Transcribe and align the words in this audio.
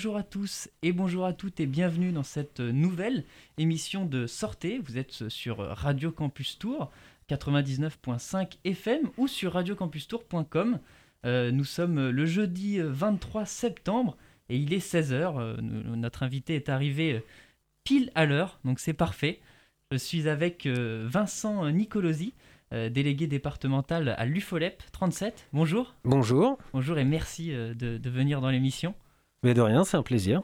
bonjour 0.00 0.16
à 0.16 0.22
tous 0.22 0.70
et 0.80 0.92
bonjour 0.92 1.26
à 1.26 1.34
toutes 1.34 1.60
et 1.60 1.66
bienvenue 1.66 2.10
dans 2.10 2.22
cette 2.22 2.60
nouvelle 2.60 3.22
émission 3.58 4.06
de 4.06 4.26
Sortez. 4.26 4.78
Vous 4.78 4.96
êtes 4.96 5.28
sur 5.28 5.58
Radio 5.58 6.10
Campus 6.10 6.58
Tour 6.58 6.90
99.5 7.28 8.56
FM 8.64 9.10
ou 9.18 9.28
sur 9.28 9.52
radiocampustour.com. 9.52 10.78
Euh, 11.26 11.50
nous 11.50 11.64
sommes 11.64 12.08
le 12.08 12.24
jeudi 12.24 12.78
23 12.80 13.44
septembre 13.44 14.16
et 14.48 14.56
il 14.56 14.72
est 14.72 14.78
16h. 14.78 15.38
Euh, 15.38 15.56
notre 15.60 16.22
invité 16.22 16.54
est 16.54 16.70
arrivé 16.70 17.12
euh, 17.12 17.20
pile 17.84 18.10
à 18.14 18.24
l'heure, 18.24 18.58
donc 18.64 18.80
c'est 18.80 18.94
parfait. 18.94 19.38
Je 19.92 19.98
suis 19.98 20.30
avec 20.30 20.66
Vincent 20.66 21.68
Nicolosi, 21.68 22.32
délégué 22.72 23.26
départemental 23.26 24.14
à 24.16 24.24
l'UFOLEP 24.24 24.82
37. 24.92 25.48
Bonjour. 25.52 25.94
Bonjour. 26.04 26.56
Bonjour 26.72 26.96
et 26.96 27.04
merci 27.04 27.50
de 27.50 28.08
venir 28.10 28.40
dans 28.40 28.48
l'émission. 28.48 28.94
Mais 29.42 29.54
de 29.54 29.60
rien, 29.60 29.84
c'est 29.84 29.96
un 29.96 30.02
plaisir. 30.02 30.42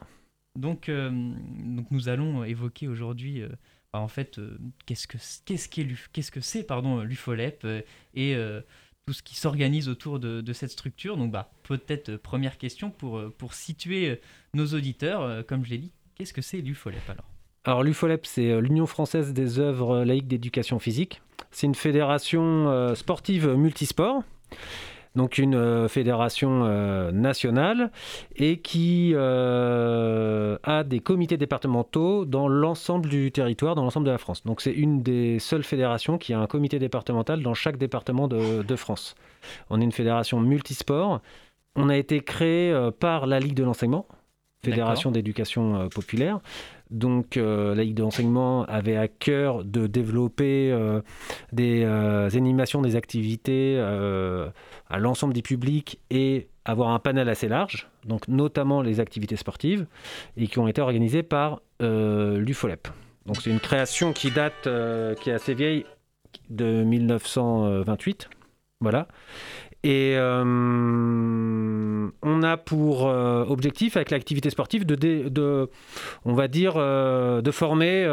Donc, 0.55 0.89
euh, 0.89 1.11
donc 1.11 1.91
nous 1.91 2.09
allons 2.09 2.43
évoquer 2.43 2.87
aujourd'hui, 2.87 3.41
euh, 3.41 3.49
bah, 3.93 3.99
en 3.99 4.07
fait, 4.07 4.39
euh, 4.39 4.57
qu'est-ce 4.85 5.07
que 5.07 5.17
qu'est-ce 5.45 5.69
qu'est-ce 5.69 6.31
que 6.31 6.41
c'est 6.41 6.63
pardon 6.63 7.01
l'UFOLEP 7.01 7.65
et 8.15 8.35
tout 9.05 9.13
ce 9.13 9.23
qui 9.23 9.37
s'organise 9.37 9.87
autour 9.87 10.19
de, 10.19 10.41
de, 10.41 10.53
cette 10.53 10.71
structure. 10.71 11.15
Donc, 11.15 11.31
bah, 11.31 11.51
peut-être 11.63 12.17
première 12.17 12.57
question 12.57 12.89
pour 12.89 13.21
pour 13.37 13.53
situer 13.53 14.19
nos 14.53 14.65
auditeurs, 14.67 15.45
comme 15.45 15.63
je 15.63 15.69
l'ai 15.69 15.77
dit, 15.77 15.91
qu'est-ce 16.15 16.33
que 16.33 16.41
c'est 16.41 16.61
l'UFOLEP 16.61 17.09
alors? 17.09 17.29
Alors 17.63 17.83
l'UFOLEP, 17.83 18.25
c'est 18.25 18.61
l'Union 18.61 18.87
française 18.87 19.33
des 19.33 19.59
œuvres 19.59 20.03
laïques 20.05 20.27
d'éducation 20.27 20.79
physique. 20.79 21.21
C'est 21.51 21.67
une 21.67 21.75
fédération 21.75 22.95
sportive 22.95 23.47
multisport 23.53 24.23
donc 25.17 25.37
une 25.39 25.55
euh, 25.55 25.87
fédération 25.89 26.61
euh, 26.63 27.11
nationale 27.11 27.91
et 28.37 28.59
qui 28.59 29.11
euh, 29.13 30.57
a 30.63 30.83
des 30.83 30.99
comités 30.99 31.35
départementaux 31.37 32.23
dans 32.23 32.47
l'ensemble 32.47 33.09
du 33.09 33.31
territoire, 33.31 33.75
dans 33.75 33.83
l'ensemble 33.83 34.05
de 34.05 34.11
la 34.11 34.19
France. 34.19 34.43
Donc 34.45 34.61
c'est 34.61 34.71
une 34.71 35.01
des 35.01 35.39
seules 35.39 35.63
fédérations 35.63 36.17
qui 36.17 36.33
a 36.33 36.39
un 36.39 36.47
comité 36.47 36.79
départemental 36.79 37.41
dans 37.41 37.55
chaque 37.55 37.77
département 37.77 38.27
de, 38.29 38.61
de 38.61 38.75
France. 38.75 39.15
On 39.69 39.81
est 39.81 39.83
une 39.83 39.91
fédération 39.91 40.39
multisport. 40.39 41.21
On 41.75 41.89
a 41.89 41.97
été 41.97 42.21
créé 42.21 42.73
par 42.99 43.27
la 43.27 43.39
Ligue 43.39 43.53
de 43.53 43.63
l'enseignement, 43.63 44.07
Fédération 44.63 45.11
d'éducation 45.11 45.87
populaire. 45.89 46.39
Donc 46.89 47.35
la 47.35 47.83
Ligue 47.83 47.95
de 47.95 48.01
l'enseignement 48.01 48.63
avait 48.65 48.95
à 48.95 49.07
cœur 49.07 49.63
de 49.63 49.87
développer 49.87 50.73
des 51.51 51.83
animations, 51.83 52.81
des 52.81 52.95
activités 52.95 53.77
à 53.77 54.99
l'ensemble 54.99 55.33
des 55.33 55.41
publics 55.41 55.99
et 56.09 56.47
avoir 56.67 56.89
un 56.89 56.99
panel 56.99 57.29
assez 57.29 57.47
large, 57.47 57.87
donc 58.05 58.27
notamment 58.27 58.81
les 58.81 58.99
activités 58.99 59.37
sportives, 59.37 59.87
et 60.35 60.47
qui 60.47 60.59
ont 60.59 60.67
été 60.67 60.81
organisées 60.81 61.23
par 61.23 61.61
euh, 61.81 62.37
l'UFOLEP. 62.39 62.89
Donc 63.25 63.37
c'est 63.37 63.49
une 63.49 63.59
création 63.59 64.13
qui 64.13 64.31
date, 64.31 64.67
euh, 64.67 65.15
qui 65.15 65.29
est 65.29 65.33
assez 65.33 65.53
vieille, 65.53 65.85
de 66.49 66.83
1928. 66.83 68.29
Voilà. 68.79 69.07
Et 69.83 70.13
euh, 70.17 70.43
on 72.21 72.43
a 72.43 72.57
pour 72.57 73.07
euh, 73.07 73.45
objectif, 73.45 73.95
avec 73.95 74.09
l'activité 74.09 74.49
sportive, 74.49 74.85
de, 74.85 75.69
on 76.25 76.33
va 76.33 76.47
dire, 76.47 76.73
euh, 76.77 77.41
de 77.41 77.51
former, 77.51 78.03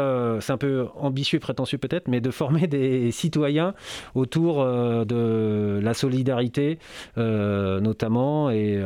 c'est 0.41 0.53
un 0.53 0.57
peu 0.57 0.87
ambitieux 0.95 1.37
et 1.37 1.39
prétentieux 1.39 1.77
peut-être, 1.77 2.07
mais 2.07 2.21
de 2.21 2.31
former 2.31 2.67
des 2.67 3.11
citoyens 3.11 3.73
autour 4.13 4.63
de 4.63 5.79
la 5.81 5.93
solidarité, 5.93 6.77
notamment, 7.17 8.51
et 8.51 8.81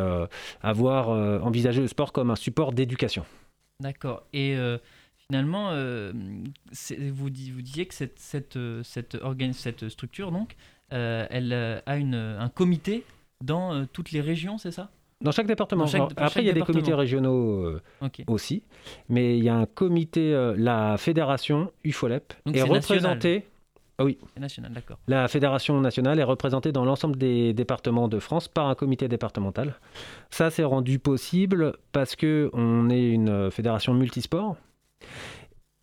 avoir 0.61 1.09
envisagé 1.43 1.81
le 1.81 1.87
sport 1.87 2.13
comme 2.13 2.31
un 2.31 2.35
support 2.35 2.71
d'éducation. 2.71 3.25
D'accord. 3.81 4.23
Et 4.33 4.55
finalement, 5.27 5.71
vous, 5.73 7.29
disiez 7.29 7.85
que 7.85 7.93
cette, 7.93 8.19
cette, 8.19 8.57
cette, 8.83 9.89
structure, 9.89 10.31
donc, 10.31 10.55
elle 10.91 11.53
euh, 11.53 11.79
a 11.85 11.97
une, 11.97 12.15
un 12.15 12.49
comité 12.49 13.03
dans 13.43 13.73
euh, 13.73 13.85
toutes 13.91 14.11
les 14.11 14.21
régions, 14.21 14.57
c'est 14.57 14.71
ça? 14.71 14.89
Dans 15.21 15.31
chaque 15.31 15.47
département. 15.47 15.85
après, 16.15 16.41
il 16.41 16.47
y 16.47 16.49
a 16.49 16.53
des 16.53 16.61
comités 16.61 16.93
régionaux 16.93 17.77
aussi, 18.27 18.63
mais 19.09 19.37
il 19.37 19.43
y 19.43 19.49
a 19.49 19.55
un 19.55 19.65
comité, 19.65 20.53
la 20.55 20.95
fédération 20.97 21.73
UFOLEP 21.83 22.33
est, 22.53 22.61
représentée. 22.61 23.45
Ah 23.97 24.05
oui. 24.05 24.17
National, 24.39 24.71
d'accord. 24.71 24.97
La 25.09 25.27
fédération 25.27 25.81
nationale 25.81 26.21
est 26.21 26.23
représentée 26.23 26.71
dans 26.71 26.85
l'ensemble 26.85 27.17
des 27.17 27.51
départements 27.51 28.07
de 28.07 28.17
France 28.19 28.47
par 28.47 28.67
un 28.67 28.75
comité 28.75 29.09
départemental. 29.09 29.75
Ça, 30.29 30.51
c'est 30.51 30.63
rendu 30.63 30.99
possible 30.99 31.73
parce 31.91 32.15
que 32.15 32.49
on 32.53 32.89
est 32.89 33.09
une 33.09 33.51
fédération 33.51 33.93
multisport 33.93 34.55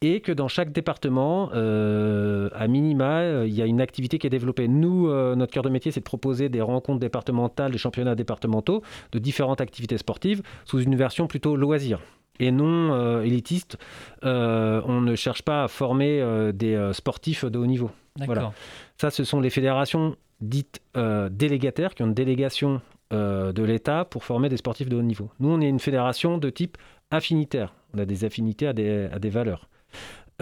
et 0.03 0.21
que 0.21 0.33
dans 0.33 0.49
chaque 0.49 0.73
département, 0.73 1.51
euh, 1.55 2.51
à 2.55 2.69
minima, 2.69 3.21
euh, 3.21 3.47
il 3.47 3.55
y 3.55 3.63
a 3.63 3.67
une 3.67 3.81
activité 3.81 4.19
qui 4.19 4.27
est 4.27 4.31
développée. 4.31 4.69
Nous, 4.69 5.09
euh, 5.09 5.35
notre 5.35 5.53
cœur 5.53 5.63
de 5.63 5.71
métier, 5.71 5.91
c'est 5.91 6.01
de 6.01 6.05
proposer 6.05 6.49
des 6.49 6.61
rencontres 6.61 7.01
départementales, 7.01 7.73
des 7.73 7.79
championnats 7.79 8.15
départementaux 8.15 8.83
de 9.13 9.19
différentes 9.19 9.61
activités 9.61 9.97
sportives 9.97 10.43
sous 10.65 10.81
une 10.81 10.97
version 10.97 11.27
plutôt 11.27 11.57
loisir 11.57 12.01
et 12.39 12.51
non 12.51 13.23
élitiste. 13.23 13.79
on 14.23 15.01
ne 15.01 15.15
cherche 15.15 15.41
pas 15.41 15.65
à 15.65 15.69
former 15.69 16.53
des 16.53 16.91
sportifs 16.93 17.47
de 17.47 17.59
haut 17.59 17.65
niveau. 17.65 17.91
Voilà. 18.27 18.53
Ça, 18.99 19.11
ce 19.11 19.25
sont 19.25 19.41
les 19.41 19.49
fédérations 19.49 20.17
dites 20.43 20.83
délégataires 21.31 21.95
qui 21.95 22.03
ont 22.03 22.09
une 22.09 22.15
délégation 22.15 22.83
de 23.11 23.63
l'État 23.63 24.05
pour 24.05 24.23
former 24.23 24.51
des 24.51 24.59
sportifs 24.59 24.91
de 24.91 24.97
haut 24.97 25.03
niveau. 25.03 25.31
Nous, 25.41 25.49
on 25.49 25.63
est 25.63 25.69
une 25.69 25.81
fédération 25.81 26.37
de 26.37 26.51
type 26.51 26.77
affinitaire. 27.11 27.73
On 27.95 27.99
a 28.01 28.05
des 28.05 28.27
affinités 28.27 28.67
à 28.67 28.75
des, 28.75 29.09
à 29.11 29.19
des 29.19 29.31
valeurs. 29.31 29.67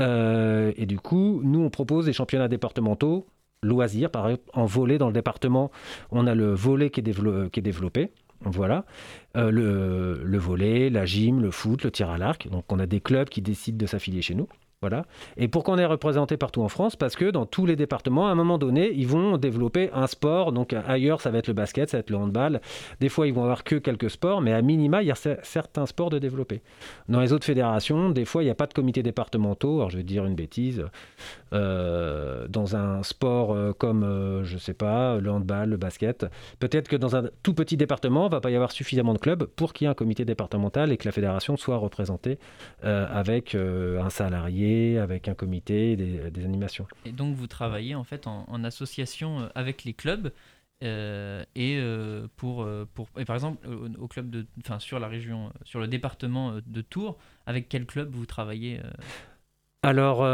Euh, 0.01 0.73
et 0.77 0.87
du 0.87 0.99
coup, 0.99 1.41
nous, 1.45 1.61
on 1.61 1.71
propose 1.71 2.07
des 2.07 2.13
championnats 2.13 2.49
départementaux, 2.49 3.27
loisirs, 3.63 4.11
par 4.11 4.29
exemple, 4.29 4.51
en 4.53 4.67
volet 4.67 4.99
dans 4.99 5.07
le 5.07 5.13
département. 5.13 5.71
On 6.11 6.27
a 6.27 6.35
le 6.35 6.53
volet 6.53 6.91
qui 6.91 7.01
est, 7.01 7.61
développé. 7.63 8.11
Voilà. 8.41 8.85
Euh, 9.37 9.51
le, 9.51 10.23
le 10.25 10.39
volet, 10.39 10.91
la 10.91 11.07
gym, 11.07 11.41
le 11.41 11.51
foot, 11.51 11.85
le 11.85 11.91
tir 11.91 12.11
à 12.11 12.19
l'arc. 12.19 12.49
Donc, 12.49 12.71
on 12.73 12.79
a 12.79 12.87
des 12.87 13.01
clubs 13.01 13.29
qui 13.29 13.43
décident 13.43 13.79
de 13.79 13.87
s'affilier 13.87 14.23
chez 14.23 14.35
nous. 14.35 14.49
Et 15.37 15.49
pourquoi 15.49 15.75
on 15.75 15.79
est 15.79 15.87
représenté 15.87 16.37
partout 16.37 16.63
en 16.63 16.69
France 16.69 16.97
Parce 16.97 17.17
que 17.17 17.31
dans 17.31 17.47
tous 17.47 17.67
les 17.67 17.77
départements, 17.77 18.29
à 18.29 18.31
un 18.31 18.35
moment 18.35 18.59
donné, 18.59 18.93
ils 18.95 19.07
vont 19.07 19.37
développer 19.37 19.91
un 19.93 20.07
sport. 20.07 20.53
Donc 20.53 20.75
ailleurs, 20.87 21.21
ça 21.21 21.31
va 21.31 21.39
être 21.39 21.49
le 21.49 21.55
basket, 21.55 21.91
ça 21.91 21.99
va 21.99 22.01
être 22.01 22.11
le 22.11 22.17
handball. 22.17 22.61
Des 23.01 23.09
fois, 23.09 23.27
ils 23.27 23.35
vont 23.35 23.43
avoir 23.43 23.65
que 23.65 23.77
quelques 23.77 24.11
sports, 24.11 24.41
mais 24.41 24.53
à 24.53 24.63
minima, 24.63 25.03
il 25.03 25.09
y 25.09 25.13
a 25.13 25.39
certains 25.43 25.87
sports 25.87 26.11
de 26.11 26.19
développer. 26.19 26.63
Dans 27.09 27.21
les 27.21 27.33
autres 27.33 27.47
fédérations, 27.47 28.11
des 28.11 28.25
fois, 28.25 28.43
il 28.43 28.47
n'y 28.47 28.51
a 28.51 28.55
pas 28.55 28.67
de 28.67 28.75
comité 28.75 29.03
départementaux. 29.03 29.77
Alors, 29.77 29.91
je 29.91 29.97
vais 29.97 30.03
dire 30.03 30.25
une 30.25 30.35
bêtise. 30.35 30.85
Euh, 31.55 32.49
dans 32.49 32.75
un 32.75 33.03
sport 33.05 33.53
euh, 33.53 33.73
comme, 33.73 34.03
euh, 34.03 34.43
je 34.45 34.55
ne 34.55 34.59
sais 34.59 34.75
pas, 34.75 35.19
le 35.19 35.31
handball, 35.31 35.71
le 35.71 35.77
basket, 35.77 36.27
peut-être 36.59 36.89
que 36.89 36.97
dans 36.97 37.15
un 37.15 37.25
tout 37.45 37.55
petit 37.55 37.77
département, 37.77 38.23
il 38.25 38.31
ne 38.31 38.33
va 38.33 38.41
pas 38.41 38.51
y 38.51 38.57
avoir 38.57 38.73
suffisamment 38.73 39.15
de 39.15 39.19
clubs 39.19 39.45
pour 39.45 39.73
qu'il 39.73 39.85
y 39.85 39.89
ait 39.89 39.91
un 39.91 39.95
comité 39.95 40.25
départemental 40.25 40.91
et 40.91 40.97
que 40.97 41.07
la 41.07 41.13
fédération 41.13 41.57
soit 41.57 41.77
représentée 41.77 42.39
avec 42.83 43.55
un 43.55 44.11
salarié 44.11 44.74
avec 44.99 45.29
un 45.29 45.35
comité, 45.35 45.97
des, 45.97 46.31
des 46.31 46.45
animations. 46.45 46.87
Et 47.05 47.13
donc 47.13 47.37
vous 47.37 47.47
travaillez 47.47 47.95
en 47.95 48.05
fait 48.05 48.27
en, 48.27 48.65
association 48.65 49.41
euh, 49.41 49.49
avec 49.55 49.85
les 49.85 49.93
clubs 49.93 50.33
euh, 50.83 51.45
et 51.55 51.77
euh, 51.79 52.27
pour, 52.37 52.69
pour 52.95 53.09
et 53.19 53.25
par 53.25 53.37
exemple 53.37 53.67
au, 53.99 54.09
club 54.09 54.31
de 54.31 54.47
enfin 54.59 54.79
sur 54.79 54.99
la 54.99 55.09
région 55.09 55.53
sur 55.65 55.81
le 55.81 55.87
département 55.87 56.59
de 56.65 56.81
Tours 56.81 57.17
avec 57.47 57.69
quel 57.69 57.87
club 57.87 58.11
vous 58.13 58.27
travaillez 58.27 58.81
alors 59.83 60.27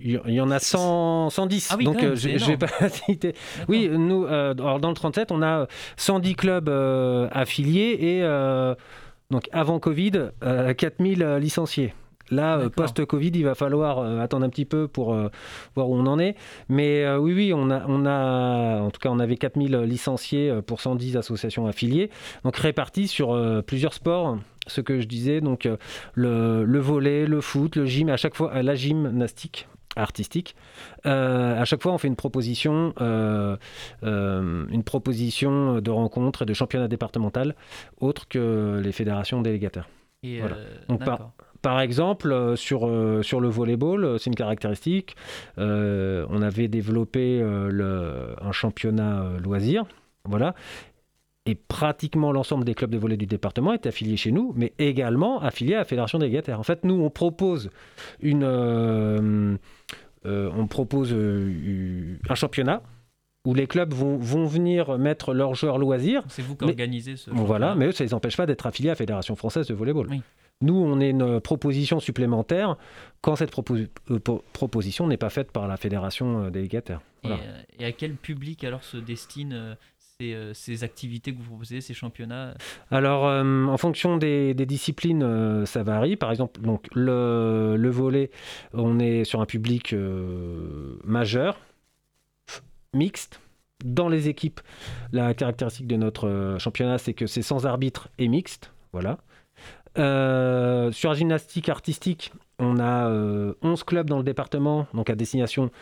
il 0.00 0.20
y 0.26 0.40
en 0.40 0.50
a 0.50 0.58
100, 0.58 1.30
110, 1.30 1.68
ah 1.70 1.76
donc 1.76 2.14
je, 2.14 2.46
vais 2.46 2.56
pas 2.56 2.88
citer. 2.88 3.34
Oui, 3.68 3.88
nous, 3.88 4.24
alors 4.26 4.80
dans 4.80 4.88
le 4.88 4.94
37, 4.94 5.30
on 5.30 5.42
a 5.42 5.66
110 5.96 6.34
clubs 6.36 6.68
affiliés 7.32 7.98
et 8.00 8.22
donc 9.34 9.48
avant 9.50 9.80
Covid, 9.80 10.30
4000 10.76 11.22
euh, 11.24 11.38
licenciés. 11.40 11.92
Là, 12.30 12.56
euh, 12.56 12.68
post-Covid, 12.68 13.32
il 13.34 13.42
va 13.42 13.56
falloir 13.56 13.98
euh, 13.98 14.20
attendre 14.20 14.46
un 14.46 14.48
petit 14.48 14.64
peu 14.64 14.86
pour 14.86 15.12
voir 15.74 15.90
où 15.90 15.96
on 15.96 16.06
en 16.06 16.20
est. 16.20 16.36
Mais 16.68 17.04
oui, 17.16 17.32
oui, 17.34 17.52
on 17.52 17.68
a, 17.68 17.84
on 17.88 18.06
a, 18.06 18.80
en 18.80 18.90
tout 18.92 19.00
cas, 19.00 19.08
on 19.08 19.18
avait 19.18 19.36
4000 19.36 19.76
licenciés 19.78 20.60
pour 20.64 20.80
110 20.80 21.16
associations 21.16 21.66
affiliées, 21.66 22.10
donc 22.44 22.56
répartis 22.56 23.08
sur 23.08 23.36
plusieurs 23.66 23.92
sports. 23.92 24.38
Ce 24.68 24.80
que 24.80 25.00
je 25.00 25.06
disais, 25.08 25.40
donc 25.40 25.68
le, 26.14 26.64
le 26.64 26.78
volet, 26.78 27.26
le 27.26 27.40
foot, 27.40 27.74
le 27.74 27.86
gym, 27.86 28.08
à 28.08 28.16
chaque 28.16 28.36
fois, 28.36 28.62
la 28.62 28.76
gymnastique, 28.76 29.66
artistique. 29.96 30.54
Euh, 31.06 31.60
à 31.60 31.64
chaque 31.64 31.82
fois, 31.82 31.92
on 31.92 31.98
fait 31.98 32.08
une 32.08 32.16
proposition, 32.16 32.94
euh, 33.00 33.56
euh, 34.02 34.66
une 34.70 34.84
proposition 34.84 35.80
de 35.80 35.90
rencontre 35.90 36.42
et 36.42 36.46
de 36.46 36.54
championnat 36.54 36.88
départemental 36.88 37.54
autre 38.00 38.28
que 38.28 38.80
les 38.82 38.92
fédérations 38.92 39.42
délégataires. 39.42 39.88
par, 41.60 41.80
exemple, 41.80 42.56
sur, 42.56 42.90
sur 43.22 43.40
le 43.40 43.48
volleyball, 43.48 44.18
c'est 44.18 44.30
une 44.30 44.36
caractéristique. 44.36 45.16
on 45.56 46.42
avait 46.42 46.68
développé 46.68 47.40
le, 47.40 48.34
un 48.40 48.52
championnat 48.52 49.24
loisir. 49.42 49.84
Voilà. 50.26 50.54
Et 51.46 51.54
pratiquement 51.54 52.32
l'ensemble 52.32 52.64
des 52.64 52.74
clubs 52.74 52.90
de 52.90 52.98
volley 52.98 53.16
du 53.16 53.26
département 53.26 53.72
est 53.74 53.86
affilié 53.86 54.16
chez 54.16 54.32
nous, 54.32 54.52
mais 54.56 54.72
également 54.78 55.40
affilié 55.40 55.74
à 55.74 55.78
la 55.78 55.84
Fédération 55.84 56.18
des 56.18 56.30
Gataires. 56.30 56.58
En 56.58 56.62
fait, 56.62 56.84
nous, 56.84 56.94
on 56.94 57.10
propose 57.10 57.70
une, 58.20 58.44
euh, 58.44 59.56
euh, 60.24 60.50
on 60.56 60.66
propose 60.66 61.12
euh, 61.12 62.16
un 62.28 62.34
championnat 62.34 62.82
où 63.44 63.52
les 63.52 63.66
clubs 63.66 63.92
vont, 63.92 64.16
vont 64.16 64.46
venir 64.46 64.96
mettre 64.96 65.34
leurs 65.34 65.54
joueurs 65.54 65.76
loisirs. 65.76 66.22
C'est 66.28 66.40
vous 66.40 66.56
qui 66.56 66.64
organisez 66.64 67.16
ce. 67.16 67.30
Voilà, 67.30 67.74
mais 67.74 67.88
eux, 67.88 67.92
ça 67.92 68.04
ne 68.04 68.08
les 68.08 68.14
empêche 68.14 68.38
pas 68.38 68.46
d'être 68.46 68.64
affiliés 68.66 68.88
à 68.88 68.92
la 68.92 68.96
Fédération 68.96 69.36
française 69.36 69.66
de 69.66 69.74
volleyball. 69.74 70.08
Nous, 70.62 70.74
on 70.74 70.98
est 71.00 71.10
une 71.10 71.40
proposition 71.40 72.00
supplémentaire 72.00 72.78
quand 73.20 73.36
cette 73.36 73.50
proposition 73.50 75.06
n'est 75.06 75.18
pas 75.18 75.28
faite 75.28 75.52
par 75.52 75.68
la 75.68 75.76
Fédération 75.76 76.48
des 76.48 76.68
Gataires. 76.68 77.02
Et, 77.78 77.84
à 77.84 77.92
quel 77.92 78.14
public 78.14 78.64
alors 78.64 78.82
se 78.82 78.96
destinent 78.96 79.76
euh, 80.22 80.52
ces, 80.54 80.84
activités 80.84 81.32
que 81.32 81.38
vous 81.38 81.44
proposez, 81.44 81.80
ces 81.80 81.92
championnats 81.92 82.54
Alors, 82.92 83.26
euh, 83.26 83.64
en 83.66 83.76
fonction 83.76 84.16
des, 84.16 84.54
disciplines, 84.54 85.24
euh, 85.24 85.66
ça 85.66 85.82
varie. 85.82 86.14
Par 86.14 86.30
exemple, 86.30 86.60
donc, 86.60 86.86
le, 86.94 87.74
le, 87.76 87.90
volet, 87.90 88.30
on 88.74 89.00
est 89.00 89.24
sur 89.24 89.40
un 89.40 89.46
public 89.46 89.92
majeur, 91.04 91.58
mixte. 92.92 93.40
Dans 93.84 94.08
les 94.08 94.28
équipes, 94.28 94.60
la 95.12 95.34
caractéristique 95.34 95.88
de 95.88 95.96
notre 95.96 96.56
championnat, 96.60 96.98
c'est 96.98 97.12
que 97.12 97.26
c'est 97.26 97.42
sans 97.42 97.66
arbitre 97.66 98.08
et 98.18 98.28
mixte. 98.28 98.72
Voilà. 98.92 99.18
sur 99.96 101.08
la 101.08 101.14
gymnastique 101.16 101.68
artistique, 101.68 102.32
on 102.60 102.78
a 102.78 103.10
11 103.62 103.82
clubs 103.82 104.08
dans 104.08 104.18
le 104.18 104.24
département, 104.24 104.86
donc 104.94 105.10
à 105.10 105.16
destination 105.16 105.72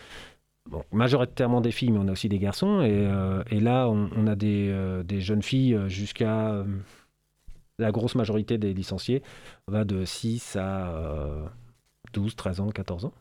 majoritairement 0.93 1.61
des 1.61 1.73
filles, 1.73 1.91
mais 1.91 1.99
on 1.99 2.09
a 2.09 2.13
aussi 2.13 2.29
des 2.29 2.39
garçons. 2.39 2.83
Et, 2.83 3.07
euh, 3.07 3.43
là, 3.51 3.89
on, 3.89 4.27
a 4.27 4.35
des, 4.35 4.69
euh, 4.71 5.03
jeunes 5.21 5.43
filles 5.43 5.75
euh, 5.75 5.89
jusqu'à 5.89 6.65
la 7.79 7.91
grosse 7.91 8.15
majorité 8.15 8.59
des 8.59 8.75
licenciés 8.75 9.23
va 9.67 9.85
de 9.85 10.05
6 10.05 10.57
à 10.57 11.51
12, 12.13 12.37
13 12.37 12.61
ans, 12.61 12.69
14 12.69 13.07
ans. 13.07 13.15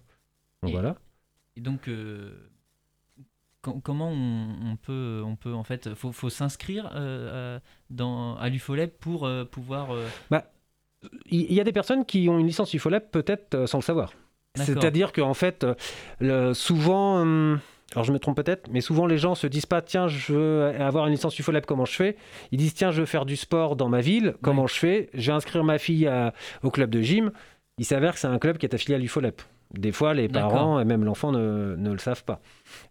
Donc 0.62 0.72
voilà. 0.72 0.96
Et 1.56 1.62
donc, 1.62 1.90
comment 3.62 4.12
on, 4.12 4.76
peut, 4.76 5.24
on 5.26 5.36
peut 5.36 5.54
en 5.54 5.64
fait, 5.64 5.96
faut, 5.96 6.12
faut 6.12 6.30
s'inscrire 6.30 6.92
dans 7.90 8.36
à 8.36 8.50
l'UFOLEP 8.50 9.00
pour 9.00 9.30
pouvoir. 9.50 9.90
Bah, 10.30 10.52
il 11.26 11.52
y, 11.52 11.60
a 11.60 11.64
des 11.64 11.72
personnes 11.72 12.06
qui 12.06 12.30
ont 12.30 12.38
une 12.38 12.46
licence 12.46 12.72
UFOLEP 12.76 13.10
peut-être 13.10 13.66
sans 13.66 13.80
le 13.80 13.84
savoir. 13.84 14.14
C'est-à-dire 14.56 15.14
qu'en 15.14 15.34
fait, 15.34 15.66
euh, 16.22 16.54
souvent, 16.54 17.26
euh, 17.26 17.56
alors 17.94 18.04
je 18.04 18.12
me 18.12 18.20
trompe 18.20 18.36
peut-être, 18.36 18.70
mais 18.72 18.82
souvent 18.82 19.06
les 19.06 19.18
gens 19.18 19.36
se 19.36 19.48
disent 19.48 19.66
pas 19.66 19.82
tiens, 19.82 20.08
je 20.08 20.34
veux 20.34 20.82
avoir 20.82 21.06
une 21.08 21.14
licence 21.14 21.38
UFOLAB, 21.40 21.66
comment 21.66 21.86
je 21.86 21.94
fais? 21.94 22.18
Ils 22.52 22.58
disent 22.58 22.74
tiens, 22.74 22.92
je 22.92 23.02
veux 23.02 23.06
faire 23.06 23.26
du 23.26 23.36
sport 23.36 23.76
dans 23.76 23.90
ma 23.90 24.02
ville, 24.02 24.36
comment 24.42 24.68
je 24.68 24.76
fais? 24.76 25.10
Je 25.14 25.32
vais 25.32 25.36
inscrire 25.36 25.64
ma 25.64 25.78
fille 25.78 26.10
au 26.64 26.70
club 26.70 26.90
de 26.90 27.02
gym. 27.02 27.32
Il 27.78 27.86
s'avère 27.86 28.14
que 28.14 28.20
c'est 28.20 28.28
un 28.28 28.40
club 28.40 28.58
qui 28.58 28.66
est 28.66 28.76
affilié 28.76 28.96
à 28.96 29.00
l'UFOLEP. 29.00 29.42
Des 29.74 29.94
fois, 29.94 30.14
les 30.14 30.28
parents 30.28 30.80
et 30.80 30.86
même 30.86 31.06
l'enfant 31.06 31.32
ne, 31.32 31.76
le 31.78 31.98
savent 31.98 32.26
pas. 32.26 32.42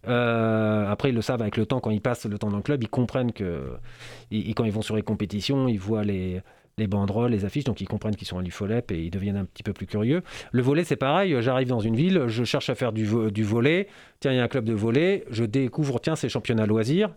Euh, 0.07 0.89
après, 0.89 1.09
ils 1.09 1.15
le 1.15 1.21
savent 1.21 1.41
avec 1.41 1.57
le 1.57 1.65
temps, 1.65 1.79
quand 1.79 1.91
ils 1.91 2.01
passent 2.01 2.25
le 2.25 2.39
temps 2.39 2.49
dans 2.49 2.57
le 2.57 2.63
club, 2.63 2.81
ils 2.83 2.89
comprennent 2.89 3.31
que. 3.31 3.73
Et, 4.31 4.53
quand 4.53 4.63
ils 4.63 4.71
vont 4.71 4.81
sur 4.81 4.95
les 4.95 5.03
compétitions, 5.03 5.67
ils 5.67 5.79
voient 5.79 6.03
les, 6.03 6.41
les 6.77 6.87
banderoles, 6.87 7.31
les 7.31 7.45
affiches, 7.45 7.65
donc 7.65 7.81
ils 7.81 7.87
comprennent 7.87 8.15
qu'ils 8.15 8.27
sont 8.27 8.39
à 8.39 8.41
l'UFOLEP 8.41 8.91
et 8.91 9.03
ils 9.03 9.11
deviennent 9.11 9.37
un 9.37 9.45
petit 9.45 9.63
peu 9.63 9.73
plus 9.73 9.87
curieux. 9.87 10.21
Le 10.51 10.61
volet, 10.61 10.83
c'est 10.83 10.95
pareil, 10.95 11.35
j'arrive 11.39 11.67
dans 11.67 11.79
une 11.79 11.95
ville, 11.95 12.23
je 12.27 12.43
cherche 12.43 12.69
à 12.69 12.75
faire 12.75 12.91
du, 12.91 13.07
du 13.31 13.43
volet, 13.43 13.87
tiens, 14.19 14.31
il 14.31 14.37
y 14.37 14.39
a 14.39 14.43
un 14.43 14.47
club 14.47 14.65
de 14.65 14.73
volet, 14.73 15.25
je 15.29 15.43
découvre, 15.43 15.99
tiens, 15.99 16.15
c'est 16.15 16.29
championnat 16.29 16.65
loisirs. 16.65 17.09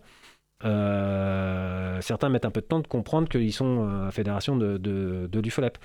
Euh, 0.63 1.99
certains 1.99 2.29
mettent 2.29 2.45
un 2.45 2.49
peu 2.49 2.61
de 2.61 2.65
temps 2.65 2.79
de 2.79 2.87
comprendre 2.87 3.27
qu'ils 3.27 3.51
sont 3.53 3.87
à 4.07 4.11
fédération 4.11 4.55
de, 4.55 4.77
de, 4.77 5.27
de 5.29 5.39
l'UFOLEP. 5.39 5.77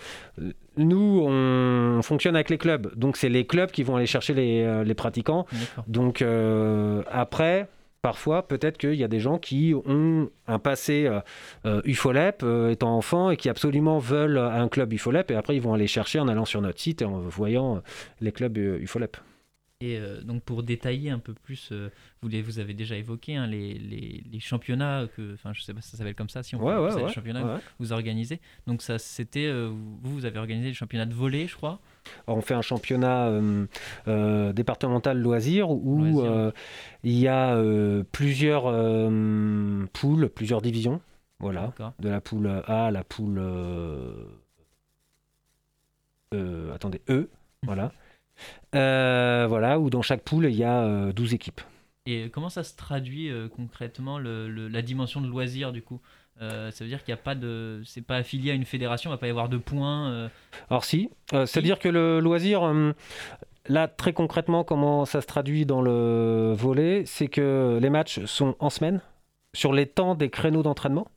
Nous, 0.77 1.25
on 1.27 2.01
fonctionne 2.03 2.37
avec 2.37 2.51
les 2.51 2.59
clubs, 2.59 2.95
donc 2.97 3.17
c'est 3.17 3.29
les 3.29 3.47
clubs 3.47 3.71
qui 3.71 3.83
vont 3.83 3.97
aller 3.97 4.07
chercher 4.07 4.33
les, 4.33 4.63
euh, 4.63 4.85
les 4.85 4.95
pratiquants. 4.95 5.45
Donc 5.89 6.23
euh, 6.23 7.03
après, 7.11 7.69
parfois, 8.02 8.47
peut-être 8.47 8.79
qu'il 8.79 8.94
y 8.94 9.05
a 9.05 9.08
des 9.08 9.20
gens 9.20 9.38
qui 9.38 9.75
ont 9.75 10.31
un 10.47 10.58
passé 10.58 11.06
euh, 11.06 11.20
euh 11.64 11.82
UFOLEP 11.85 12.43
euh, 12.43 12.70
étant 12.70 12.97
enfant 12.97 13.31
et 13.31 13.37
qui 13.37 13.49
absolument 13.49 13.99
veulent 13.99 14.38
un 14.38 14.69
club 14.69 14.93
UFOLEP 14.93 15.31
et 15.31 15.35
après 15.35 15.56
ils 15.56 15.62
vont 15.62 15.75
aller 15.75 15.87
chercher 15.87 16.20
en 16.20 16.29
allant 16.29 16.44
sur 16.44 16.61
notre 16.61 16.81
site 16.81 17.02
et 17.02 17.05
en 17.05 17.20
voyant 17.20 17.82
les 18.20 18.32
clubs 18.32 18.56
UFOLEP. 18.56 19.17
Et 19.82 19.99
donc 20.25 20.43
pour 20.43 20.62
détailler 20.62 21.09
un 21.09 21.19
peu 21.19 21.32
plus, 21.32 21.73
vous, 22.21 22.29
les, 22.29 22.43
vous 22.43 22.59
avez 22.59 22.75
déjà 22.75 22.97
évoqué 22.97 23.37
hein, 23.37 23.47
les, 23.47 23.75
les, 23.75 24.23
les, 24.31 24.41
championnats 24.41 25.06
que, 25.17 25.32
enfin 25.32 25.55
je 25.55 25.62
sais 25.62 25.73
pas 25.73 25.81
si 25.81 25.88
ça 25.91 25.97
s'appelle 25.97 26.15
comme 26.15 26.29
ça, 26.29 26.43
si 26.43 26.55
on 26.55 26.62
ouais, 26.62 26.77
ouais, 26.77 27.03
les 27.03 27.12
championnats 27.12 27.43
que 27.59 27.62
vous 27.79 27.93
organisez. 27.93 28.41
Donc 28.67 28.82
ça 28.82 28.99
c'était, 28.99 29.50
vous, 29.50 29.99
vous 30.03 30.25
avez 30.27 30.38
organisé 30.38 30.69
les 30.69 30.75
championnats 30.75 31.06
de 31.06 31.15
volley, 31.15 31.47
je 31.47 31.56
crois 31.56 31.81
on 32.27 32.41
fait 32.41 32.55
un 32.55 32.62
championnat 32.62 33.27
euh, 33.29 33.67
euh, 34.09 34.53
départemental 34.53 35.19
loisirs 35.19 35.71
où 35.71 36.21
euh, 36.21 36.53
il 37.03 37.19
y 37.19 37.29
a 37.29 37.61
plusieurs 38.12 38.65
poules, 39.93 40.29
plusieurs 40.29 40.62
divisions. 40.62 41.00
Voilà, 41.38 41.73
de 41.99 42.09
la 42.11 42.21
poule 42.21 42.49
A 42.67 42.87
à 42.87 42.91
la 42.91 43.03
poule 43.03 43.43
attendez 46.75 47.00
E, 47.09 47.31
voilà. 47.62 47.93
voilà, 48.73 49.79
où 49.79 49.91
dans 49.91 50.03
chaque 50.03 50.23
poule 50.23 50.47
il 50.47 50.57
y 50.57 50.65
a 50.65 51.13
12 51.13 51.35
équipes. 51.35 51.61
Et 52.07 52.31
comment 52.31 52.49
ça 52.49 52.65
se 52.65 52.77
traduit 52.77 53.31
concrètement 53.55 54.19
la 54.19 54.83
dimension 54.83 55.21
de 55.21 55.29
loisirs 55.29 55.73
du 55.73 55.83
coup? 55.83 56.01
Euh, 56.43 56.71
ça 56.71 56.85
veut 56.85 56.89
dire 56.89 57.05
qu'il 57.05 57.13
n'y 57.13 57.21
a 57.21 57.23
pas 57.23 57.35
de. 57.35 57.83
C'est 57.85 58.01
pas 58.01 58.17
affilié 58.17 58.51
à 58.53 58.55
une 58.55 58.65
fédération, 58.65 59.11
il 59.11 59.13
ne 59.13 59.17
va 59.17 59.21
pas 59.21 59.27
y 59.27 59.31
avoir 59.31 59.49
de 59.49 59.59
points. 59.59 60.09
Euh. 60.11 60.29
Alors, 60.71 60.85
si. 60.85 61.11
Euh, 61.35 61.47
c'est-à-dire 61.47 61.79
que 61.79 61.89
le 61.89 62.21
loisir. 62.21 62.73
Là, 63.69 63.88
très 63.88 64.14
concrètement, 64.14 64.64
comment 64.64 65.05
ça 65.05 65.21
se 65.21 65.26
traduit 65.26 65.67
dans 65.67 65.83
le 65.83 66.53
volet, 66.57 67.05
c'est 67.05 67.29
que 67.29 67.79
les 67.81 67.91
matchs 67.91 68.25
sont 68.25 68.57
en 68.59 68.71
semaine, 68.71 69.03
sur 69.53 69.75
les 69.75 69.87
temps 69.87 70.14
des 70.14 70.31
créneaux 70.31 70.62
d'entraînement. 70.62 71.09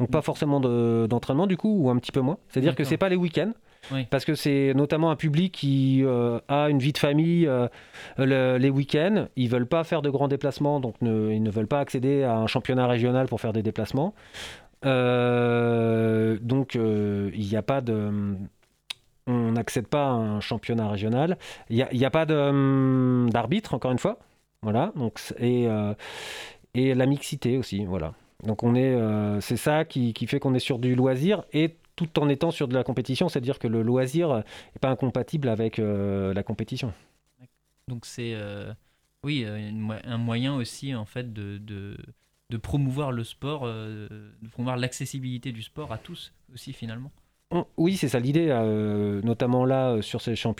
Donc 0.00 0.10
pas 0.10 0.18
mm. 0.18 0.22
forcément 0.22 0.60
d'entraînement 1.06 1.46
du 1.46 1.56
coup, 1.56 1.72
ou 1.78 1.90
un 1.90 1.96
petit 1.98 2.10
peu 2.10 2.20
moins. 2.20 2.38
C'est-à-dire 2.48 2.74
que 2.74 2.82
c'est 2.82 2.96
pas 2.96 3.08
les 3.08 3.16
week-ends. 3.16 3.52
Parce 4.10 4.24
que 4.24 4.34
c'est 4.34 4.72
notamment 4.74 5.10
un 5.10 5.16
public 5.16 5.52
qui 5.52 6.04
a 6.48 6.68
une 6.68 6.78
vie 6.78 6.92
de 6.92 6.98
famille 6.98 7.48
les 8.18 8.70
week-ends. 8.70 9.26
Ils 9.36 9.48
veulent 9.48 9.66
pas 9.66 9.84
faire 9.84 10.02
de 10.02 10.10
grands 10.10 10.28
déplacements, 10.28 10.80
donc 10.80 10.96
ils 11.02 11.42
ne 11.42 11.50
veulent 11.50 11.66
pas 11.66 11.80
accéder 11.80 12.22
à 12.22 12.36
un 12.36 12.46
championnat 12.46 12.86
régional 12.86 13.26
pour 13.26 13.40
faire 13.40 13.52
des 13.52 13.62
déplacements. 13.62 14.14
Euh, 14.84 16.38
donc, 16.40 16.76
euh, 16.76 17.30
il 17.34 17.46
n'y 17.46 17.56
a 17.56 17.62
pas 17.62 17.80
de. 17.80 18.36
On 19.26 19.52
n'accède 19.52 19.86
pas 19.86 20.06
à 20.06 20.12
un 20.12 20.40
championnat 20.40 20.88
régional. 20.88 21.38
Il 21.70 21.76
n'y 21.76 22.04
a, 22.04 22.08
a, 22.08 22.10
pas 22.10 22.30
hum, 22.30 23.30
d'arbitre, 23.30 23.74
encore 23.74 23.92
une 23.92 23.98
fois. 23.98 24.18
Voilà. 24.62 24.92
Donc, 24.96 25.18
et, 25.38 25.66
euh, 25.66 25.94
et 26.74 26.94
la 26.94 27.06
mixité 27.06 27.56
aussi. 27.56 27.84
Voilà. 27.84 28.12
Donc, 28.42 28.62
on 28.62 28.74
est, 28.74 28.94
c'est 29.40 29.56
ça 29.56 29.86
qui, 29.86 30.12
qui 30.12 30.26
fait 30.26 30.38
qu'on 30.38 30.54
est 30.54 30.58
sur 30.58 30.78
du 30.78 30.94
loisir 30.94 31.44
et 31.54 31.76
tout 31.96 32.18
en 32.18 32.28
étant 32.28 32.50
sur 32.50 32.68
de 32.68 32.74
la 32.74 32.84
compétition. 32.84 33.28
C'est-à-dire 33.28 33.58
que 33.58 33.68
le 33.68 33.82
loisir 33.82 34.34
n'est 34.36 34.80
pas 34.80 34.90
incompatible 34.90 35.48
avec 35.48 35.78
la 35.78 36.42
compétition. 36.42 36.92
Donc, 37.88 38.06
c'est. 38.06 38.36
oui, 39.22 39.44
un 39.44 40.18
moyen 40.18 40.54
aussi, 40.54 40.94
en 40.94 41.04
fait, 41.04 41.32
de 41.32 41.96
de 42.50 42.56
promouvoir 42.56 43.12
le 43.12 43.24
sport, 43.24 43.62
euh, 43.64 44.08
de 44.42 44.48
promouvoir 44.48 44.76
l'accessibilité 44.76 45.52
du 45.52 45.62
sport 45.62 45.92
à 45.92 45.98
tous 45.98 46.32
aussi 46.52 46.72
finalement. 46.72 47.10
Oui, 47.76 47.96
c'est 47.96 48.08
ça 48.08 48.18
l'idée, 48.18 48.48
euh, 48.50 49.20
notamment 49.22 49.64
là 49.64 49.90
euh, 49.90 50.02
sur 50.02 50.20
ces, 50.20 50.34
sur 50.34 50.54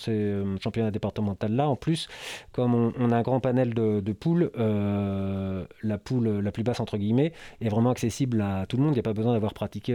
ces 0.00 0.42
championnats 0.62 0.92
départementaux 0.92 1.48
là. 1.48 1.68
En 1.68 1.74
plus, 1.74 2.08
comme 2.52 2.74
on, 2.74 3.10
a 3.10 3.16
un 3.16 3.22
grand 3.22 3.40
panel 3.40 3.74
de, 3.74 4.12
poules, 4.12 4.50
la 4.54 5.98
poule 5.98 6.28
la 6.38 6.52
plus 6.52 6.62
basse 6.62 6.78
entre 6.78 6.98
guillemets 6.98 7.32
est 7.60 7.68
vraiment 7.68 7.90
accessible 7.90 8.40
à 8.42 8.66
tout 8.66 8.76
le 8.76 8.84
monde. 8.84 8.92
Il 8.92 8.96
n'y 8.96 9.00
a 9.00 9.02
pas 9.02 9.12
besoin 9.12 9.32
d'avoir 9.32 9.54
pratiqué 9.54 9.94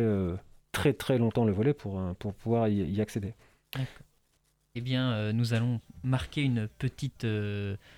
très 0.71 0.93
très 0.93 1.17
longtemps 1.17 1.45
le 1.45 1.51
volet 1.51 1.73
pour, 1.73 2.01
pour 2.19 2.33
pouvoir 2.33 2.67
y, 2.67 2.77
y 2.77 3.01
accéder. 3.01 3.33
Eh 4.75 4.81
bien, 4.81 5.33
nous 5.33 5.53
allons 5.53 5.81
marquer 6.03 6.43
une 6.43 6.67
petite 6.67 7.25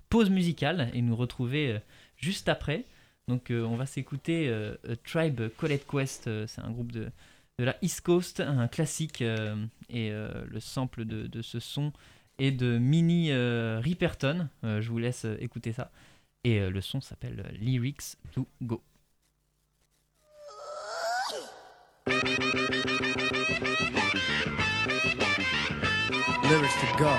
pause 0.10 0.30
musicale 0.30 0.90
et 0.94 1.02
nous 1.02 1.16
retrouver 1.16 1.80
juste 2.18 2.50
après. 2.50 2.86
Donc 3.28 3.52
euh, 3.52 3.64
on 3.64 3.76
va 3.76 3.86
s'écouter 3.86 4.50
euh, 4.50 4.76
Tribe 5.06 5.42
Collect 5.58 5.90
Quest, 5.90 6.28
euh, 6.28 6.48
c'est 6.48 6.62
un 6.62 6.72
groupe 6.72 6.92
de, 6.92 7.10
de, 7.60 7.64
la 7.64 7.78
East 7.82 8.02
Coast, 8.02 8.40
un 8.40 8.68
classique, 8.68 9.22
et 9.22 10.10
le 10.12 10.60
sample 10.60 11.06
de, 11.06 11.28
de, 11.28 11.42
ce 11.42 11.60
son 11.60 11.94
est 12.40 12.52
de 12.52 12.78
Mini 12.78 13.32
Ripperton. 13.34 14.50
je 14.64 14.90
vous 14.90 14.98
laisse 14.98 15.26
écouter 15.40 15.74
ça. 15.74 15.92
Et 16.44 16.60
le 16.60 16.82
son 16.82 17.02
s'appelle 17.02 17.54
Lyrics 17.60 18.18
to 18.34 18.48
Go. 18.64 18.82
Lyrics 26.52 26.74
to 26.82 26.88
go. 26.98 27.14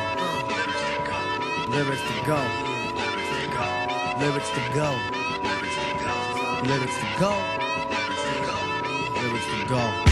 Lyrics 1.71 2.03
to 2.03 2.27
go. 2.27 2.39
Lyrics 3.21 3.31
to 3.31 3.53
go. 3.55 3.59
Lyrics 4.19 4.51
to 4.51 4.63
go. 4.75 4.91
Lyrics 6.69 6.97
to 6.97 7.19
go. 7.19 7.63
Going 9.69 10.12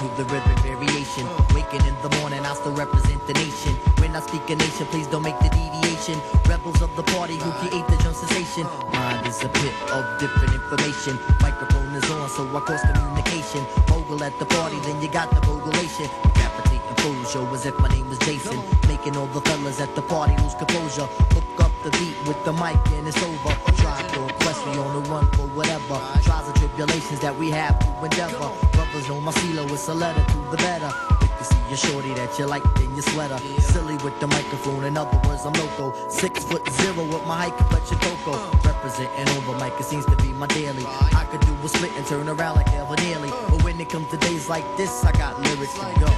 to 0.00 0.08
the 0.16 0.24
rhythm 0.32 0.56
variation. 0.64 1.28
Waking 1.52 1.84
in 1.84 1.94
the 2.00 2.08
morning, 2.20 2.40
I 2.40 2.54
still 2.54 2.72
represent 2.72 3.20
the 3.26 3.34
nation. 3.34 3.74
When 4.00 4.16
I 4.16 4.20
speak 4.20 4.48
a 4.48 4.56
nation, 4.56 4.86
please 4.86 5.06
don't 5.06 5.22
make 5.22 5.38
the 5.40 5.50
deviation. 5.52 6.16
Rebels 6.48 6.80
of 6.80 6.96
the 6.96 7.02
party 7.12 7.36
who 7.36 7.52
create 7.60 7.86
the 7.86 7.96
drum 8.00 8.14
sensation. 8.14 8.64
Mind 8.92 9.26
is 9.26 9.44
a 9.44 9.48
pit 9.60 9.74
of 9.92 10.02
different 10.18 10.54
information. 10.54 11.20
Microphone 11.42 11.92
is 11.94 12.10
on, 12.10 12.30
so 12.30 12.48
I 12.48 12.60
cause 12.60 12.80
communication. 12.80 13.60
Mogul 13.90 14.24
at 14.24 14.38
the 14.38 14.46
party, 14.46 14.78
then 14.88 15.02
you 15.02 15.08
got 15.08 15.28
the 15.36 15.40
mogulation. 15.44 16.08
Decapitate 16.32 16.80
and 16.88 16.98
full 17.04 17.24
show 17.24 17.44
as 17.52 17.66
if 17.66 17.78
my 17.78 17.88
name 17.88 18.08
was 18.08 18.18
Jason. 18.20 18.56
Making 18.88 19.18
all 19.18 19.26
the 19.26 19.42
fellas 19.42 19.80
at 19.80 19.94
the 19.94 20.02
party 20.02 20.34
lose 20.42 20.54
composure. 20.54 21.08
Hook 21.36 21.60
up 21.60 21.72
the 21.84 21.90
beat 22.00 22.16
with 22.26 22.40
the 22.46 22.54
mic 22.54 22.80
and 22.96 23.06
it's 23.06 23.22
over. 23.22 23.52
Try 23.76 24.00
for 24.14 24.24
a 24.24 24.32
quest, 24.40 24.64
we 24.64 24.72
on 24.80 24.90
the 24.96 25.10
run 25.10 25.26
for 25.36 25.46
whatever. 25.52 26.00
Trials 26.24 26.48
and 26.70 26.78
tribulations 26.78 27.20
that 27.20 27.36
we 27.36 27.50
have 27.50 27.78
to 27.78 28.04
endeavor. 28.04 28.50
Brothers 28.72 29.08
know 29.08 29.20
my 29.20 29.32
CeeLo, 29.32 29.70
it's 29.70 29.88
a 29.88 29.94
letter 29.94 30.24
to 30.32 30.38
the 30.50 30.56
better. 30.56 30.90
If 31.20 31.30
you 31.38 31.44
see 31.44 31.68
your 31.68 31.76
shorty 31.76 32.14
that 32.14 32.38
you 32.38 32.46
like 32.46 32.64
in 32.80 32.92
your 32.92 33.02
sweater. 33.02 33.38
Silly 33.60 33.94
with 34.04 34.18
the 34.20 34.26
microphone, 34.26 34.84
in 34.84 34.96
other 34.96 35.20
words, 35.28 35.44
I'm 35.44 35.52
loco. 35.54 35.94
Six 36.08 36.44
foot 36.44 36.68
zero 36.68 37.04
with 37.04 37.26
my 37.26 37.48
hike, 37.48 37.70
but 37.70 37.82
your 37.90 38.00
coco. 38.00 38.38
Representing 38.66 39.28
on 39.36 39.44
the 39.46 39.64
mic, 39.64 39.72
it 39.78 39.84
seems 39.84 40.06
to 40.06 40.16
be 40.16 40.28
my 40.32 40.46
daily. 40.48 40.84
I 40.86 41.26
could 41.30 41.40
do 41.40 41.52
a 41.64 41.68
split 41.68 41.92
and 41.96 42.06
turn 42.06 42.28
around 42.28 42.56
like 42.56 42.72
Evan 42.72 42.96
Nearly. 43.04 43.30
But 43.30 43.62
when 43.64 43.80
it 43.80 43.88
comes 43.88 44.08
to 44.10 44.16
days 44.16 44.48
like 44.48 44.64
this, 44.76 45.04
I 45.04 45.12
got 45.12 45.40
lyrics 45.40 45.74
to 45.74 45.80
go. 46.00 46.10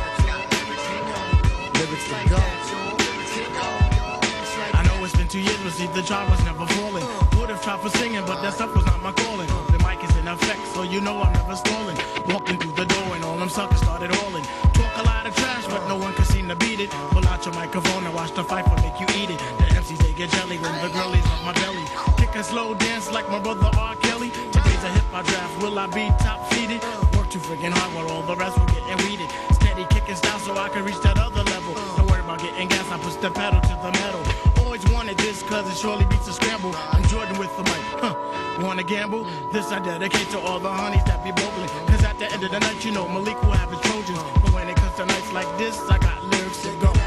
Lyrics 1.79 2.09
to 2.09 2.29
go. 2.29 2.39
I 4.75 4.83
know 4.87 5.05
it's 5.05 5.17
been 5.17 5.29
two 5.29 5.41
years, 5.41 5.59
but 5.63 5.73
see, 5.73 5.87
the 5.89 6.03
job 6.03 6.31
was 6.31 6.43
never 6.45 6.67
falling. 6.67 7.05
Would 7.39 7.51
have 7.51 7.63
tried 7.63 7.81
for 7.81 7.91
singing, 7.99 8.25
but 8.27 8.43
that 8.43 8.55
stuff 8.55 8.75
was 8.75 8.85
not 8.87 9.03
my 9.03 9.13
calling. 9.13 9.49
In 10.23 10.29
effect, 10.29 10.65
so 10.73 10.83
you 10.85 11.01
know 11.01 11.21
I'm 11.21 11.33
never 11.33 11.57
stalling. 11.57 11.99
Walking 12.29 12.57
through 12.57 12.77
the 12.79 12.87
door 12.87 13.17
and 13.17 13.25
all 13.25 13.37
them 13.37 13.49
suckers 13.49 13.81
started 13.81 14.15
hauling. 14.15 14.45
Talk 14.73 14.95
a 14.99 15.03
lot 15.03 15.27
of 15.27 15.35
trash, 15.35 15.67
but 15.67 15.85
no 15.89 15.97
one 15.97 16.15
can 16.15 16.25
seem 16.27 16.47
to 16.47 16.55
beat 16.55 16.79
it. 16.79 16.91
Pull 17.11 17.27
out 17.27 17.45
your 17.45 17.53
microphone 17.57 18.05
and 18.05 18.15
watch 18.15 18.31
the 18.31 18.45
fight 18.45 18.65
for 18.65 18.77
make 18.87 18.95
you 19.01 19.07
eat 19.19 19.31
it. 19.31 19.39
The 19.59 19.67
MCs 19.75 19.99
they 19.99 20.13
get 20.13 20.31
jelly 20.31 20.59
when 20.59 20.71
the 20.81 20.95
girlies 20.95 21.27
off 21.27 21.43
my 21.43 21.53
belly. 21.55 21.83
Kick 22.19 22.37
a 22.37 22.45
slow 22.45 22.73
dance 22.73 23.11
like 23.11 23.29
my 23.31 23.41
brother 23.41 23.69
R. 23.77 23.97
Kelly. 23.97 24.31
Today's 24.53 24.85
a 24.85 24.91
hip 24.95 25.03
hop 25.11 25.27
draft, 25.27 25.61
will 25.61 25.77
I 25.77 25.89
be 25.89 26.07
top 26.23 26.39
seeded? 26.55 26.81
Work 27.19 27.29
too 27.29 27.41
friggin' 27.41 27.73
hard 27.73 27.93
while 27.93 28.09
all 28.15 28.23
the 28.23 28.37
rest 28.37 28.57
will 28.57 28.67
get 28.67 29.03
weeded. 29.03 29.29
Steady 29.59 29.87
kicking 29.91 30.15
style 30.15 30.39
so 30.39 30.57
I 30.57 30.69
can 30.69 30.85
reach 30.85 31.01
that 31.03 31.19
other 31.19 31.43
level. 31.43 31.75
Don't 31.97 32.09
worry 32.09 32.21
about 32.21 32.39
getting 32.39 32.69
gas, 32.69 32.89
I 32.93 32.99
push 32.99 33.17
the 33.17 33.31
pedal 33.33 33.61
to 33.61 33.75
the 33.83 33.91
metal. 33.91 34.32
This 35.17 35.43
cause 35.43 35.71
it 35.71 35.77
surely 35.77 36.07
beats 36.07 36.27
a 36.29 36.33
scramble. 36.33 36.75
I'm 36.91 37.03
Jordan 37.05 37.39
with 37.39 37.55
the 37.57 37.63
mic, 37.65 37.83
huh? 38.01 38.15
Wanna 38.63 38.83
gamble? 38.83 39.25
This 39.53 39.71
I 39.71 39.79
dedicate 39.79 40.31
to 40.31 40.39
all 40.41 40.59
the 40.59 40.71
honeys 40.71 41.05
that 41.05 41.23
be 41.23 41.33
bubbling. 41.33 41.69
Cause 41.87 42.03
at 42.05 42.19
the 42.19 42.33
end 42.33 42.43
of 42.43 42.51
the 42.51 42.61
night, 42.61 42.85
you 42.85 42.93
know 42.93 43.07
Malik 43.07 43.41
will 43.43 43.53
have 43.53 43.71
his 43.71 43.81
Trojans. 43.81 44.19
But 44.41 44.53
when 44.55 44.69
it 44.69 44.77
comes 44.77 44.97
to 44.97 45.05
nights 45.05 45.33
like 45.33 45.59
this, 45.59 45.79
I 45.91 45.99
got 45.99 46.25
lyrics 46.25 46.63
to 46.63 46.71
go. 46.77 47.02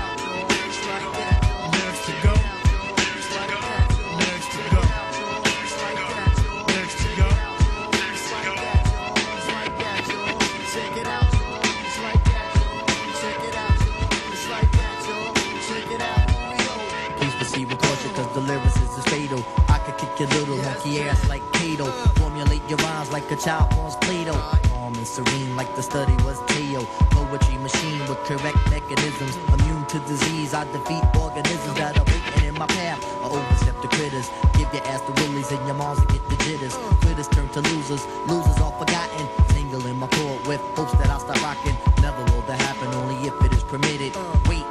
I 20.16 20.18
kick 20.18 20.30
your 20.30 20.40
little 20.40 20.58
monkey 20.64 21.02
ass 21.02 21.28
like 21.28 21.44
Kato. 21.52 21.92
Formulate 22.16 22.62
your 22.70 22.78
rhymes 22.78 23.12
like 23.12 23.30
a 23.32 23.36
child 23.36 23.76
wants 23.76 23.98
Play-Doh. 23.98 24.32
Calm 24.70 24.96
and 24.96 25.06
serene 25.06 25.58
like 25.58 25.76
the 25.76 25.84
study 25.84 26.14
was 26.24 26.40
Teo. 26.48 26.86
Poetry 27.12 27.58
machine 27.58 28.00
with 28.08 28.20
correct 28.24 28.58
mechanisms. 28.70 29.36
Immune 29.60 29.86
to 29.88 30.00
disease, 30.08 30.54
I 30.54 30.64
defeat 30.72 31.04
organisms 31.20 31.74
that 31.76 31.98
are 32.00 32.06
waiting 32.06 32.48
in 32.48 32.54
my 32.54 32.66
path. 32.68 33.04
I 33.22 33.28
overstep 33.28 33.82
the 33.82 33.90
critters. 33.90 34.30
Give 34.54 34.72
your 34.74 34.88
ass 34.88 35.02
the 35.02 35.12
willies 35.22 35.52
and 35.52 35.66
your 35.68 35.76
moms 35.76 36.00
to 36.00 36.08
get 36.08 36.24
the 36.30 36.38
jitters. 36.46 36.76
Quitters 37.02 37.28
turn 37.28 37.50
to 37.50 37.62
losers, 37.74 38.06
losers 38.28 38.58
are 38.62 38.72
forgotten. 38.80 39.28
Single 39.50 39.86
in 39.86 40.00
my 40.00 40.08
chord 40.08 40.48
with 40.48 40.62
hopes 40.80 40.94
that 40.94 41.10
I'll 41.10 41.20
start 41.20 41.42
rocking. 41.42 41.76
Never 42.02 42.24
will 42.32 42.44
that 42.44 42.62
happen, 42.62 42.88
only 42.94 43.16
if 43.28 43.36
it 43.44 43.54
is 43.54 43.64
permitted. 43.64 44.16
Wait. 44.48 44.65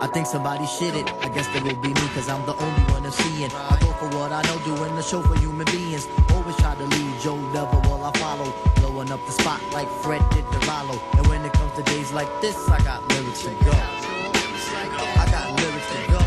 I 0.00 0.06
think 0.06 0.26
somebody 0.26 0.66
shit 0.66 0.94
it. 0.94 1.10
I 1.22 1.28
guess 1.28 1.46
that 1.48 1.62
will 1.62 1.74
be 1.76 1.88
me, 1.88 2.06
cause 2.14 2.28
I'm 2.28 2.44
the 2.44 2.54
only 2.54 2.82
one 2.92 3.06
I'm 3.06 3.12
seeing. 3.12 3.50
I 3.50 3.78
go 3.80 3.92
for 3.94 4.08
what 4.16 4.30
I 4.30 4.42
know, 4.42 4.58
doing 4.58 4.94
the 4.94 5.02
show 5.02 5.22
for 5.22 5.38
human 5.38 5.64
beings. 5.66 6.06
Always 6.34 6.56
try 6.56 6.74
to 6.74 6.84
lead 6.84 7.20
Joe 7.20 7.40
Devil 7.52 7.80
while 7.88 8.04
I 8.04 8.12
follow. 8.18 8.52
Blowing 8.76 9.10
up 9.10 9.24
the 9.24 9.32
spot 9.32 9.60
like 9.72 9.88
Fred 10.02 10.22
did 10.30 10.44
to 10.52 10.58
Rollo. 10.68 11.00
And 11.16 11.26
when 11.28 11.44
it 11.44 11.52
comes 11.54 11.72
to 11.76 11.82
days 11.82 12.12
like 12.12 12.28
this, 12.40 12.68
I 12.68 12.78
got 12.82 13.08
lyrics 13.08 13.42
to 13.44 13.50
go. 13.64 13.72
I 13.72 15.28
got 15.30 15.60
lyrics 15.60 15.90
to 15.92 16.12
go. 16.12 16.25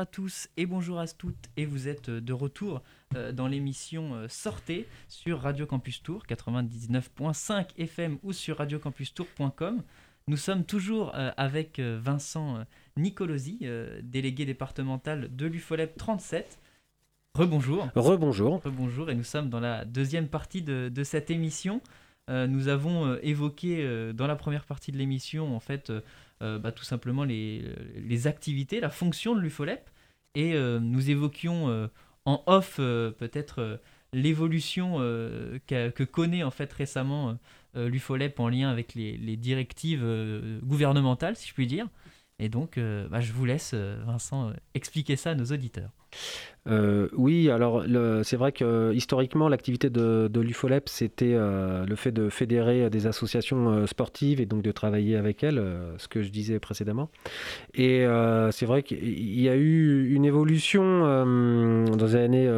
À 0.00 0.06
tous 0.06 0.48
et 0.56 0.64
bonjour 0.64 0.98
à 0.98 1.06
toutes 1.06 1.50
et 1.58 1.66
vous 1.66 1.86
êtes 1.86 2.08
de 2.08 2.32
retour 2.32 2.82
euh, 3.14 3.32
dans 3.32 3.46
l'émission 3.46 4.14
euh, 4.14 4.28
Sortez 4.30 4.88
sur 5.08 5.40
Radio 5.40 5.66
Campus 5.66 6.02
Tour 6.02 6.22
99.5 6.26 7.66
FM 7.76 8.16
ou 8.22 8.32
sur 8.32 8.56
radiocampustour.com. 8.56 9.82
Nous 10.26 10.36
sommes 10.38 10.64
toujours 10.64 11.14
euh, 11.14 11.32
avec 11.36 11.78
euh, 11.78 12.00
Vincent 12.02 12.56
euh, 12.56 12.64
Nicolosi, 12.96 13.58
euh, 13.64 14.00
délégué 14.02 14.46
départemental 14.46 15.36
de 15.36 15.46
l'UFOLEP 15.46 15.98
37. 15.98 16.58
Rebonjour. 17.34 17.86
Rebonjour. 17.94 18.62
Rebonjour 18.64 19.10
et 19.10 19.14
nous 19.14 19.22
sommes 19.22 19.50
dans 19.50 19.60
la 19.60 19.84
deuxième 19.84 20.28
partie 20.28 20.62
de, 20.62 20.88
de 20.88 21.04
cette 21.04 21.30
émission. 21.30 21.82
Euh, 22.30 22.46
nous 22.46 22.68
avons 22.68 23.06
euh, 23.06 23.18
évoqué 23.22 23.82
euh, 23.82 24.12
dans 24.12 24.26
la 24.26 24.36
première 24.36 24.64
partie 24.64 24.92
de 24.92 24.98
l'émission 24.98 25.54
en 25.54 25.60
fait 25.60 25.90
euh, 25.90 26.00
euh, 26.42 26.58
bah, 26.58 26.70
tout 26.70 26.84
simplement 26.84 27.24
les, 27.24 27.64
les 27.96 28.26
activités, 28.26 28.80
la 28.80 28.90
fonction 28.90 29.34
de 29.34 29.40
l'UFOLEP 29.40 29.89
et 30.34 30.54
euh, 30.54 30.78
nous 30.80 31.10
évoquions 31.10 31.68
euh, 31.68 31.88
en 32.24 32.42
off 32.46 32.76
euh, 32.78 33.10
peut-être 33.10 33.80
l'évolution 34.12 34.98
que 35.66 36.02
connaît 36.02 36.42
en 36.42 36.50
fait 36.50 36.72
récemment 36.72 37.38
l'UFOLEP 37.76 38.40
en 38.40 38.48
lien 38.48 38.68
avec 38.68 38.94
les, 38.94 39.36
directives 39.36 40.04
gouvernementales 40.64 41.36
si 41.36 41.48
je 41.48 41.54
puis 41.54 41.68
dire. 41.68 41.86
Et 42.40 42.48
donc 42.48 42.76
bah, 42.76 43.20
je 43.20 43.32
vous 43.32 43.44
laisse 43.44 43.72
Vincent 43.72 44.52
expliquer 44.74 45.14
ça 45.14 45.30
à 45.30 45.34
nos 45.36 45.44
auditeurs. 45.44 45.92
Euh, 46.68 47.08
oui, 47.14 47.50
alors 47.50 47.84
c'est 48.22 48.36
vrai 48.36 48.52
que 48.52 48.92
historiquement, 48.92 49.48
l'activité 49.48 49.90
de, 49.90 50.30
l'UFOLEP, 50.34 50.88
c'était 50.88 51.34
euh, 51.34 51.86
le 51.86 51.96
fait 51.96 52.12
de 52.12 52.28
fédérer 52.28 52.90
des 52.90 53.06
associations 53.06 53.70
euh, 53.70 53.86
sportives 53.86 54.40
et 54.40 54.46
donc 54.46 54.62
de 54.62 54.72
travailler 54.72 55.16
avec 55.16 55.42
elles, 55.42 55.62
ce 55.98 56.08
que 56.08 56.22
je 56.22 56.30
disais 56.30 56.58
précédemment. 56.58 57.10
Et 57.74 58.04
c'est 58.52 58.66
vrai 58.66 58.82
qu'il 58.82 59.40
y 59.40 59.48
a 59.48 59.56
eu 59.56 60.12
une 60.14 60.24
évolution 60.24 61.00
dans 61.00 62.06
les 62.06 62.16
années 62.16 62.50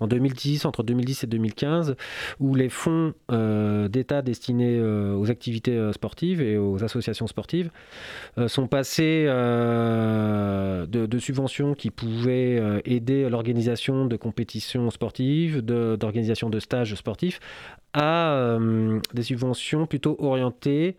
en 0.00 0.06
2010, 0.06 0.64
entre 0.64 0.82
2010 0.82 1.24
et 1.24 1.26
2015, 1.26 1.96
où 2.38 2.54
les 2.54 2.68
fonds 2.68 3.14
euh, 3.30 3.88
d'État 3.88 4.22
destinés 4.22 4.78
euh, 4.78 5.14
aux 5.14 5.30
activités 5.30 5.76
euh, 5.76 5.92
sportives 5.92 6.40
et 6.40 6.56
aux 6.56 6.82
associations 6.84 7.26
sportives 7.26 7.70
sont 8.46 8.66
passés 8.66 9.24
de, 9.26 11.18
subventions 11.18 11.74
qui 11.74 11.90
pouvaient 11.90 12.80
aider 12.84 13.28
l'organisation 13.28 14.06
de 14.06 14.16
compétitions 14.16 14.90
sportives, 14.90 15.60
d'organisation 15.62 16.48
de, 16.48 16.58
stages 16.60 16.94
sportifs, 16.94 17.40
à 17.92 18.58
des 19.12 19.22
subventions 19.22 19.86
plutôt 19.86 20.16
orientées 20.18 20.96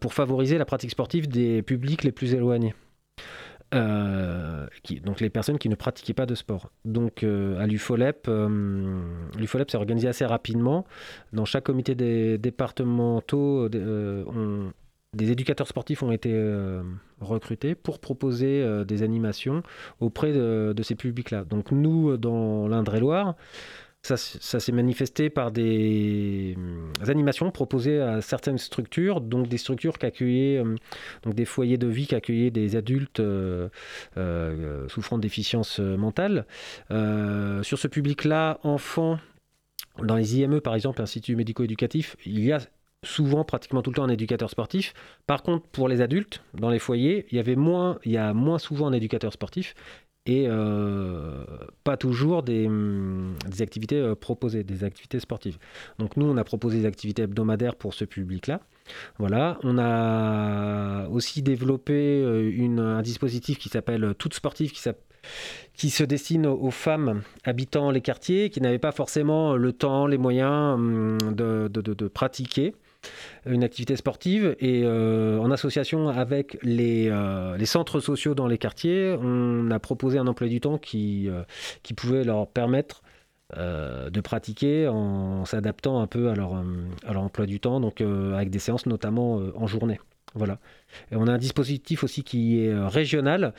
pour 0.00 0.12
favoriser 0.12 0.58
la 0.58 0.64
pratique 0.64 0.90
sportive 0.90 1.28
des 1.28 1.62
publics 1.62 2.04
les 2.04 2.12
plus 2.12 2.34
éloignés. 2.34 2.74
Euh, 3.74 4.66
donc 5.04 5.20
les 5.20 5.30
personnes 5.30 5.58
qui 5.58 5.68
ne 5.68 5.74
pratiquaient 5.74 6.14
pas 6.14 6.26
de 6.26 6.34
sport. 6.34 6.70
Donc 6.84 7.22
euh, 7.22 7.58
à 7.58 7.66
l'UFOLEP, 7.66 8.26
euh, 8.28 9.00
l'UFOLEP 9.36 9.70
s'est 9.70 9.76
organisé 9.76 10.08
assez 10.08 10.24
rapidement. 10.24 10.86
Dans 11.32 11.44
chaque 11.44 11.64
comité 11.64 11.94
des 11.94 12.38
départementaux, 12.38 13.68
des 13.68 15.30
éducateurs 15.30 15.66
sportifs 15.66 16.02
ont 16.02 16.12
été 16.12 16.32
recrutés 17.20 17.74
pour 17.74 17.98
proposer 17.98 18.84
des 18.84 19.02
animations 19.02 19.62
auprès 20.00 20.32
de, 20.32 20.82
ces 20.82 20.94
publics-là. 20.94 21.44
Donc 21.44 21.72
nous, 21.72 22.16
dans 22.16 22.68
l'Indre-et-Loire, 22.68 23.34
ça, 24.14 24.60
s'est 24.60 24.72
manifesté 24.72 25.30
par 25.30 25.50
des 25.50 26.56
euh, 26.56 27.10
animations 27.10 27.50
proposées 27.50 28.00
à 28.00 28.20
certaines 28.20 28.58
structures, 28.58 29.20
donc 29.20 29.48
des 29.48 29.58
structures 29.58 29.98
qui 29.98 30.06
accueillaient, 30.06 30.58
euh, 30.58 30.76
donc 31.22 31.34
des 31.34 31.44
foyers 31.44 31.78
de 31.78 31.86
vie 31.86 32.06
qui 32.06 32.14
accueillaient 32.14 32.50
des 32.50 32.76
adultes 32.76 33.20
euh, 33.20 33.68
euh, 34.16 34.88
souffrant 34.88 35.16
de 35.16 35.22
déficience 35.22 35.80
euh, 35.80 35.96
mentale. 35.96 36.46
Sur 37.62 37.78
ce 37.78 37.88
public-là, 37.88 38.60
enfants, 38.62 39.18
dans 40.02 40.16
les 40.16 40.38
IME 40.38 40.60
par 40.60 40.74
exemple, 40.74 41.02
instituts 41.02 41.36
médico-éducatifs, 41.36 42.16
il 42.24 42.44
y 42.44 42.52
a 42.52 42.60
souvent, 43.04 43.44
pratiquement 43.44 43.82
tout 43.82 43.90
le 43.90 43.96
temps, 43.96 44.04
un 44.04 44.08
éducateur 44.08 44.50
sportif. 44.50 44.94
Par 45.26 45.42
contre, 45.42 45.66
pour 45.68 45.88
les 45.88 46.00
adultes, 46.00 46.42
dans 46.54 46.70
les 46.70 46.78
foyers, 46.78 47.26
il 47.30 47.36
y 47.36 47.38
avait 47.38 47.56
moins, 47.56 47.98
il 48.04 48.12
y 48.12 48.16
a 48.16 48.34
moins 48.34 48.58
souvent 48.58 48.86
un 48.88 48.92
éducateur 48.92 49.32
sportif 49.32 49.74
et 50.26 50.46
euh, 50.48 51.44
pas 51.84 51.96
toujours 51.96 52.42
des, 52.42 52.66
hum, 52.66 53.34
activités 53.60 53.96
euh, 53.96 54.14
proposées, 54.14 54.64
des 54.64 54.84
activités 54.84 55.20
sportives. 55.20 55.58
Donc 55.98 56.16
nous, 56.16 56.26
on 56.26 56.36
a 56.36 56.44
proposé 56.44 56.80
des 56.80 56.86
activités 56.86 57.22
hebdomadaires 57.22 57.76
pour 57.76 57.94
ce 57.94 58.04
public-là. 58.04 58.60
Voilà, 59.18 59.58
on 59.62 59.78
a 59.78 61.08
aussi 61.08 61.42
développé 61.42 62.22
euh, 62.22 62.78
un 62.78 63.02
dispositif 63.02 63.58
qui 63.58 63.68
s'appelle 63.68 64.14
Toute 64.18 64.34
Sportive, 64.34 64.72
qui, 65.74 65.90
se 65.90 66.04
destine 66.04 66.46
aux 66.46 66.70
femmes 66.70 67.22
habitant 67.44 67.90
les 67.90 68.00
quartiers, 68.00 68.50
qui 68.50 68.60
n'avaient 68.60 68.78
pas 68.78 68.92
forcément 68.92 69.56
le 69.56 69.72
temps, 69.72 70.06
les 70.06 70.18
moyens 70.18 70.74
hum, 70.74 71.18
de 71.34 72.08
pratiquer 72.08 72.74
une 73.46 73.64
activité 73.64 73.96
sportive 73.96 74.56
et 74.60 74.82
euh, 74.84 75.38
en 75.38 75.50
association 75.50 76.08
avec 76.08 76.58
les, 76.62 77.08
euh, 77.10 77.56
les 77.56 77.66
centres 77.66 78.00
sociaux 78.00 78.34
dans 78.34 78.46
les 78.46 78.58
quartiers, 78.58 79.16
on 79.20 79.70
a 79.70 79.78
proposé 79.78 80.18
un 80.18 80.26
emploi 80.26 80.48
du 80.48 80.60
temps 80.60 80.78
qui, 80.78 81.28
euh, 81.28 81.42
qui 81.82 81.94
pouvait 81.94 82.24
leur 82.24 82.46
permettre 82.48 83.02
de 83.56 84.20
pratiquer 84.22 84.88
en 84.88 85.44
s'adaptant 85.44 86.00
un 86.00 86.08
peu 86.08 86.30
à 86.30 86.34
leur, 86.34 86.54
à 87.06 87.12
leur 87.12 87.22
emploi 87.22 87.46
du 87.46 87.60
temps, 87.60 87.78
donc 87.78 88.00
avec 88.00 88.50
des 88.50 88.58
séances 88.58 88.86
notamment 88.86 89.40
en 89.54 89.68
journée. 89.68 90.00
Voilà. 90.34 90.58
Et 91.12 91.16
on 91.16 91.28
a 91.28 91.32
un 91.32 91.38
dispositif 91.38 92.02
aussi 92.02 92.24
qui 92.24 92.64
est 92.64 92.74
régional. 92.88 93.54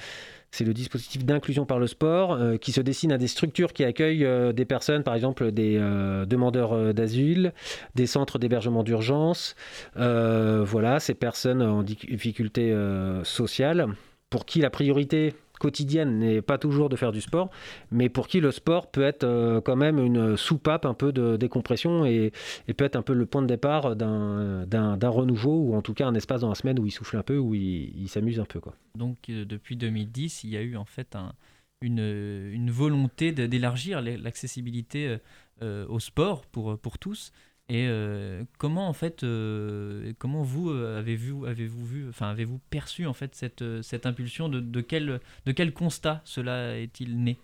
C'est 0.52 0.64
le 0.64 0.74
dispositif 0.74 1.26
d'inclusion 1.26 1.66
par 1.66 1.80
le 1.80 1.88
sport 1.88 2.34
euh, 2.34 2.58
qui 2.58 2.72
se 2.72 2.82
destine 2.82 3.12
à 3.12 3.18
des 3.18 3.28
structures 3.28 3.74
qui 3.74 3.84
accueillent 3.84 4.26
euh, 4.26 4.54
des 4.54 4.66
personnes, 4.66 5.04
par 5.04 5.14
exemple 5.14 5.52
des 5.52 5.78
euh, 5.78 6.26
demandeurs 6.26 6.94
d'asile, 6.94 7.54
des 7.96 8.08
centres 8.08 8.40
d'hébergement 8.40 8.84
d'urgence. 8.84 9.56
Voilà, 9.96 11.00
ces 11.00 11.14
personnes 11.14 11.62
en 11.62 11.84
difficulté 11.84 12.76
sociale 13.24 13.88
pour 14.30 14.46
qui 14.46 14.60
la 14.60 14.70
priorité 14.70 15.34
quotidienne 15.60 16.20
n'est 16.20 16.42
pas 16.42 16.58
toujours 16.58 16.90
de 16.90 16.96
faire 16.96 17.12
du 17.12 17.22
sport, 17.22 17.50
mais 17.92 18.10
pour 18.10 18.28
qui 18.28 18.40
le 18.40 18.52
sport 18.52 18.92
peut 18.92 19.04
être 19.04 19.24
euh, 19.24 19.62
quand 19.62 19.76
même 19.76 20.00
une 20.00 20.38
soupape 20.38 20.86
un 20.86 20.94
peu 20.94 21.12
de 21.12 21.38
décompression 21.38 22.06
et, 22.06 22.32
peut 22.76 22.86
être 22.86 22.96
un 22.96 23.02
peu 23.02 23.14
le 23.14 23.26
point 23.26 23.42
de 23.42 23.48
départ 23.48 23.96
d'un 23.96 25.10
renouveau 25.10 25.62
ou 25.62 25.76
en 25.76 25.82
tout 25.82 25.94
cas 25.94 26.06
un 26.08 26.14
espace 26.16 26.42
dans 26.42 26.50
la 26.50 26.56
semaine 26.56 26.80
où 26.80 26.86
il 26.86 26.92
souffle 26.92 27.18
un 27.18 27.24
peu, 27.24 27.38
où 27.38 27.56
il, 27.56 27.92
il 28.00 28.08
s'amuse 28.08 28.40
un 28.40 28.46
peu. 28.46 28.60
Donc 28.96 29.18
euh, 29.30 29.46
depuis 29.46 29.76
2010, 29.76 30.44
il 30.44 30.52
y 30.52 30.58
a 30.58 30.62
eu 30.62 30.76
en 30.78 30.86
fait 30.86 31.16
un- 31.16 31.34
une, 31.82 32.72
volonté 32.72 33.32
d'élargir 33.32 34.02
l'accessibilité 34.02 35.18
euh, 35.62 35.86
au 35.88 36.00
sport 36.00 36.46
pour 36.46 36.98
tous. 37.00 37.32
Et 37.70 37.88
euh, 37.90 38.44
comment 38.58 38.88
en 38.88 38.94
fait, 38.94 39.24
euh, 39.24 40.14
comment 40.20 40.42
vous 40.42 40.70
euh, 40.70 41.00
avez-vous 41.00 41.46
avez-vous 41.46 41.86
vu, 41.86 42.10
enfin 42.10 42.30
avez-vous 42.30 42.60
perçu 42.70 43.06
en 43.06 43.14
fait 43.14 43.36
cette, 43.36 43.62
euh, 43.62 43.82
cette 43.82 44.06
impulsion 44.06 44.48
de, 44.48 44.62
de 44.62 44.82
quel 44.82 45.20
de 45.46 45.52
quel 45.52 45.74
constat 45.74 46.22
cela 46.24 46.78
est-il 46.78 47.22
né? 47.22 47.38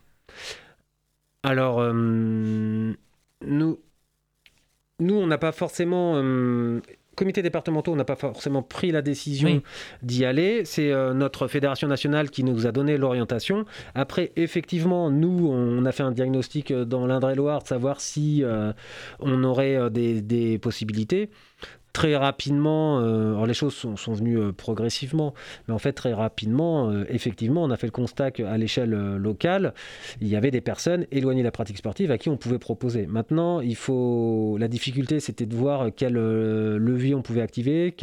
Alors, 1.44 1.80
euh, 1.82 2.94
nous, 3.46 3.80
nous, 5.00 5.16
on 5.16 5.28
n'a 5.28 5.38
pas 5.38 5.52
forcément. 5.52 6.16
Comité 7.16 7.42
départementaux, 7.42 7.92
on 7.92 7.96
n'a 7.96 8.06
pas 8.06 8.16
forcément 8.16 8.62
pris 8.62 8.92
la 8.92 9.02
décision 9.02 9.50
Oui. 9.50 9.62
d'y 10.02 10.26
aller. 10.26 10.66
C'est 10.66 10.92
euh, 10.92 11.14
notre 11.14 11.48
fédération 11.48 11.88
nationale 11.88 12.30
qui 12.30 12.44
nous 12.44 12.68
a 12.68 12.72
donné 12.72 12.98
l'orientation. 12.98 13.66
Après, 13.96 14.32
effectivement, 14.36 15.10
nous, 15.10 15.50
on 15.50 15.86
a 15.86 15.92
fait 15.92 16.04
un 16.04 16.12
diagnostic 16.12 16.72
euh, 16.72 16.86
dans 16.86 17.06
l'Indre-et-Loire 17.06 17.64
de 17.64 17.68
savoir 17.68 18.02
si 18.02 18.44
euh, 18.44 18.74
on 19.20 19.44
aurait 19.44 19.90
des, 19.90 20.22
des 20.22 20.58
possibilités. 20.58 21.30
Très 21.94 22.16
rapidement, 22.16 23.02
euh, 23.02 23.34
alors 23.34 23.46
les 23.46 23.54
choses 23.54 23.76
sont, 23.76 24.14
venues 24.14 24.40
euh, 24.40 24.52
progressivement, 24.52 25.36
mais 25.68 25.76
en 25.76 25.78
fait 25.78 25.94
très 25.94 26.12
rapidement, 26.12 26.90
euh, 26.90 27.06
effectivement, 27.08 27.64
on 27.64 27.70
a 27.70 27.78
fait 27.78 27.86
le 27.86 27.92
constat 27.92 28.32
qu'à 28.32 28.58
l'échelle 28.58 28.96
euh, 28.96 29.20
locale, 29.20 29.76
il 30.20 30.28
y 30.28 30.36
avait 30.36 30.50
des 30.50 30.60
personnes 30.60 31.06
éloignées 31.12 31.42
de 31.42 31.46
la 31.48 31.52
pratique 31.52 31.78
sportive 31.78 32.10
à 32.10 32.18
qui 32.18 32.30
on 32.30 32.38
pouvait 32.38 32.58
proposer. 32.58 33.06
Maintenant, 33.06 33.62
il 33.62 33.76
faut 33.76 34.58
la 34.60 34.68
difficulté, 34.68 35.20
c'était 35.20 35.46
de 35.46 35.56
voir 35.56 35.90
quel 35.96 36.18
euh, 36.18 36.80
levier 36.80 37.14
on 37.14 37.22
pouvait 37.22 37.44
activer, 37.44 37.96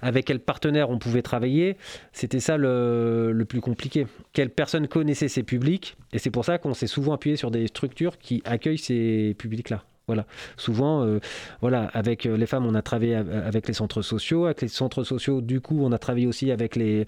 avec 0.00 0.24
quel 0.24 0.40
partenaire 0.40 0.88
on 0.88 0.98
pouvait 0.98 1.20
travailler. 1.20 1.76
C'était 2.14 2.40
ça 2.40 2.56
le, 2.56 3.44
plus 3.46 3.60
compliqué. 3.60 4.06
Quelle 4.32 4.48
personne 4.48 4.88
connaissait 4.88 5.28
ces 5.28 5.42
publics? 5.42 5.98
Et 6.14 6.18
c'est 6.18 6.30
pour 6.30 6.46
ça 6.46 6.56
qu'on 6.56 6.72
s'est 6.72 6.86
souvent 6.86 7.12
appuyé 7.12 7.36
sur 7.36 7.50
des 7.50 7.66
structures 7.66 8.16
qui 8.16 8.42
accueillent 8.46 8.78
ces 8.78 9.34
publics-là. 9.38 9.84
Voilà. 10.08 10.24
Souvent, 10.56 11.02
euh, 11.04 11.18
voilà, 11.60 11.86
avec 11.92 12.26
euh, 12.26 12.36
les 12.36 12.46
femmes, 12.46 12.64
on 12.64 12.76
a 12.76 12.82
travaillé 12.82 13.16
av- 13.16 13.28
avec 13.28 13.66
les 13.66 13.74
centres 13.74 14.02
sociaux. 14.02 14.44
Avec 14.44 14.62
les 14.62 14.68
centres 14.68 15.02
sociaux, 15.02 15.40
du 15.40 15.60
coup, 15.60 15.80
on 15.82 15.90
a 15.90 15.98
travaillé 15.98 16.28
aussi 16.28 16.52
avec 16.52 16.76
les, 16.76 17.06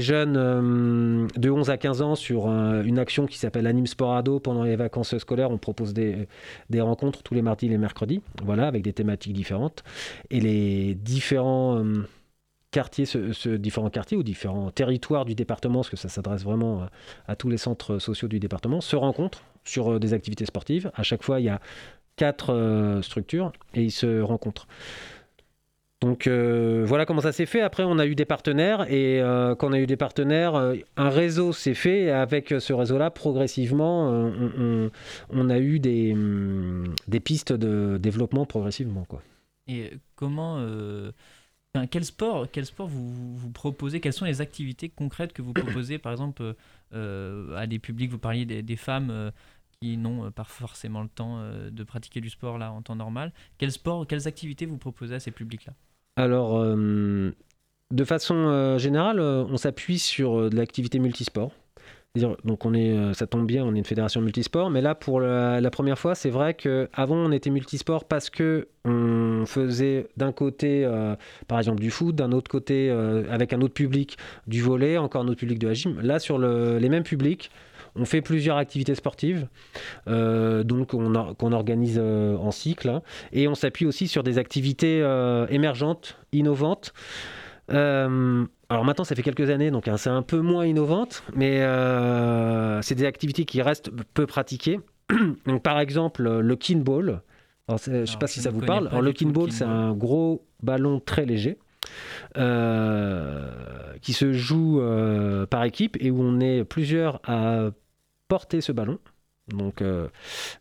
jeunes 0.00 0.36
euh, 0.36 1.28
de 1.36 1.50
11 1.50 1.70
à 1.70 1.76
15 1.76 2.02
ans 2.02 2.16
sur 2.16 2.48
un- 2.48 2.82
une 2.82 2.98
action 2.98 3.26
qui 3.28 3.38
s'appelle 3.38 3.68
Anime 3.68 3.86
Sport 3.86 4.16
Ado. 4.16 4.40
Pendant 4.40 4.64
les 4.64 4.74
vacances 4.74 5.16
scolaires, 5.18 5.52
on 5.52 5.58
propose 5.58 5.94
des, 5.94 6.26
rencontres 6.80 7.22
tous 7.22 7.34
les 7.34 7.42
mardis 7.42 7.66
et 7.66 7.68
les 7.68 7.78
mercredis, 7.78 8.20
voilà, 8.44 8.66
avec 8.66 8.82
des 8.82 8.92
thématiques 8.92 9.32
différentes. 9.32 9.84
Et 10.30 10.40
les 10.40 10.96
différents 10.96 11.84
quartiers, 12.72 13.06
ce, 13.06 13.48
différents 13.50 13.90
quartiers 13.90 14.16
ou 14.16 14.24
différents 14.24 14.72
territoires 14.72 15.24
du 15.24 15.36
département, 15.36 15.80
parce 15.80 15.90
que 15.90 15.96
ça 15.96 16.08
s'adresse 16.08 16.42
vraiment 16.42 16.82
à, 16.82 16.90
à 17.28 17.36
tous 17.36 17.48
les 17.48 17.58
centres 17.58 18.00
sociaux 18.00 18.26
du 18.26 18.40
département, 18.40 18.80
se 18.80 18.96
rencontrent 18.96 19.44
sur 19.64 19.98
des 20.00 20.12
activités 20.12 20.44
sportives. 20.44 20.90
À 20.94 21.02
chaque 21.04 21.22
fois, 21.22 21.40
il 21.40 21.44
y 21.44 21.48
a 21.48 21.60
quatre 22.16 22.52
euh, 22.52 23.02
structures 23.02 23.52
et 23.74 23.82
ils 23.82 23.90
se 23.90 24.20
rencontrent. 24.20 24.66
Donc 26.04 26.26
euh, 26.26 26.84
voilà 26.86 27.06
comment 27.06 27.22
ça 27.22 27.32
s'est 27.32 27.46
fait. 27.46 27.62
Après, 27.62 27.82
on 27.82 27.98
a 27.98 28.06
eu 28.06 28.14
des 28.14 28.26
partenaires 28.26 28.90
et 28.92 29.22
euh, 29.22 29.54
quand 29.54 29.70
on 29.70 29.72
a 29.72 29.78
eu 29.78 29.86
des 29.86 29.96
partenaires, 29.96 30.54
euh, 30.54 30.74
un 30.98 31.08
réseau 31.08 31.54
s'est 31.54 31.72
fait. 31.72 32.02
Et 32.02 32.10
avec 32.10 32.54
ce 32.58 32.72
réseau-là, 32.74 33.10
progressivement, 33.10 34.10
on, 34.10 35.50
a 35.50 35.58
eu 35.58 35.78
des, 35.78 36.12
hum, 36.12 36.94
des 37.08 37.20
pistes 37.20 37.54
de 37.54 37.96
développement 37.96 38.44
progressivement. 38.44 39.04
Quoi. 39.04 39.22
Et 39.66 39.92
comment, 40.14 40.62
quel 41.90 42.04
sport, 42.04 42.48
quel 42.52 42.66
sport 42.66 42.86
vous, 42.86 43.50
proposez? 43.54 44.00
Quelles 44.00 44.12
sont 44.12 44.26
les 44.26 44.42
activités 44.42 44.90
concrètes 44.90 45.32
que 45.32 45.40
vous 45.40 45.54
proposez, 45.54 45.96
par 45.96 46.12
exemple, 46.12 46.54
à 46.92 47.66
des 47.66 47.78
publics 47.78 48.10
Vous 48.10 48.18
parliez 48.18 48.44
des, 48.44 48.76
femmes 48.76 49.32
qui 49.84 49.98
n'ont 49.98 50.24
euh, 50.24 50.30
pas 50.30 50.44
forcément 50.44 51.02
le 51.02 51.08
temps 51.08 51.38
euh, 51.38 51.70
de 51.70 51.84
pratiquer 51.84 52.20
du 52.20 52.30
sport 52.30 52.56
là 52.56 52.72
en 52.72 52.80
temps 52.80 52.96
normal. 52.96 53.32
Quel 53.58 53.70
sport, 53.70 54.06
quelles 54.06 54.26
activités 54.26 54.64
vous 54.64 54.78
proposez 54.78 55.14
à 55.14 55.20
ces 55.20 55.30
publics-là? 55.30 55.74
Alors, 56.16 56.58
euh, 56.58 57.32
de 57.92 58.04
façon 58.04 58.78
générale, 58.78 59.20
on 59.20 59.56
s'appuie 59.56 59.98
sur 59.98 60.48
de 60.48 60.56
l'activité 60.56 60.98
multisport. 60.98 61.52
Donc 62.44 62.64
on 62.64 62.72
est, 62.74 63.12
ça 63.14 63.26
tombe 63.26 63.44
bien, 63.44 63.64
on 63.64 63.74
est 63.74 63.78
une 63.78 63.84
fédération 63.84 64.20
multisport. 64.20 64.70
Mais 64.70 64.80
là, 64.80 64.94
pour 64.94 65.20
la, 65.20 65.70
première 65.70 65.98
fois, 65.98 66.14
c'est 66.14 66.30
vrai 66.30 66.54
que 66.54 66.88
avant 66.92 67.16
on 67.16 67.32
était 67.32 67.50
multisport 67.50 68.04
parce 68.04 68.30
que 68.30 68.68
on 68.84 69.44
faisait 69.46 70.06
d'un 70.16 70.30
côté, 70.30 70.88
par 71.48 71.58
exemple, 71.58 71.80
du 71.80 71.90
foot, 71.90 72.14
d'un 72.14 72.30
autre 72.30 72.48
côté, 72.48 72.90
avec 73.28 73.52
un 73.52 73.60
autre 73.60 73.74
public, 73.74 74.16
du 74.46 74.62
volet, 74.62 74.96
encore 74.96 75.22
un 75.22 75.28
autre 75.28 75.40
public 75.40 75.58
de 75.58 75.66
la 75.66 75.74
gym. 75.74 76.00
Là, 76.00 76.20
sur 76.20 76.38
le- 76.38 76.78
les 76.78 76.88
mêmes 76.88 77.02
publics, 77.02 77.50
on 77.96 78.04
fait 78.04 78.22
plusieurs 78.22 78.56
activités 78.56 78.94
sportives, 78.94 79.48
euh, 80.08 80.64
donc 80.64 80.94
on 80.94 81.34
qu'on 81.34 81.52
organise 81.52 81.98
euh, 82.00 82.36
en 82.36 82.50
cycle, 82.50 82.88
hein. 82.88 83.02
et 83.32 83.48
on 83.48 83.54
s'appuie 83.54 83.86
aussi 83.86 84.08
sur 84.08 84.22
des 84.22 84.38
activités 84.38 85.00
euh, 85.02 85.46
émergentes, 85.48 86.18
innovantes. 86.32 86.92
Euh, 87.72 88.44
alors 88.68 88.84
maintenant, 88.84 89.04
ça 89.04 89.14
fait 89.14 89.22
quelques 89.22 89.50
années, 89.50 89.70
donc 89.70 89.88
hein, 89.88 89.96
c'est 89.96 90.10
un 90.10 90.22
peu 90.22 90.40
moins 90.40 90.66
innovante, 90.66 91.22
mais 91.34 91.62
euh, 91.62 92.82
c'est 92.82 92.94
des 92.94 93.06
activités 93.06 93.44
qui 93.44 93.62
restent 93.62 93.90
peu 94.14 94.26
pratiquées. 94.26 94.80
donc 95.46 95.62
par 95.62 95.78
exemple, 95.80 96.22
le 96.22 96.56
kinball. 96.56 97.22
Alors, 97.66 97.80
je 97.82 97.90
ne 97.90 98.04
sais 98.04 98.18
pas 98.18 98.26
si 98.26 98.40
ça 98.40 98.50
vous 98.50 98.60
parle. 98.60 98.88
Alors, 98.88 99.00
le 99.00 99.12
kinball, 99.12 99.50
c'est 99.50 99.64
un 99.64 99.94
gros 99.94 100.44
ballon 100.62 101.00
très 101.00 101.24
léger 101.24 101.56
euh, 102.36 103.48
qui 104.02 104.12
se 104.12 104.34
joue 104.34 104.82
par 105.48 105.64
équipe 105.64 105.96
et 106.00 106.10
où 106.10 106.20
on 106.22 106.40
est 106.40 106.64
plusieurs 106.64 107.20
à 107.24 107.70
porter 108.28 108.60
ce 108.60 108.72
ballon. 108.72 108.98
Donc, 109.48 109.82
euh, 109.82 110.08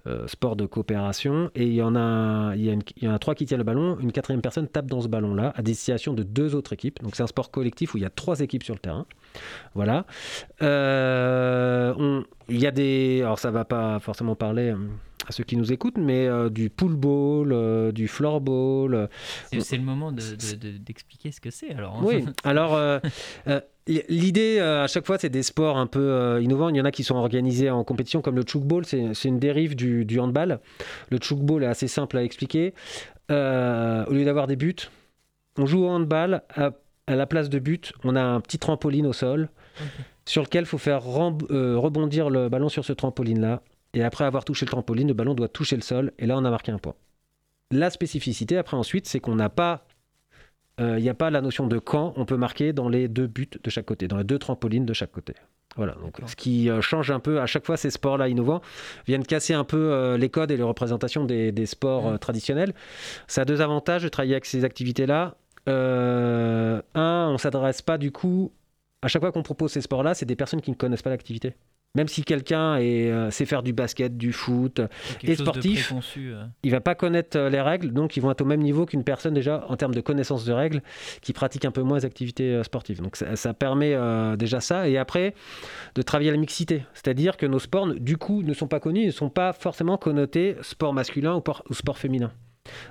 euh, 0.07 0.27
sport 0.27 0.57
de 0.57 0.65
coopération. 0.65 1.49
Et 1.55 1.65
il 1.67 1.73
y 1.73 1.81
en 1.81 1.95
a, 1.95 2.53
il 2.57 2.65
y, 2.65 2.69
a 2.69 2.73
une- 2.73 2.81
il 2.97 3.05
y 3.05 3.07
en 3.07 3.13
a 3.13 3.19
trois 3.19 3.33
qui 3.33 3.45
tiennent 3.45 3.59
le 3.59 3.63
ballon. 3.63 3.97
Une 4.01 4.11
quatrième 4.11 4.41
personne 4.41 4.67
tape 4.67 4.87
dans 4.87 4.99
ce 4.99 5.07
ballon-là 5.07 5.53
à 5.55 5.61
destination 5.61 6.13
de 6.13 6.21
deux 6.23 6.53
autres 6.53 6.73
équipes. 6.73 7.01
Donc, 7.01 7.15
c'est 7.15 7.23
un 7.23 7.27
sport 7.27 7.49
collectif 7.49 7.93
où 7.93 7.97
il 7.97 8.01
y 8.01 8.05
a 8.05 8.09
trois 8.09 8.41
équipes 8.41 8.63
sur 8.63 8.73
le 8.75 8.79
terrain. 8.81 9.05
Voilà. 9.73 10.05
Euh, 10.61 11.93
on- 11.97 12.25
il 12.49 12.59
y 12.59 12.67
a 12.67 12.71
des. 12.71 13.21
Alors, 13.21 13.39
ça 13.39 13.51
va 13.51 13.63
pas 13.63 13.99
forcément 13.99 14.35
parler 14.35 14.71
à 15.27 15.31
ceux 15.31 15.45
qui 15.45 15.55
nous 15.55 15.71
écoutent, 15.71 15.97
mais 15.97 16.27
euh, 16.27 16.49
du 16.49 16.69
pool 16.69 16.95
ball, 16.95 17.53
euh, 17.53 17.93
du 17.93 18.09
floorball. 18.09 18.93
euh, 18.95 19.07
C'est 19.61 19.77
le 19.77 19.83
moment 19.83 20.11
de- 20.11 20.19
de- 20.35 20.55
de- 20.57 20.77
d'expliquer 20.77 21.31
ce 21.31 21.39
que 21.39 21.51
c'est 21.51 21.71
alors. 21.73 21.95
hein. 21.99 22.03
oui, 22.03 22.25
alors 22.43 22.75
l'idée 23.87 24.57
euh, 24.59 24.83
à 24.83 24.87
chaque 24.87 25.05
fois 25.05 25.17
c'est 25.17 25.29
des 25.29 25.43
sports 25.43 25.77
un 25.77 25.87
peu 25.87 25.99
euh, 25.99 26.41
innovants. 26.41 26.69
Il 26.69 26.75
y 26.75 26.81
en 26.81 26.85
a 26.85 26.91
qui 26.91 27.03
sont 27.03 27.15
organisés 27.15 27.69
en 27.69 27.83
compétition 27.83 28.21
comme 28.21 28.35
le 28.35 28.43
chukball, 28.43 28.85
c'est 28.85 29.25
une 29.25 29.39
dérive 29.39 29.75
du, 29.75 30.05
du 30.05 30.19
handball. 30.19 30.59
Le 31.09 31.17
chukball 31.17 31.63
est 31.63 31.67
assez 31.67 31.87
simple 31.87 32.17
à 32.17 32.23
expliquer. 32.23 32.73
Euh, 33.31 34.05
au 34.05 34.13
lieu 34.13 34.25
d'avoir 34.25 34.47
des 34.47 34.55
buts, 34.55 34.75
on 35.57 35.65
joue 35.65 35.85
au 35.85 35.89
handball. 35.89 36.43
À, 36.55 36.71
à 37.07 37.15
la 37.15 37.25
place 37.25 37.49
de 37.49 37.59
but, 37.59 37.93
on 38.03 38.15
a 38.15 38.21
un 38.21 38.39
petit 38.39 38.57
trampoline 38.57 39.05
au 39.05 39.13
sol 39.13 39.49
sur 40.25 40.41
lequel 40.43 40.63
il 40.63 40.67
faut 40.67 40.77
faire 40.77 41.03
euh, 41.05 41.77
rebondir 41.77 42.29
le 42.29 42.49
ballon 42.49 42.69
sur 42.69 42.85
ce 42.85 42.93
trampoline-là. 42.93 43.61
Et 43.93 44.03
après 44.03 44.23
avoir 44.25 44.45
touché 44.45 44.65
le 44.65 44.71
trampoline, 44.71 45.07
le 45.07 45.13
ballon 45.13 45.33
doit 45.33 45.49
toucher 45.49 45.75
le 45.75 45.81
sol. 45.81 46.13
Et 46.17 46.25
là, 46.25 46.37
on 46.37 46.45
a 46.45 46.49
marqué 46.49 46.71
un 46.71 46.77
point. 46.77 46.95
La 47.71 47.89
spécificité, 47.89 48.57
après 48.57 48.77
ensuite, 48.77 49.07
c'est 49.07 49.19
qu'on 49.19 49.35
n'a 49.35 49.49
pas 49.49 49.85
euh, 50.79 50.97
il 50.97 51.03
n'y 51.03 51.09
a 51.09 51.13
pas 51.13 51.29
la 51.29 51.41
notion 51.41 51.67
de 51.67 51.79
quand 51.79 52.13
on 52.15 52.25
peut 52.25 52.37
marquer 52.37 52.73
dans 52.73 52.89
les 52.89 53.07
deux 53.07 53.27
buts 53.27 53.49
de 53.63 53.69
chaque 53.69 53.85
côté, 53.85 54.07
dans 54.07 54.17
les 54.17 54.23
deux 54.23 54.39
trampolines 54.39 54.85
de 54.85 54.93
chaque 54.93 55.11
côté. 55.11 55.33
Voilà, 55.75 55.93
donc 55.95 56.19
ce 56.27 56.35
qui 56.35 56.69
euh, 56.69 56.81
change 56.81 57.09
un 57.09 57.19
peu 57.19 57.41
à 57.41 57.47
chaque 57.47 57.65
fois 57.65 57.77
ces 57.77 57.89
sports-là 57.89 58.27
innovants 58.27 58.61
viennent 59.07 59.25
casser 59.25 59.55
un 59.55 59.63
peu 59.63 59.91
euh, 59.91 60.17
les 60.17 60.29
codes 60.29 60.51
et 60.51 60.57
les 60.57 60.63
représentations 60.63 61.25
des, 61.25 61.51
des 61.51 61.65
sports 61.65 62.07
euh, 62.07 62.17
traditionnels. 62.17 62.73
Ça 63.27 63.41
a 63.41 63.45
deux 63.45 63.59
avantages 63.59 64.03
de 64.03 64.09
travailler 64.09 64.35
avec 64.35 64.45
ces 64.45 64.65
activités-là. 64.65 65.35
Euh, 65.67 66.81
un, 66.93 67.29
on 67.31 67.37
s'adresse 67.37 67.81
pas 67.81 67.97
du 67.97 68.11
coup 68.11 68.51
à 69.01 69.07
chaque 69.07 69.21
fois 69.21 69.31
qu'on 69.31 69.43
propose 69.43 69.71
ces 69.71 69.81
sports-là, 69.81 70.13
c'est 70.13 70.25
des 70.25 70.35
personnes 70.35 70.61
qui 70.61 70.71
ne 70.71 70.75
connaissent 70.75 71.01
pas 71.01 71.09
l'activité. 71.09 71.55
Même 71.95 72.07
si 72.07 72.23
quelqu'un 72.23 72.79
euh, 72.79 73.29
sait 73.29 73.45
faire 73.45 73.61
du 73.61 73.71
basket, 73.71 74.17
du 74.17 74.33
foot, 74.33 74.81
Et 75.21 75.27
de 75.27 75.35
sportif. 75.35 75.93
euh. 76.17 76.43
il 76.63 76.71
va 76.71 76.81
pas 76.81 76.95
connaître 76.95 77.37
euh, 77.37 77.49
les 77.51 77.61
règles, 77.61 77.93
donc 77.93 78.17
ils 78.17 78.19
vont 78.19 78.31
être 78.31 78.41
au 78.41 78.45
même 78.45 78.61
niveau 78.61 78.87
qu'une 78.87 79.03
personne 79.03 79.35
déjà 79.35 79.63
en 79.69 79.77
termes 79.77 79.93
de 79.93 80.01
connaissance 80.01 80.43
de 80.43 80.53
règles 80.53 80.81
qui 81.21 81.33
pratique 81.33 81.65
un 81.65 81.71
peu 81.71 81.83
moins 81.83 81.99
les 81.99 82.05
activités 82.05 82.51
euh, 82.55 82.63
sportives. 82.63 82.99
Donc 82.99 83.15
ça, 83.15 83.35
ça 83.35 83.53
permet 83.53 83.93
euh, 83.93 84.35
déjà 84.35 84.59
ça. 84.59 84.89
Et 84.89 84.97
après, 84.97 85.35
de 85.93 86.01
travailler 86.01 86.31
la 86.31 86.37
mixité. 86.37 86.83
C'est-à-dire 86.95 87.37
que 87.37 87.45
nos 87.45 87.59
sports, 87.59 87.85
du 87.93 88.17
coup, 88.17 88.41
ne 88.41 88.55
sont 88.55 88.67
pas 88.67 88.79
connus, 88.79 89.05
ne 89.05 89.11
sont 89.11 89.29
pas 89.29 89.53
forcément 89.53 89.97
connotés 89.97 90.55
sport 90.63 90.93
masculin 90.95 91.35
ou, 91.35 91.41
por- 91.41 91.63
ou 91.69 91.75
sport 91.75 91.99
féminin. 91.99 92.31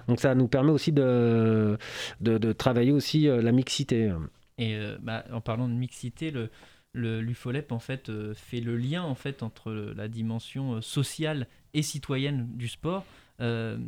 Donc 0.07 0.21
ça 0.21 0.37
nous 0.37 0.47
permet 0.47 0.71
aussi 0.71 0.93
de, 0.93 1.77
de, 2.21 2.39
de 2.39 2.53
travailler 2.53 2.93
aussi 2.93 3.27
euh, 3.29 3.43
la 3.43 3.51
mixité. 3.51 4.13
Et 4.59 4.77
euh, 4.77 4.97
bah, 5.03 5.25
en 5.33 5.41
parlant 5.41 5.67
de 5.67 5.75
mixité, 5.75 6.31
le 6.31 6.51
l'UFOLEP 6.95 7.73
en 7.73 7.79
fait 7.79 8.09
euh, 8.09 8.35
fait 8.35 8.61
le 8.61 8.77
lien 8.77 9.03
en 9.03 9.15
fait 9.15 9.43
entre 9.43 9.73
la 9.73 10.09
dimension 10.09 10.75
euh, 10.75 10.81
sociale 10.81 11.47
et 11.75 11.83
citoyenne 11.83 12.49
du 12.55 12.69
sport. 12.69 13.05
Euh, 13.41 13.79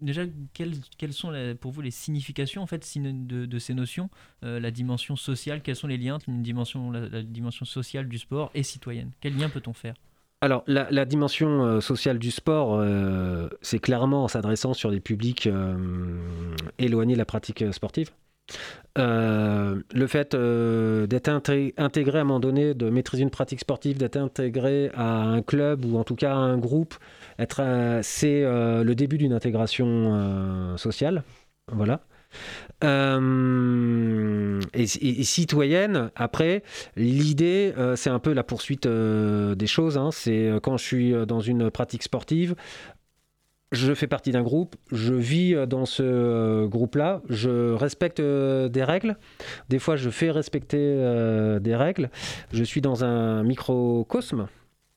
déjà, 0.00 0.22
quelles, 0.52 1.12
sont 1.12 1.32
pour 1.60 1.72
vous 1.72 1.80
les 1.80 1.90
significations 1.90 2.62
en 2.62 2.66
fait 2.66 2.86
de, 2.98 3.58
ces 3.58 3.74
notions 3.74 4.10
La 4.42 4.70
dimension 4.70 5.16
sociale, 5.16 5.62
quels 5.62 5.76
sont 5.76 5.86
les 5.86 5.96
liens 5.96 6.16
entre 6.16 6.28
une 6.28 6.42
dimension, 6.42 6.90
la, 6.90 7.22
dimension 7.22 7.64
sociale 7.64 8.08
du 8.08 8.18
sport 8.18 8.50
et 8.54 8.62
citoyenne? 8.62 9.12
Quel 9.20 9.36
lien 9.36 9.48
peut-on 9.48 9.72
faire? 9.72 9.94
Alors, 10.42 10.64
la, 10.66 10.90
la 10.90 11.04
dimension 11.04 11.80
sociale 11.80 12.18
du 12.18 12.30
sport, 12.30 12.84
c'est 13.62 13.78
clairement 13.78 14.24
en 14.24 14.28
s'adressant 14.28 14.74
sur 14.74 14.90
des 14.90 15.00
publics 15.00 15.48
éloignés 16.78 17.14
de 17.14 17.18
la 17.18 17.24
pratique 17.24 17.64
sportive. 17.72 18.10
Euh, 18.98 19.80
le 19.94 20.06
fait 20.06 20.34
euh, 20.34 21.06
d'être 21.06 21.28
intégré 21.28 22.18
à 22.18 22.20
un 22.20 22.24
moment 22.24 22.40
donné, 22.40 22.74
de 22.74 22.90
maîtriser 22.90 23.22
une 23.22 23.30
pratique 23.30 23.60
sportive, 23.60 23.96
d'être 23.96 24.16
intégré 24.16 24.90
à 24.94 25.22
un 25.22 25.40
club 25.40 25.86
ou 25.86 25.96
en 25.96 26.04
tout 26.04 26.14
cas 26.14 26.32
à 26.32 26.36
un 26.36 26.58
groupe, 26.58 26.94
euh, 27.58 28.00
c'est 28.02 28.42
le 28.42 28.92
début 28.94 29.18
d'une 29.18 29.32
intégration 29.32 30.76
sociale. 30.76 31.22
Voilà. 31.70 32.00
Et, 34.74 34.86
citoyenne, 34.86 36.10
après, 36.16 36.62
l'idée, 36.96 37.74
c'est 37.96 38.10
un 38.10 38.18
peu 38.18 38.32
la 38.32 38.42
poursuite 38.42 38.86
des 38.86 39.66
choses. 39.66 39.96
hein. 39.96 40.10
C'est 40.12 40.50
quand 40.62 40.76
je 40.76 40.84
suis 40.84 41.14
dans 41.26 41.40
une 41.40 41.70
pratique 41.70 42.02
sportive, 42.02 42.54
je 43.72 43.92
fais 43.94 44.06
partie 44.06 44.30
d'un 44.30 44.42
groupe, 44.42 44.76
je 44.92 45.14
vis 45.14 45.54
euh, 45.54 45.66
dans 45.66 45.86
ce 45.86 46.02
euh, 46.04 46.66
groupe-là, 46.68 47.22
je 47.28 47.72
respecte 47.72 48.20
euh, 48.20 48.68
des 48.68 48.84
règles. 48.84 49.16
Des 49.68 49.78
fois, 49.78 49.96
je 49.96 50.10
fais 50.10 50.30
respecter 50.30 50.78
des 51.60 51.74
règles. 51.76 52.10
Je 52.52 52.62
suis 52.62 52.80
dans 52.80 53.04
un 53.04 53.42
microcosme 53.42 54.46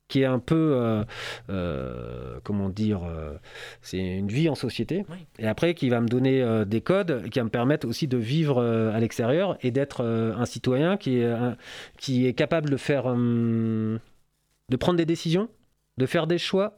qui 0.07 0.21
est 0.21 0.25
un 0.25 0.37
peu, 0.37 0.73
euh, 0.75 1.03
euh, 1.49 2.37
comment 2.43 2.69
dire, 2.69 3.01
euh, 3.05 3.33
c'est 3.81 3.97
une 3.97 4.27
vie 4.27 4.49
en 4.49 4.55
société. 4.55 5.03
Oui. 5.09 5.17
Et 5.39 5.47
après, 5.47 5.73
qui 5.73 5.89
va 5.89 5.99
me 5.99 6.07
donner 6.07 6.63
des 6.67 6.81
codes 6.81 7.27
qui 7.29 7.39
va 7.39 7.45
me 7.45 7.49
permettre 7.49 7.87
aussi 7.87 8.07
de 8.07 8.17
vivre 8.17 8.61
à 8.63 8.99
l'extérieur 8.99 9.57
et 9.61 9.71
d'être 9.71 10.03
un 10.05 10.45
citoyen 10.45 10.97
qui 10.97 11.17
est, 11.19 11.25
un- 11.25 11.57
qui 11.97 12.27
est 12.27 12.33
capable 12.33 12.69
de 12.69 12.77
faire, 12.77 13.07
hum, 13.07 13.99
de 14.69 14.77
prendre 14.77 14.97
des 14.97 15.05
décisions, 15.05 15.49
de 15.97 16.05
faire 16.05 16.27
des 16.27 16.37
choix, 16.37 16.77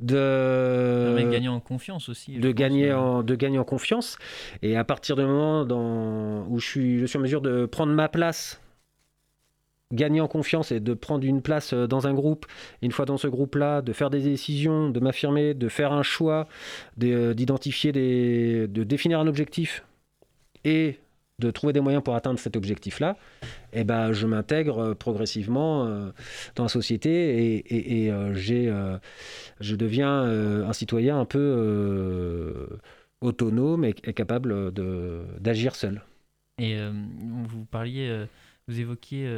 de 0.00 1.14
de 1.18 1.30
gagner 1.30 1.48
en 1.48 1.60
confiance 1.60 2.08
aussi. 2.08 2.38
de 2.38 2.52
gagner, 2.52 2.90
euh. 2.90 2.98
en, 2.98 3.22
de 3.22 3.34
gagner 3.34 3.58
en 3.58 3.64
confiance. 3.64 4.16
Et 4.62 4.76
à 4.76 4.84
partir 4.84 5.16
du 5.16 5.22
moment 5.22 5.64
dans, 5.64 6.46
où 6.48 6.58
je 6.58 6.66
suis, 6.66 6.98
je 7.00 7.06
suis 7.06 7.18
en 7.18 7.22
mesure 7.22 7.40
de 7.42 7.66
prendre 7.66 7.92
ma 7.92 8.08
place, 8.08 8.60
gagner 9.92 10.20
en 10.20 10.26
confiance 10.28 10.72
et 10.72 10.80
de 10.80 10.94
prendre 10.94 11.24
une 11.24 11.42
place 11.42 11.72
euh, 11.72 11.86
dans 11.86 12.06
un 12.06 12.14
groupe, 12.14 12.46
une 12.82 12.90
fois 12.92 13.04
dans 13.04 13.18
ce 13.18 13.28
groupe-là, 13.28 13.82
de 13.82 13.92
faire 13.92 14.10
des 14.10 14.20
décisions, 14.20 14.90
de 14.90 15.00
m'affirmer, 15.00 15.54
de 15.54 15.68
faire 15.68 15.92
un 15.92 16.02
choix, 16.02 16.48
de- 16.96 17.08
euh, 17.12 17.34
d'identifier 17.34 17.92
des. 17.92 18.66
de 18.68 18.84
définir 18.84 19.20
un 19.20 19.26
objectif 19.26 19.84
et 20.64 20.98
de 21.38 21.50
trouver 21.50 21.72
des 21.72 21.80
moyens 21.80 22.02
pour 22.02 22.14
atteindre 22.14 22.38
cet 22.38 22.56
objectif-là, 22.56 23.16
eh 23.72 23.84
ben, 23.84 24.12
je 24.12 24.26
m'intègre 24.26 24.78
euh, 24.78 24.94
progressivement 24.94 25.84
euh, 25.84 26.10
dans 26.54 26.62
la 26.62 26.68
société 26.68 27.62
et, 27.66 28.10
euh, 28.10 28.34
j'ai, 28.34 28.72
je 29.60 29.76
deviens 29.76 30.22
un 30.22 30.72
citoyen 30.72 31.20
un 31.20 31.24
peu 31.24 32.68
autonome 33.20 33.84
et, 33.84 33.92
capable 33.92 34.72
de, 34.72 35.24
d'agir 35.40 35.74
seul. 35.74 36.02
Et 36.58 36.78
vous 37.44 37.64
parliez, 37.66 38.26
vous 38.68 38.80
évoquiez, 38.80 39.28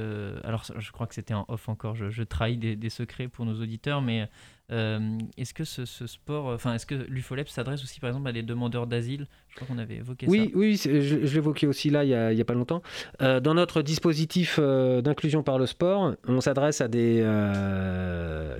alors 0.44 0.64
je 0.78 0.92
crois 0.92 1.06
que 1.06 1.14
c'était 1.14 1.34
en 1.34 1.44
off 1.48 1.68
encore, 1.68 1.96
je, 1.96 2.22
trahis 2.22 2.56
des 2.56 2.90
secrets 2.90 3.28
pour 3.28 3.44
nos 3.44 3.60
auditeurs, 3.60 4.02
mais 4.02 4.28
euh, 4.70 5.00
est-ce 5.38 5.54
que 5.54 5.64
ce, 5.64 5.86
ce 5.86 6.06
sport, 6.06 6.48
enfin, 6.48 6.74
est-ce 6.74 6.84
que 6.84 6.94
l'UFOLEP 6.94 7.48
s'adresse 7.48 7.82
aussi 7.82 8.00
par 8.00 8.10
exemple 8.10 8.28
à 8.28 8.32
des 8.32 8.42
demandeurs 8.42 8.86
d'asile? 8.86 9.26
Je 9.48 9.56
crois 9.56 9.66
qu'on 9.66 9.78
avait 9.78 9.96
évoqué 9.96 10.26
Oui, 10.28 10.50
ça. 10.52 10.58
oui, 10.58 10.76
je, 10.76 11.26
je 11.26 11.34
l'évoquais 11.34 11.66
aussi 11.66 11.88
là 11.88 12.04
il 12.04 12.34
n'y 12.34 12.40
a, 12.40 12.44
pas 12.44 12.52
longtemps. 12.52 12.82
Euh, 13.22 13.40
dans 13.40 13.54
notre 13.54 13.80
dispositif 13.80 14.58
euh, 14.60 15.00
d'inclusion 15.00 15.42
par 15.42 15.58
le 15.58 15.64
sport, 15.64 16.14
on 16.26 16.42
s'adresse 16.42 16.82
à 16.82 16.88
des, 16.88 17.22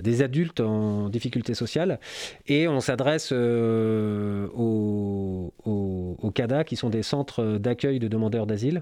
des 0.01 0.21
adultes 0.23 0.61
en 0.61 1.09
difficulté 1.09 1.53
sociale 1.53 1.99
et 2.47 2.67
on 2.67 2.79
s'adresse 2.79 3.31
aux, 3.31 5.53
aux, 5.65 6.17
aux 6.19 6.31
CADA 6.31 6.63
qui 6.63 6.75
sont 6.75 6.89
des 6.89 7.03
centres 7.03 7.57
d'accueil 7.59 7.99
de 7.99 8.07
demandeurs 8.07 8.47
d'asile. 8.47 8.81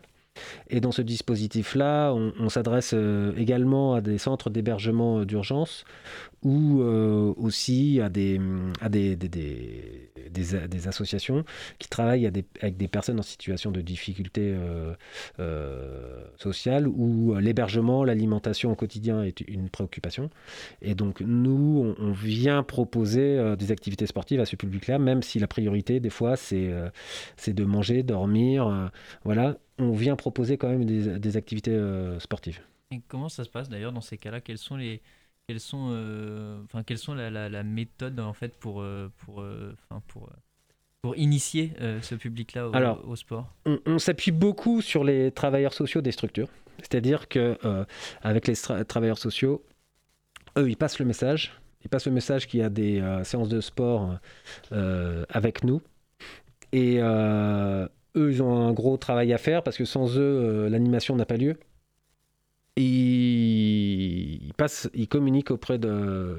Et 0.70 0.82
dans 0.82 0.92
ce 0.92 1.02
dispositif-là, 1.02 2.13
on, 2.13 2.32
on 2.40 2.50
s'adresse 2.50 2.94
également 3.38 3.96
à 3.96 4.02
des 4.02 4.20
centres 4.20 4.52
d'hébergement 4.52 5.26
d'urgence 5.26 5.84
ou 6.43 6.82
euh, 6.82 7.34
aussi 7.38 8.00
à 8.02 8.10
des, 8.10 8.39
à 8.82 8.89
des, 8.89 9.17
associations 10.88 11.43
qui 11.80 11.89
travaillent 11.89 12.28
avec 12.28 12.78
des 12.78 12.88
personnes 12.88 13.19
en 13.19 13.23
situation 13.23 13.71
de 13.71 13.82
difficulté 13.82 14.54
euh, 14.56 14.93
euh, 15.39 16.23
sociale 16.38 16.88
où 16.88 17.34
l'hébergement, 17.36 18.04
l'alimentation 18.04 18.71
au 18.71 18.76
quotidien 18.76 19.23
est 19.23 19.41
une 19.41 19.69
préoccupation. 19.69 20.30
Et 20.82 20.93
donc 20.93 21.21
nous, 21.21 21.95
on, 22.00 22.12
vient 22.12 22.63
proposer 22.63 23.56
des 23.58 23.71
activités 23.71 24.08
sportives 24.08 24.39
à 24.39 24.45
ce 24.45 24.56
public-là, 24.56 24.97
même 25.00 25.21
si 25.21 25.39
la 25.39 25.47
priorité, 25.47 26.00
des 26.00 26.10
fois, 26.10 26.36
c'est 26.36 26.71
c'est 27.36 27.54
de 27.54 27.63
manger, 27.63 28.04
dormir. 28.04 28.91
voilà, 29.23 29.58
on 29.78 29.91
vient 29.91 30.15
proposer 30.15 30.58
quand 30.58 30.69
même 30.69 30.86
des, 30.86 31.38
activités 31.38 31.78
sportives. 32.19 32.62
Et 32.91 33.02
comment 33.08 33.30
ça 33.30 33.43
se 33.43 33.50
passe 33.50 33.69
d'ailleurs 33.69 33.91
dans 33.91 34.02
ces 34.02 34.17
cas-là? 34.17 34.41
Quelles 34.41 34.58
sont 34.58 34.78
les 34.78 35.02
quelles 35.48 35.60
sont 35.62 35.90
euh, 35.92 36.62
enfin 36.66 36.84
quelles 36.84 36.98
sont 36.98 37.14
la, 37.16 37.30
la, 37.30 37.48
la 37.48 37.64
méthode 37.64 38.20
en 38.20 38.34
fait 38.34 38.54
pour 38.60 38.82
euh, 38.82 39.10
pour 39.26 39.42
euh, 39.42 39.74
enfin 39.90 40.02
pour 40.08 40.30
pour 41.02 41.16
initier 41.16 41.72
ce 42.02 42.16
public-là 42.16 42.68
au, 42.68 42.76
Alors, 42.76 43.08
au 43.08 43.16
sport? 43.16 43.54
on, 43.66 43.80
on 43.86 43.98
s'appuie 44.00 44.32
beaucoup 44.32 44.82
sur 44.82 45.04
les 45.06 45.32
travailleurs 45.32 45.74
sociaux 45.74 46.02
des 46.02 46.12
structures. 46.12 46.50
C'est-à-dire 46.80 47.30
que 47.30 47.56
avec 48.24 48.48
les 48.48 48.56
tra- 48.56 48.84
travailleurs 48.84 49.20
sociaux, 49.20 49.64
eux, 50.58 50.70
ils 50.70 50.76
passent 50.76 51.00
le 51.00 51.06
message. 51.06 51.54
Ils 51.86 51.90
passent 51.90 52.08
le 52.08 52.12
message 52.12 52.48
qu'il 52.48 52.60
y 52.60 52.64
a 52.64 52.70
des 52.70 53.02
séances 53.24 53.48
de 53.48 53.62
sport 53.62 54.18
avec 54.72 55.64
nous. 55.64 55.82
Et 56.74 56.98
eux, 57.00 57.88
ils 58.16 58.44
ont 58.44 58.68
un 58.68 58.74
gros 58.74 58.98
travail 58.98 59.32
à 59.32 59.38
faire 59.38 59.64
parce 59.64 59.78
que 59.78 59.86
sans 59.86 60.18
eux, 60.18 60.68
l'animation 60.68 61.16
n'a 61.16 61.26
pas 61.26 61.38
lieu. 61.38 61.58
Ils, 62.78 64.54
passent, 64.56 64.90
ils 64.94 65.08
communiquent 65.08 65.52
auprès 65.52 65.78
de 65.78 65.90
euh, 65.90 66.36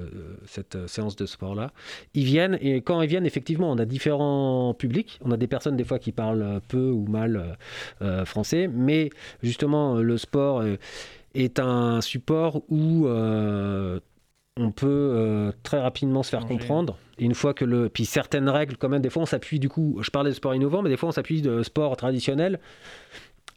cette 0.47 0.77
euh, 0.77 0.87
séance 0.87 1.17
de 1.17 1.27
sport-là. 1.27 1.73
Ils 2.15 2.25
viennent 2.25 2.59
et 2.61 2.81
quand 2.81 3.03
ils 3.03 3.09
viennent, 3.09 3.27
effectivement, 3.27 3.71
on 3.71 3.79
a 3.79 3.85
différents 3.85 4.75
publics. 4.75 5.19
On 5.25 5.33
a 5.33 5.37
des 5.37 5.49
personnes 5.49 5.77
des 5.77 5.85
fois 5.85 5.99
qui 5.99 6.13
parlent 6.13 6.61
peu 6.69 6.91
ou 6.91 7.07
mal 7.07 7.59
euh, 8.03 8.25
français, 8.25 8.69
mais 8.73 9.11
justement, 9.43 9.97
le 9.97 10.17
sport 10.17 10.63
est 11.35 11.59
un 11.59 12.01
support 12.01 12.63
où 12.69 13.07
euh, 13.07 14.01
on 14.57 14.73
peut 14.73 14.87
euh, 14.87 15.53
très 15.63 15.81
rapidement 15.81 16.23
se 16.23 16.31
faire 16.31 16.47
comprendre. 16.47 16.99
Et 17.19 17.25
une 17.25 17.35
fois 17.35 17.55
que 17.55 17.65
le, 17.65 17.89
puis 17.89 18.05
certaines 18.05 18.49
règles, 18.49 18.77
quand 18.77 18.89
même, 18.89 19.03
des 19.03 19.11
fois, 19.11 19.23
on 19.23 19.27
s'appuie 19.27 19.59
du 19.59 19.69
coup. 19.69 19.99
Je 20.03 20.11
parlais 20.11 20.31
de 20.31 20.35
sport 20.35 20.55
innovant, 20.55 20.83
mais 20.83 20.91
des 20.91 20.97
fois, 20.97 21.09
on 21.09 21.13
s'appuie 21.13 21.43
de 21.43 21.63
sport 21.63 21.97
traditionnel. 21.97 22.59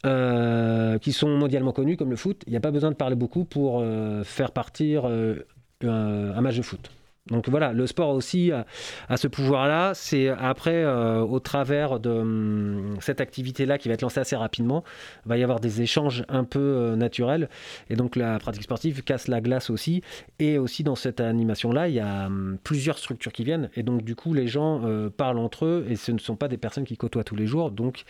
Euh, 0.04 0.98
qui 0.98 1.12
sont 1.12 1.28
mondialement 1.28 1.72
connus 1.72 1.96
comme 1.96 2.10
le 2.10 2.16
foot, 2.16 2.42
il 2.46 2.50
n'y 2.50 2.56
a 2.56 2.60
pas 2.60 2.70
besoin 2.70 2.90
de 2.90 2.96
parler 2.96 3.16
beaucoup 3.16 3.44
pour 3.44 3.80
euh, 3.80 4.24
faire 4.24 4.50
partir 4.50 5.08
euh, 5.08 5.46
un, 5.82 6.32
un 6.36 6.40
match 6.40 6.56
de 6.56 6.62
foot. 6.62 6.90
Donc 7.30 7.48
voilà, 7.48 7.72
le 7.72 7.86
sport 7.86 8.10
aussi 8.10 8.50
a, 8.50 8.66
a 9.08 9.16
ce 9.16 9.28
pouvoir-là. 9.28 9.92
C'est 9.94 10.28
après, 10.28 10.82
euh, 10.82 11.20
au 11.20 11.38
travers 11.38 12.00
de 12.00 12.10
hum, 12.10 12.96
cette 13.00 13.20
activité-là 13.20 13.78
qui 13.78 13.88
va 13.88 13.94
être 13.94 14.02
lancée 14.02 14.18
assez 14.18 14.34
rapidement, 14.34 14.82
va 15.24 15.36
y 15.36 15.44
avoir 15.44 15.60
des 15.60 15.82
échanges 15.82 16.24
un 16.28 16.42
peu 16.42 16.58
euh, 16.58 16.96
naturels. 16.96 17.48
Et 17.90 17.94
donc 17.94 18.16
la 18.16 18.38
pratique 18.40 18.64
sportive 18.64 19.04
casse 19.04 19.28
la 19.28 19.40
glace 19.40 19.70
aussi. 19.70 20.02
Et 20.40 20.58
aussi 20.58 20.82
dans 20.82 20.96
cette 20.96 21.20
animation-là, 21.20 21.88
il 21.88 21.94
y 21.94 22.00
a 22.00 22.26
hum, 22.26 22.58
plusieurs 22.64 22.98
structures 22.98 23.32
qui 23.32 23.44
viennent. 23.44 23.70
Et 23.76 23.84
donc 23.84 24.02
du 24.02 24.16
coup, 24.16 24.34
les 24.34 24.48
gens 24.48 24.82
euh, 24.84 25.08
parlent 25.08 25.38
entre 25.38 25.66
eux 25.66 25.86
et 25.88 25.94
ce 25.94 26.10
ne 26.10 26.18
sont 26.18 26.34
pas 26.34 26.48
des 26.48 26.58
personnes 26.58 26.84
qui 26.84 26.96
côtoient 26.96 27.24
tous 27.24 27.36
les 27.36 27.46
jours. 27.46 27.70
Donc 27.70 28.04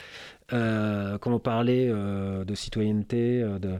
euh, 0.53 1.19
quand 1.19 1.33
on 1.33 1.39
parlait 1.39 1.89
euh, 1.91 2.45
de 2.45 2.55
citoyenneté, 2.55 3.43
euh, 3.43 3.59
de, 3.59 3.73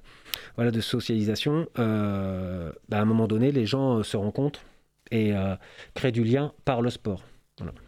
voilà, 0.57 0.71
de 0.71 0.81
socialisation, 0.81 1.67
euh, 1.79 2.71
bah, 2.89 2.99
à 2.99 3.01
un 3.01 3.05
moment 3.07 3.27
donné, 3.27 3.51
les 3.51 3.67
gens 3.67 3.99
euh, 3.99 4.03
se 4.03 4.17
rencontrent 4.17 4.61
et 5.11 5.35
euh, 5.35 5.57
créent 5.95 6.13
du 6.13 6.25
lien 6.25 6.53
par 6.65 6.81
le 6.83 6.91
sport. 6.91 7.23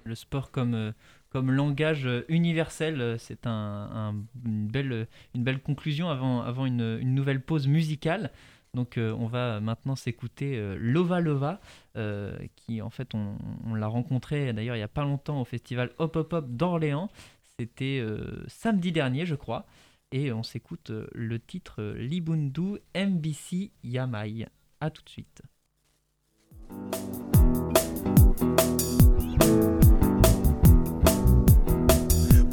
le 0.05 0.15
sport 0.15 0.51
comme 0.51 0.75
euh, 0.75 0.93
comme 1.31 1.51
langage 1.51 2.07
euh, 2.07 2.25
universel, 2.29 3.17
c'est 3.19 3.47
un, 3.47 3.51
un- 3.93 4.15
une, 4.45 4.69
belle, 4.69 5.09
une 5.35 5.43
belle 5.43 5.61
conclusion 5.61 6.09
avant, 6.11 6.43
avant 6.43 6.65
une, 6.67 6.99
une 7.01 7.15
nouvelle 7.15 7.41
pause 7.41 7.67
musicale. 7.67 8.31
Donc 8.75 8.99
on 8.99 9.27
va 9.29 9.61
maintenant 9.61 9.95
s'écouter 9.95 10.61
Lova 10.77 11.21
Lova, 11.21 11.61
qui 12.57 12.83
en 12.83 12.91
fait 12.91 13.15
on, 13.15 13.39
on 13.67 13.75
l'a 13.77 13.87
rencontré 13.87 14.53
d'ailleurs 14.53 14.75
il 14.75 14.81
n'y 14.81 14.85
a 14.85 14.89
pas 14.89 15.05
longtemps 15.05 15.41
au 15.41 15.45
festival 15.45 15.91
Hop 15.99 16.17
Hop 16.17 16.33
Hop 16.33 16.51
d'Orléans. 16.51 17.09
C'était 17.57 18.05
samedi 18.49 18.91
dernier 18.91 19.27
je 19.27 19.37
crois. 19.37 19.65
Et 20.11 20.33
on 20.33 20.43
s'écoute 20.43 20.91
le 21.13 21.39
titre 21.39 21.83
Libundu 21.97 22.79
MBC 22.97 23.71
Yamai. 23.85 24.47
A 24.81 24.91
tout 24.91 25.03
de 25.05 25.09
suite. 25.09 25.43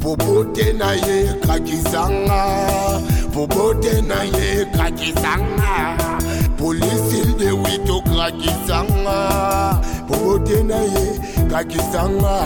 Popote 0.02 0.72
na 0.72 0.92
ye 0.92 1.32
kakizanga, 1.46 2.40
popote 3.32 4.02
na 4.02 4.22
ye 4.22 4.64
kakizanga. 4.76 5.96
Polisi 6.58 7.22
de 7.38 7.50
wito 7.52 8.00
kakizanga, 8.02 9.18
popote 10.08 10.62
na 10.64 10.80
ye 10.92 11.18
kakizanga. 11.50 12.36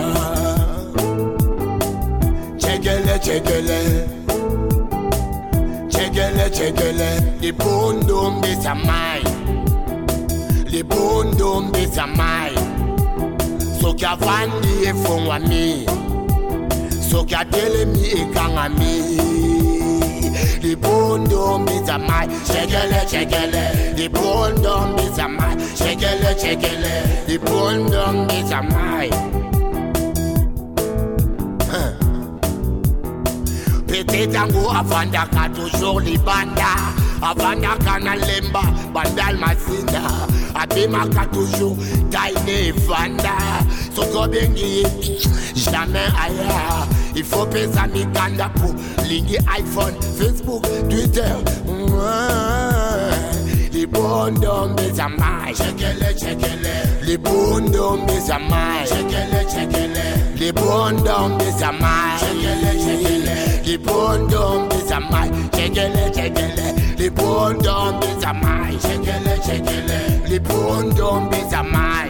Chegele 2.58 3.18
chegele, 3.18 3.80
chegele 5.88 6.50
chegele, 6.50 7.10
ipondo 7.40 8.30
mbisa 8.30 8.74
mai 8.74 9.15
the 10.76 10.82
bone 10.82 11.34
dome 11.38 11.72
this 11.72 11.96
a 11.96 12.06
mine. 12.06 12.54
So 13.80 13.94
kya 13.94 14.12
vandi 14.18 14.84
e 14.84 14.92
fongwa 15.02 15.38
me, 15.48 15.86
So 17.00 17.24
kya 17.24 17.50
dele 17.50 17.86
mi 17.86 18.02
e 18.20 18.22
kanga 18.34 18.68
me. 18.78 19.16
The 20.60 20.74
bone 20.74 21.24
dome 21.30 21.68
is 21.68 21.88
a 21.88 21.98
mine. 21.98 22.28
Shekele 22.48 23.00
shekele. 23.10 23.96
The 23.96 24.08
bone 24.08 24.60
dome 24.60 24.98
is 24.98 25.18
a 25.18 25.26
mine. 25.28 25.58
Shekele 25.78 26.30
shekele. 26.42 27.26
The 27.26 27.38
bone 27.38 27.90
dome 27.90 28.30
is 28.30 28.50
a 28.50 28.62
mine. 28.62 29.16
Petit 33.86 34.28
tango 34.28 34.68
avant 34.68 35.06
d'accroître 35.10 35.54
toujours 35.54 36.00
les 36.00 36.18
bandas. 36.18 37.05
Havana 37.20 37.76
kana 37.84 38.14
lemba 38.16 38.62
bandal 38.94 39.36
masinda, 39.38 40.02
abimaka 40.54 41.26
katoju, 41.26 41.76
daine 42.10 42.72
vanda 42.86 43.34
sokobengi 43.94 44.82
jamais 45.54 46.10
aya. 46.24 46.86
Il 47.14 47.24
faut 47.24 47.46
pesa 47.46 47.86
mikanda 47.86 48.48
po 48.54 48.68
lingi 49.08 49.38
iphone 49.58 49.96
facebook 50.18 50.62
twitter 50.90 51.36
libondombe 53.72 54.90
zamai 54.92 55.54
chekele 55.54 56.14
chekele. 56.14 56.74
Libondombe 57.06 58.20
zamai 58.20 58.84
chekele 58.86 59.44
chekele. 59.52 60.25
Libondo 60.38 61.28
mbezamai 61.28 62.18
shekele 62.20 62.72
shekele 62.84 63.60
libondo 63.64 64.60
mbezamai 64.64 65.30
shekele 65.56 66.12
shekele 66.14 66.74
libondo 66.98 67.92
mbezamai 67.96 68.78
shekele 68.82 69.42
shekele 69.46 70.00
libondo 70.28 71.20
mbezamai 71.20 71.20
shekele 71.20 71.20
shekele 71.20 71.20
libondo 71.20 71.20
mbezamai 71.20 72.05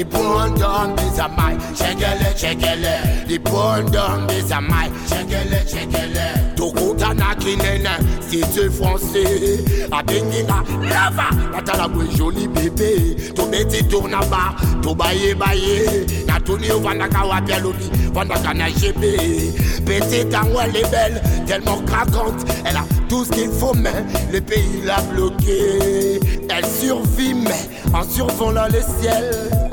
shekele 0.00 0.08
shekele 0.08 0.08
libondo 0.08 0.88
mbezamai 0.92 1.58
libondo 1.68 1.68
mbezamai 1.68 1.68
shekele 1.78 2.36
shekele 2.38 3.00
libondo 3.28 4.08
mbezamai 4.24 4.90
shekele 5.08 5.58
shekele 5.70 6.54
tokutana 6.56 7.34
kinene 7.34 7.90
sise 8.30 8.70
français 8.70 9.60
abenginga 9.90 10.62
lava 10.88 11.30
natala 11.52 11.88
bwe 11.88 12.06
joli 12.16 12.48
bebe. 12.48 13.16
Tobeti 13.34 13.82
tourna 13.84 14.20
ba 14.30 14.54
tobayebaye 14.82 16.06
natuni 16.26 16.70
ovandaka 16.70 17.24
wapi 17.24 17.52
alobi 17.52 17.90
vandaka 18.12 18.54
na 18.54 18.70
gb 18.70 19.02
petite 19.86 20.36
elle 20.62 20.76
est 20.76 20.90
belle 20.90 21.22
tellement 21.46 21.80
craquante. 21.86 22.44
Elle 22.64 22.76
a 22.76 22.84
tout 23.08 23.24
ce 23.24 23.30
qu'il 23.32 23.50
faut 23.50 23.74
mais 23.74 24.04
le 24.32 24.40
pays 24.40 24.82
l'a 24.84 25.00
bloqué. 25.12 26.20
Elle 26.48 26.66
survit 26.66 27.34
mais 27.34 27.68
en 27.94 28.04
survolant 28.04 28.66
le 28.66 28.80
ciel 29.00 29.69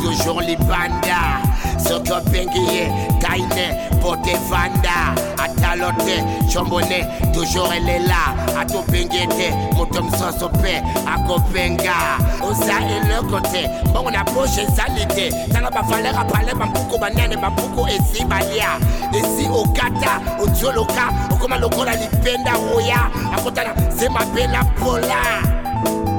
toujours 0.00 0.42
libanda 0.42 1.40
soki 1.78 2.12
obengi 2.12 2.60
ye 2.74 2.84
kaine 3.20 3.66
potevanda 4.00 5.14
ata 5.38 5.62
calotte, 5.72 6.50
chombone, 6.50 7.06
toujours 7.32 7.72
elle 7.72 7.88
est 7.88 7.98
là. 8.00 8.34
À 8.60 8.64
tout 8.64 8.82
pingete, 8.90 9.52
mon 9.74 9.86
tom 9.86 10.08
sans 10.10 10.38
sopé, 10.38 10.82
à 11.06 11.18
Kopenga. 11.26 12.18
Osa 12.42 12.78
et 12.80 13.06
le 13.08 13.22
côté, 13.28 13.66
bon 13.92 14.04
on 14.04 14.14
approche 14.14 14.50
salité. 14.74 15.30
N'a 15.52 15.70
pas 15.70 15.82
fallu 15.84 16.08
à 16.08 16.24
parler, 16.24 16.52
ma 16.54 16.66
beaucoup 16.66 16.98
banane, 16.98 17.38
ma 17.40 17.50
beaucoup 17.50 17.86
et 17.86 17.98
si 18.12 18.24
balia. 18.24 18.78
Et 19.14 19.22
si 19.36 19.48
au 19.48 19.64
kata, 19.68 20.20
au 20.40 20.48
tcholoka, 20.48 21.08
au 21.30 21.34
comme 21.36 21.56
le 21.58 21.68
kola 21.68 21.92
lipenda 21.92 22.52
roya. 22.72 23.10
Côté 23.42 23.62
c'est 23.96 24.08
ma 24.08 24.24
belle 24.34 24.58
pola. 24.76 26.11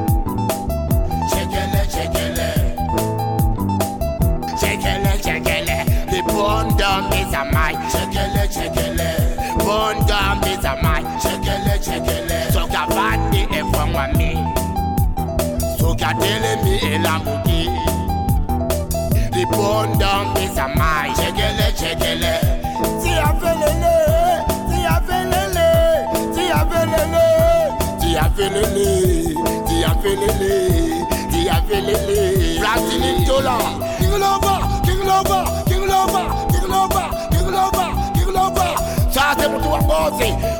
Çekele 4.84 5.22
çekele 5.24 5.86
The 6.12 6.34
bondom 6.34 7.13
is 7.13 7.34
a 7.34 7.43
my 7.43 7.74
Çekele 7.91 8.48
çekele 8.54 9.17
Bondom 9.60 10.41
is 10.54 10.65
a 10.65 10.76
my 10.76 11.04
Çekele 11.24 11.82
çekele 11.82 12.52
Soka 12.52 12.88
vandi 12.96 13.38
e 13.38 13.62
fongwa 13.72 14.08
mi 14.08 14.38
Soka 15.80 16.22
dele 16.22 16.56
mi 16.63 16.76
e 16.76 17.04
lambuki 17.04 17.69
The 19.32 19.58
bondom 19.58 20.43
is 20.43 20.58
a 20.58 20.67
my 20.67 21.15
Çekele 21.15 21.76
çekele 21.80 22.41
Ti 23.04 23.22
avelele 23.22 23.98
Ti 24.69 24.89
avelele 24.89 26.08
Ti 26.36 26.54
avelele 26.54 27.72
Ti 28.02 28.19
avelele 28.19 29.24
Ti 29.67 29.88
avelele 29.88 30.69
Ti 31.32 31.52
avelele 31.52 32.60
Brazilian 32.62 33.28
dollar. 33.28 33.92
Lover, 35.13 35.43
King 35.67 35.86
Lover, 35.88 36.28
King 36.52 36.67
Lover, 36.69 37.08
King 37.32 37.49
Lover, 37.52 37.89
King. 38.13 39.12
Ça 39.12 39.21
c'est 39.38 39.49
pour 39.49 39.62
toi, 39.62 39.80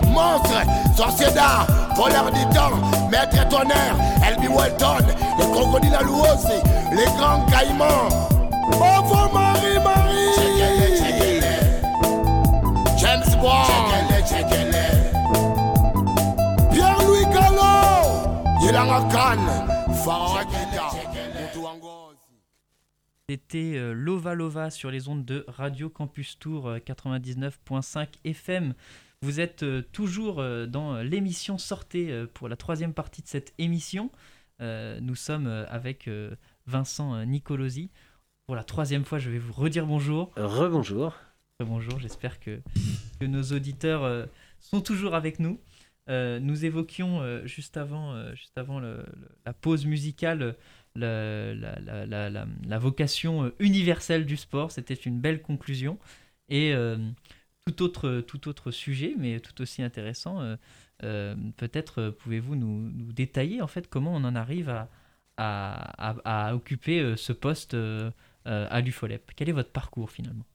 monstre, 0.08 0.62
sorcier 0.96 1.32
d'art, 1.32 1.66
voleur 1.96 2.26
du 2.32 2.42
temps, 2.56 2.78
maître 3.10 3.48
tonnerre, 3.50 3.96
Elby 4.28 4.48
Walton, 4.48 5.06
les 5.40 5.46
crocodiles 5.46 5.96
à 5.96 6.04
aussi, 6.04 6.60
les 6.92 7.06
grands 7.18 7.46
caïmans. 7.52 8.10
Bravo 8.72 9.30
Marie, 9.34 9.80
Marie. 9.84 10.24
James 12.98 13.36
Bond. 13.42 13.66
Pierre-Louis 16.72 17.26
Gallo. 17.34 17.74
Yelanga 18.62 19.00
Khan. 19.12 19.42
Pharaon 20.04 20.38
Akita. 20.38 20.63
C'était 23.34 23.78
euh, 23.78 23.94
Lova 23.94 24.36
Lova 24.36 24.70
sur 24.70 24.92
les 24.92 25.08
ondes 25.08 25.26
de 25.26 25.44
Radio 25.48 25.90
Campus 25.90 26.38
Tour 26.38 26.68
euh, 26.68 26.78
99.5 26.78 28.08
FM. 28.26 28.76
Vous 29.24 29.40
êtes 29.40 29.64
euh, 29.64 29.82
toujours 29.92 30.40
euh, 30.40 30.68
dans 30.68 30.98
l'émission 31.02 31.58
Sortez 31.58 32.26
pour 32.36 32.48
la 32.48 32.56
troisième 32.56 32.94
partie 32.94 33.24
de 33.24 33.28
cette 33.28 33.56
émission. 33.58 34.12
Nous 34.60 35.16
sommes 35.16 35.48
avec 35.48 36.08
Vincent 36.68 37.26
Nicolosi. 37.26 37.90
Pour 38.46 38.56
la 38.56 38.64
troisième 38.64 39.04
fois, 39.04 39.18
je 39.18 39.32
vais 39.32 39.40
vous 39.40 39.52
redire 39.52 39.88
bonjour. 39.88 40.32
Rebonjour. 40.38 41.16
Euh, 41.60 41.66
Bonjour, 41.66 41.98
j'espère 42.00 42.40
que, 42.40 42.62
que 43.20 43.26
nos 43.26 43.42
auditeurs 43.52 44.28
sont 44.60 44.80
toujours 44.82 45.16
avec 45.16 45.40
nous. 45.40 45.60
Nous 46.08 46.66
évoquions 46.66 47.46
juste 47.48 47.78
avant, 47.78 48.32
juste 48.36 48.58
avant 48.60 48.80
le- 48.80 48.98
le- 48.98 49.30
la 49.46 49.54
pause 49.54 49.86
musicale 49.88 50.38
le- 50.40 50.56
la, 50.96 51.54
la- 51.56 52.06
la- 52.06 52.30
la- 52.30 52.80
vocation 52.80 53.46
euh, 53.46 53.56
universelle 53.60 54.26
du 54.26 54.38
sport. 54.38 54.72
C'était 54.72 54.94
une 54.94 55.20
belle 55.20 55.42
conclusion. 55.42 55.98
Et 56.50 56.74
euh, 56.74 56.98
tout, 57.66 57.82
autre, 57.82 58.22
tout 58.22 58.48
autre 58.48 58.72
sujet, 58.72 59.16
mais 59.18 59.40
tout 59.40 59.62
aussi 59.62 59.82
intéressant, 59.82 60.56
euh, 61.04 61.36
peut-être 61.58 62.10
pouvez-vous 62.20 62.56
nous, 62.56 62.92
détailler 63.14 63.62
en 63.62 63.68
fait 63.68 63.90
comment 63.90 64.14
on 64.16 64.24
en 64.24 64.36
arrive 64.36 64.70
à, 64.70 64.90
à, 65.38 66.56
occuper 66.56 67.16
ce 67.18 67.34
poste 67.34 67.76
à 68.46 68.82
l'UFOLEP? 68.82 69.32
Quel 69.36 69.50
est 69.50 69.54
votre 69.54 69.72
parcours 69.72 70.12
finalement? 70.12 70.46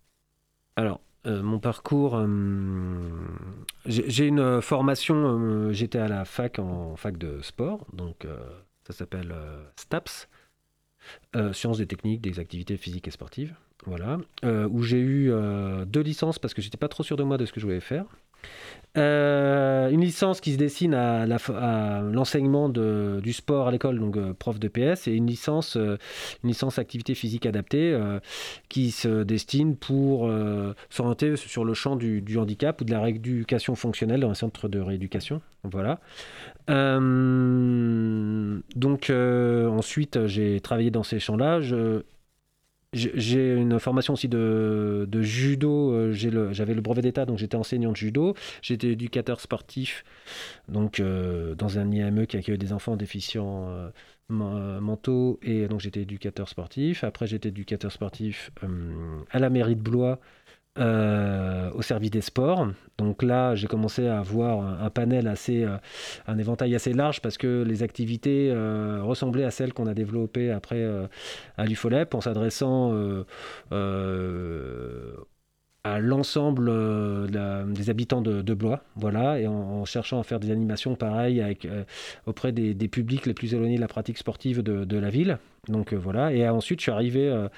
Alors, 0.76 1.00
mon 1.24 1.58
parcours, 1.58 2.22
j'ai 3.86 4.26
une 4.26 4.60
formation, 4.62 5.72
j'étais 5.72 5.98
à 5.98 6.08
la 6.08 6.24
fac 6.24 6.58
en 6.58 6.94
fac 6.96 7.16
de 7.16 7.40
sport, 7.40 7.86
donc 7.92 8.26
ça 8.88 8.94
s'appelle 8.94 9.32
euh, 9.32 9.64
STAPS, 9.76 10.28
euh, 11.36 11.52
Sciences 11.52 11.78
des 11.78 11.86
techniques 11.86 12.22
des 12.22 12.38
activités 12.38 12.76
physiques 12.76 13.06
et 13.06 13.10
sportives, 13.10 13.54
voilà, 13.84 14.18
euh, 14.44 14.68
où 14.68 14.82
j'ai 14.82 15.00
eu 15.00 15.30
deux 15.86 16.00
licences 16.00 16.38
parce 16.38 16.54
que 16.54 16.62
j'étais 16.62 16.78
pas 16.78 16.88
trop 16.88 17.02
sûr 17.02 17.16
de 17.16 17.22
moi 17.22 17.38
de 17.38 17.46
ce 17.46 17.52
que 17.52 17.60
je 17.60 17.66
voulais 17.66 17.80
faire. 17.80 18.06
Euh, 18.96 19.90
une 19.90 20.00
licence 20.00 20.40
qui 20.40 20.52
se 20.52 20.58
dessine 20.58 20.94
à 20.94 21.22
à 21.22 22.00
l'enseignement 22.00 22.68
du 22.68 23.32
sport 23.32 23.68
à 23.68 23.70
l'école, 23.70 23.98
donc 23.98 24.16
euh, 24.16 24.32
prof 24.34 24.58
de 24.58 24.68
PS, 24.68 25.06
et 25.06 25.12
une 25.12 25.26
licence, 25.26 25.76
euh, 25.76 25.98
une 26.42 26.48
licence 26.48 26.78
activité 26.78 27.14
physique 27.14 27.46
adaptée 27.46 27.98
qui 28.68 28.90
se 28.90 29.22
destine 29.22 29.76
pour 29.76 30.30
s'orienter 30.90 31.36
sur 31.36 31.64
le 31.64 31.74
champ 31.74 31.96
du, 31.96 32.22
du 32.22 32.38
handicap 32.38 32.80
ou 32.80 32.84
de 32.84 32.90
la 32.90 33.00
rééducation 33.00 33.74
fonctionnelle 33.74 34.20
dans 34.20 34.30
un 34.30 34.34
centre 34.34 34.68
de 34.68 34.80
rééducation. 34.80 35.40
Voilà. 35.64 36.00
Donc 38.76 39.10
ensuite, 39.10 40.26
j'ai 40.26 40.60
travaillé 40.60 40.90
dans 40.90 41.02
ces 41.02 41.20
champs-là. 41.20 41.60
J'ai- 42.94 43.54
une 43.54 43.78
formation 43.78 44.14
aussi 44.14 44.28
de, 44.28 45.06
de 45.08 45.22
judo. 45.22 45.92
euh, 45.92 46.12
j'ai 46.12 46.30
le- 46.30 46.52
J'avais 46.54 46.72
le 46.74 46.80
brevet 46.80 47.02
d'état, 47.02 47.26
donc 47.26 47.36
j'étais 47.38 47.56
enseignant 47.56 47.92
de 47.92 47.96
judo. 47.96 48.34
J'étais 48.62 48.88
éducateur 48.88 49.40
sportif, 49.40 50.04
donc 50.68 51.00
euh, 51.00 51.54
dans 51.54 51.78
un 51.78 51.90
IME 51.92 52.26
qui 52.26 52.36
accueille 52.38 52.58
des 52.58 52.72
enfants 52.72 52.96
déficients 52.96 53.68
euh, 53.70 53.90
men- 54.30 54.80
mentaux, 54.80 55.38
et 55.42 55.68
donc 55.68 55.80
j'étais 55.80 56.02
éducateur 56.02 56.48
sportif. 56.48 57.04
Après, 57.04 57.26
j'étais 57.26 57.50
éducateur 57.50 57.92
sportif 57.92 58.50
à 59.30 59.38
la 59.38 59.50
mairie 59.50 59.76
de 59.76 59.80
Blois. 59.82 60.20
Euh, 60.78 61.70
au 61.72 61.82
service 61.82 62.10
des 62.10 62.20
sports. 62.20 62.68
Donc 62.98 63.22
là, 63.22 63.54
j'ai 63.54 63.66
commencé 63.66 64.06
à 64.06 64.18
avoir 64.18 64.82
un, 64.82 64.90
panel 64.90 65.26
assez, 65.26 65.64
euh, 65.64 65.76
un 66.26 66.38
éventail 66.38 66.74
assez 66.74 66.92
large 66.92 67.20
parce 67.20 67.36
que 67.36 67.64
les 67.66 67.82
activités 67.82 68.50
euh, 68.52 69.00
ressemblaient 69.02 69.44
à 69.44 69.50
celles 69.50 69.72
qu'on 69.72 69.86
a 69.86 69.94
développées 69.94 70.50
après 70.52 70.86
à 71.56 71.64
l'UFOLEP 71.64 72.14
en 72.14 72.20
s'adressant 72.20 72.92
à 75.84 76.00
l'ensemble 76.00 76.70
des 77.72 77.90
habitants 77.90 78.20
de, 78.20 78.42
de 78.42 78.54
Blois, 78.54 78.82
voilà, 78.96 79.40
et 79.40 79.46
en, 79.46 79.84
cherchant 79.84 80.20
à 80.20 80.22
faire 80.22 80.38
des 80.38 80.50
animations 80.50 80.94
pareilles 80.96 81.42
auprès 82.26 82.52
des, 82.52 82.88
publics 82.88 83.26
les 83.26 83.34
plus 83.34 83.54
éloignés 83.54 83.76
de 83.76 83.80
la 83.80 83.88
pratique 83.88 84.18
sportive 84.18 84.62
de, 84.62 84.98
la 84.98 85.10
ville. 85.10 85.38
Donc 85.68 85.92
voilà, 85.92 86.32
et 86.32 86.48
ensuite 86.48 86.80
je 86.80 86.84
suis 86.84 86.92
arrivé 86.92 87.48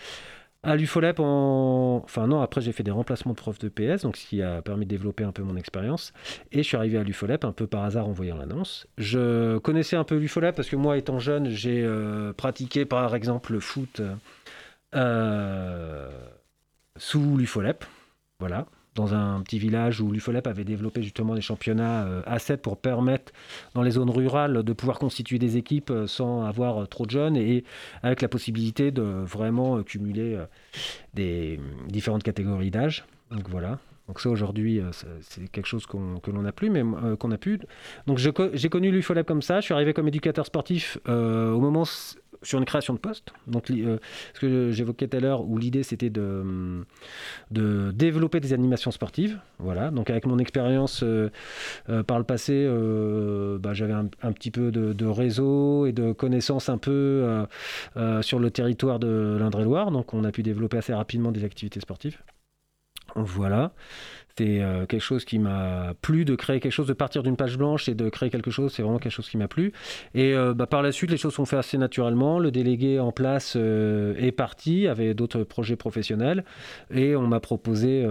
à 0.62 0.76
l'UFOLEP 0.76 1.20
en... 1.20 2.02
Enfin 2.04 2.26
non, 2.26 2.40
après 2.42 2.60
j'ai 2.60 2.72
fait 2.72 2.82
des 2.82 2.90
remplacements 2.90 3.32
de 3.32 3.36
prof 3.36 3.58
de 3.58 3.68
PS, 3.68 4.02
donc 4.02 4.16
ce 4.16 4.26
qui 4.26 4.42
a 4.42 4.62
permis 4.62 4.84
de 4.84 4.90
développer 4.90 5.24
un 5.24 5.32
peu 5.32 5.42
mon 5.42 5.56
expérience. 5.56 6.12
Et 6.52 6.58
je 6.58 6.68
suis 6.68 6.76
arrivé 6.76 6.98
à 6.98 7.02
l'UFOLEP 7.02 7.44
un 7.44 7.52
peu 7.52 7.66
par 7.66 7.84
hasard 7.84 8.06
en 8.08 8.12
voyant 8.12 8.36
l'annonce. 8.36 8.86
Je 8.98 9.58
connaissais 9.58 9.96
un 9.96 10.04
peu 10.04 10.16
l'UFOLEP 10.16 10.54
parce 10.54 10.68
que 10.68 10.76
moi, 10.76 10.98
étant 10.98 11.18
jeune, 11.18 11.48
j'ai 11.48 11.82
euh, 11.82 12.32
pratiqué 12.32 12.84
par 12.84 13.14
exemple 13.14 13.52
le 13.52 13.60
foot 13.60 14.02
euh, 14.94 16.10
sous 16.96 17.36
l'UFOLEP. 17.36 17.84
Voilà. 18.38 18.66
Dans 18.96 19.14
un 19.14 19.40
petit 19.42 19.60
village 19.60 20.00
où 20.00 20.10
l'UFOLEP 20.10 20.48
avait 20.48 20.64
développé 20.64 21.02
justement 21.02 21.36
des 21.36 21.40
championnats 21.40 22.04
euh, 22.04 22.22
A7 22.22 22.56
pour 22.56 22.76
permettre 22.76 23.32
dans 23.74 23.82
les 23.82 23.92
zones 23.92 24.10
rurales 24.10 24.64
de 24.64 24.72
pouvoir 24.72 24.98
constituer 24.98 25.38
des 25.38 25.56
équipes 25.56 25.90
euh, 25.90 26.06
sans 26.08 26.42
avoir 26.42 26.82
euh, 26.82 26.86
trop 26.86 27.06
de 27.06 27.10
jeunes 27.10 27.36
et 27.36 27.62
avec 28.02 28.20
la 28.20 28.26
possibilité 28.26 28.90
de 28.90 29.02
vraiment 29.02 29.82
cumuler 29.84 30.38
des 31.14 31.60
différentes 31.88 32.24
catégories 32.24 32.70
d'âge. 32.72 33.04
Donc 33.30 33.48
voilà. 33.48 33.78
Donc 34.08 34.20
ça 34.20 34.28
aujourd'hui, 34.28 34.80
c'est 35.20 35.48
quelque 35.52 35.66
chose 35.66 35.86
que 35.86 36.30
l'on 36.30 36.42
n'a 36.42 36.50
plus, 36.50 36.68
mais 36.68 36.82
qu'on 37.16 37.30
a 37.30 37.38
pu. 37.38 37.60
Donc 38.08 38.18
j'ai 38.18 38.68
connu 38.68 38.90
l'UFOLEP 38.90 39.26
comme 39.26 39.42
ça. 39.42 39.60
Je 39.60 39.66
suis 39.66 39.74
arrivé 39.74 39.92
comme 39.92 40.08
éducateur 40.08 40.46
sportif 40.46 40.98
au 41.06 41.60
moment 41.60 41.84
sur 42.42 42.58
une 42.58 42.64
création 42.64 42.94
de 42.94 42.98
poste. 42.98 43.32
Donc 43.46 43.70
euh, 43.70 43.98
ce 44.34 44.40
que 44.40 44.70
j'évoquais 44.70 45.08
tout 45.08 45.16
à 45.16 45.20
l'heure, 45.20 45.44
où 45.44 45.58
l'idée 45.58 45.82
c'était 45.82 46.10
de, 46.10 46.84
de 47.50 47.90
développer 47.92 48.40
des 48.40 48.52
animations 48.52 48.90
sportives. 48.90 49.38
Voilà. 49.58 49.90
Donc 49.90 50.10
avec 50.10 50.26
mon 50.26 50.38
expérience 50.38 51.02
euh, 51.02 51.30
euh, 51.88 52.02
par 52.02 52.18
le 52.18 52.24
passé, 52.24 52.66
bah, 53.60 53.74
j'avais 53.74 53.92
un, 53.92 54.32
petit 54.32 54.50
peu 54.50 54.70
de, 54.70 54.92
de 54.92 55.06
réseau 55.06 55.86
et 55.86 55.92
de 55.92 56.12
connaissances 56.12 56.68
un 56.68 56.78
peu 56.78 57.46
sur 58.22 58.38
le 58.38 58.50
territoire 58.50 58.98
de 58.98 59.36
l'Indre-et-Loire. 59.38 59.90
Donc 59.90 60.14
on 60.14 60.24
a 60.24 60.32
pu 60.32 60.42
développer 60.42 60.78
assez 60.78 60.94
rapidement 60.94 61.32
des 61.32 61.44
activités 61.44 61.80
sportives. 61.80 62.18
Voilà. 63.16 63.72
C'est 64.40 64.62
euh, 64.62 64.86
quelque 64.86 65.02
chose 65.02 65.26
qui 65.26 65.38
m'a 65.38 65.92
plu 66.00 66.24
de 66.24 66.34
créer 66.34 66.60
quelque 66.60 66.72
chose, 66.72 66.86
de 66.86 66.94
partir 66.94 67.22
d'une 67.22 67.36
page 67.36 67.58
blanche 67.58 67.90
et 67.90 67.94
de 67.94 68.08
créer 68.08 68.30
quelque 68.30 68.50
chose. 68.50 68.72
C'est 68.72 68.80
vraiment 68.80 68.98
quelque 68.98 69.12
chose 69.12 69.28
qui 69.28 69.36
m'a 69.36 69.48
plu. 69.48 69.74
Et 70.14 70.32
euh, 70.32 70.54
bah, 70.54 70.66
par 70.66 70.80
la 70.80 70.92
suite, 70.92 71.10
les 71.10 71.18
choses 71.18 71.34
sont 71.34 71.44
faites 71.44 71.58
assez 71.58 71.76
naturellement. 71.76 72.38
Le 72.38 72.50
délégué 72.50 72.98
en 73.00 73.12
place 73.12 73.52
euh, 73.58 74.14
est 74.16 74.32
parti, 74.32 74.86
avait 74.86 75.12
d'autres 75.12 75.42
projets 75.42 75.76
professionnels. 75.76 76.46
Et 76.90 77.14
on 77.16 77.26
m'a 77.26 77.40
proposé 77.40 78.02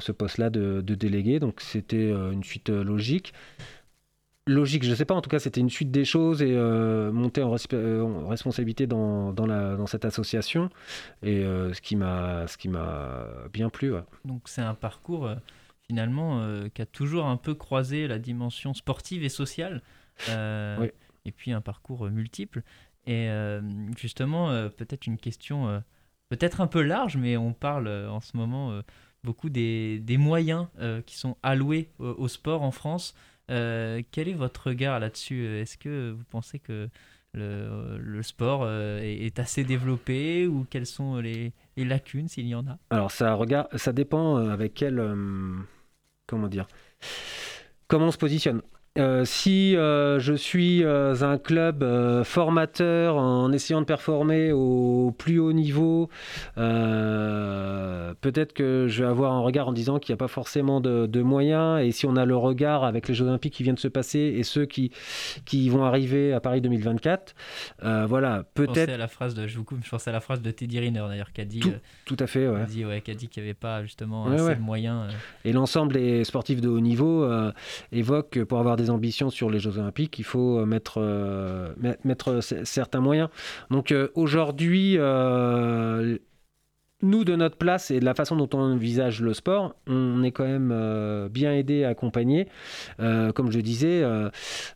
ce 0.00 0.12
poste-là 0.12 0.48
de, 0.48 0.80
délégué. 0.80 1.40
Donc 1.40 1.60
c'était 1.60 2.08
une 2.08 2.42
suite 2.42 2.70
logique. 2.70 3.34
Logique, 4.48 4.84
je 4.84 4.90
ne 4.90 4.94
sais 4.94 5.04
pas, 5.04 5.14
en 5.14 5.20
tout 5.20 5.28
cas 5.28 5.40
c'était 5.40 5.60
une 5.60 5.68
suite 5.68 5.90
des 5.90 6.04
choses 6.06 6.40
et 6.40 6.54
euh, 6.54 7.10
monter 7.12 7.42
en, 7.42 7.52
resp- 7.54 8.00
en 8.00 8.28
responsabilité 8.28 8.86
dans, 8.86 9.32
dans, 9.32 9.44
la, 9.44 9.76
dans 9.76 9.86
cette 9.86 10.06
association. 10.06 10.70
Et 11.22 11.44
euh, 11.44 11.74
ce 11.74 11.82
qui 11.82 11.96
m'a 11.96 12.46
bien 13.52 13.68
plu. 13.68 13.92
Donc 14.24 14.42
c'est 14.46 14.62
un 14.62 14.74
parcours 14.74 15.28
finalement 15.88 16.40
euh, 16.40 16.68
qui 16.68 16.82
a 16.82 16.86
toujours 16.86 17.26
un 17.26 17.36
peu 17.36 17.54
croisé 17.54 18.06
la 18.08 18.18
dimension 18.18 18.74
sportive 18.74 19.22
et 19.24 19.28
sociale. 19.28 19.82
euh, 20.28 20.76
Oui. 20.80 20.90
Et 21.24 21.32
puis 21.32 21.52
un 21.52 21.60
parcours 21.60 22.08
multiple. 22.10 22.62
Et 23.06 23.28
euh, 23.30 23.60
justement, 23.96 24.48
peut-être 24.70 25.06
une 25.08 25.16
question 25.18 25.82
peut-être 26.28 26.60
un 26.60 26.68
peu 26.68 26.82
large, 26.82 27.16
mais 27.16 27.36
on 27.36 27.52
parle 27.52 27.88
en 27.88 28.20
ce 28.20 28.36
moment 28.36 28.80
beaucoup 29.24 29.50
des, 29.50 29.98
des 29.98 30.18
moyens 30.18 30.68
qui 31.04 31.16
sont 31.16 31.36
alloués 31.42 31.90
au, 31.98 32.06
au 32.10 32.28
sport 32.28 32.62
en 32.62 32.70
France. 32.70 33.16
Quel 33.48 34.28
est 34.28 34.34
votre 34.34 34.68
regard 34.68 35.00
là-dessus? 35.00 35.44
Est-ce 35.46 35.76
que 35.76 36.12
vous 36.12 36.24
pensez 36.30 36.60
que 36.60 36.88
le, 37.34 37.98
le 37.98 38.22
sport 38.22 38.68
est, 38.70 39.18
est 39.26 39.38
assez 39.40 39.64
développé 39.64 40.46
ou 40.46 40.64
quelles 40.70 40.86
sont 40.86 41.16
les, 41.18 41.52
les 41.76 41.84
lacunes 41.84 42.28
s'il 42.28 42.46
y 42.46 42.54
en 42.54 42.66
a? 42.68 42.78
Alors 42.90 43.10
ça, 43.10 43.34
regarde, 43.34 43.76
ça 43.76 43.92
dépend 43.92 44.36
avec 44.36 44.74
quel... 44.74 45.00
comment 46.26 46.48
dire 46.48 46.66
Comment 47.88 48.06
on 48.06 48.10
se 48.10 48.18
positionne 48.18 48.62
Euh, 48.98 49.24
si 49.24 49.76
euh, 49.76 50.18
je 50.18 50.32
suis 50.32 50.82
euh, 50.82 51.14
un 51.22 51.38
club 51.38 51.84
formateur 52.24 53.16
en 53.16 53.52
essayant 53.52 53.80
de 53.80 53.86
performer 53.86 54.52
au 54.52 55.14
plus 55.16 55.38
haut 55.38 55.52
niveau, 55.52 56.08
peut-être 56.56 58.52
que 58.52 58.86
je 58.88 59.02
vais 59.02 59.08
avoir 59.08 59.32
un 59.32 59.40
regard 59.40 59.68
en 59.68 59.72
disant 59.72 59.98
qu'il 59.98 60.12
n'y 60.12 60.16
a 60.16 60.18
pas 60.18 60.28
forcément 60.28 60.80
de, 60.80 61.06
de 61.06 61.22
moyens. 61.22 61.82
Et 61.84 61.92
si 61.92 62.06
on 62.06 62.16
a 62.16 62.24
le 62.24 62.36
regard 62.36 62.84
avec 62.84 63.08
les 63.08 63.14
Jeux 63.14 63.26
Olympiques 63.26 63.54
qui 63.54 63.62
viennent 63.62 63.74
de 63.76 63.80
se 63.80 63.88
passer 63.88 64.18
et 64.18 64.42
ceux 64.42 64.66
qui, 64.66 64.90
qui 65.44 65.68
vont 65.68 65.84
arriver 65.84 66.32
à 66.32 66.40
Paris 66.40 66.60
2024, 66.60 67.34
euh, 67.84 68.06
voilà, 68.06 68.44
peut-être 68.54 68.90
à 68.90 68.96
la 68.96 69.08
phrase 69.08 69.34
de, 69.34 69.46
je 69.46 69.56
vous 69.56 69.64
coupe, 69.64 69.78
je 69.84 69.90
pensais 69.90 70.10
à 70.10 70.12
la 70.12 70.20
phrase 70.20 70.40
de 70.42 70.50
Teddy 70.50 70.80
Riner 70.80 71.04
d'ailleurs 71.08 71.32
qui 71.32 71.40
a 71.40 71.44
dit, 71.44 71.60
Tout, 71.60 71.72
tout 72.04 72.16
à 72.18 72.26
fait. 72.26 72.48
Ouais. 72.48 72.56
qui 72.56 72.62
a 72.62 72.66
dit, 72.66 72.84
ouais, 72.84 73.00
qu'il 73.00 73.16
n'y 73.16 73.42
avait 73.42 73.54
pas 73.54 73.82
justement 73.82 74.26
Ouais, 74.26 74.40
assez 74.40 74.56
de 74.56 74.60
moyens. 74.60 75.12
Et 75.44 75.52
l'ensemble 75.52 75.94
des 75.94 76.24
sportifs 76.24 76.60
de 76.60 76.68
haut 76.68 76.80
niveau 76.80 77.28
évoquent 77.92 78.30
que 78.30 78.40
pour 78.40 78.58
avoir 78.58 78.76
des 78.76 78.85
ambitions 78.90 79.30
sur 79.30 79.50
les 79.50 79.58
Jeux 79.58 79.78
Olympiques, 79.78 80.18
il 80.18 80.24
faut 80.24 80.58
euh, 80.60 80.66
mettre, 80.66 80.94
euh, 80.98 81.72
met- 81.78 81.98
mettre 82.04 82.40
c- 82.40 82.64
certains 82.64 83.00
moyens. 83.00 83.28
Donc 83.70 83.92
euh, 83.92 84.08
aujourd'hui, 84.14 84.96
euh, 84.98 86.18
nous, 87.02 87.24
de 87.24 87.36
notre 87.36 87.58
place 87.58 87.90
et 87.90 88.00
de 88.00 88.06
la 88.06 88.14
façon 88.14 88.36
dont 88.36 88.48
on 88.54 88.58
envisage 88.72 89.20
le 89.20 89.34
sport, 89.34 89.74
on 89.86 90.22
est 90.22 90.30
quand 90.30 90.46
même 90.46 90.70
euh, 90.72 91.28
bien 91.28 91.52
aidé, 91.52 91.84
accompagné. 91.84 92.48
Euh, 93.00 93.32
comme 93.32 93.50
je 93.52 93.60
disais, 93.60 94.02
euh, 94.02 94.30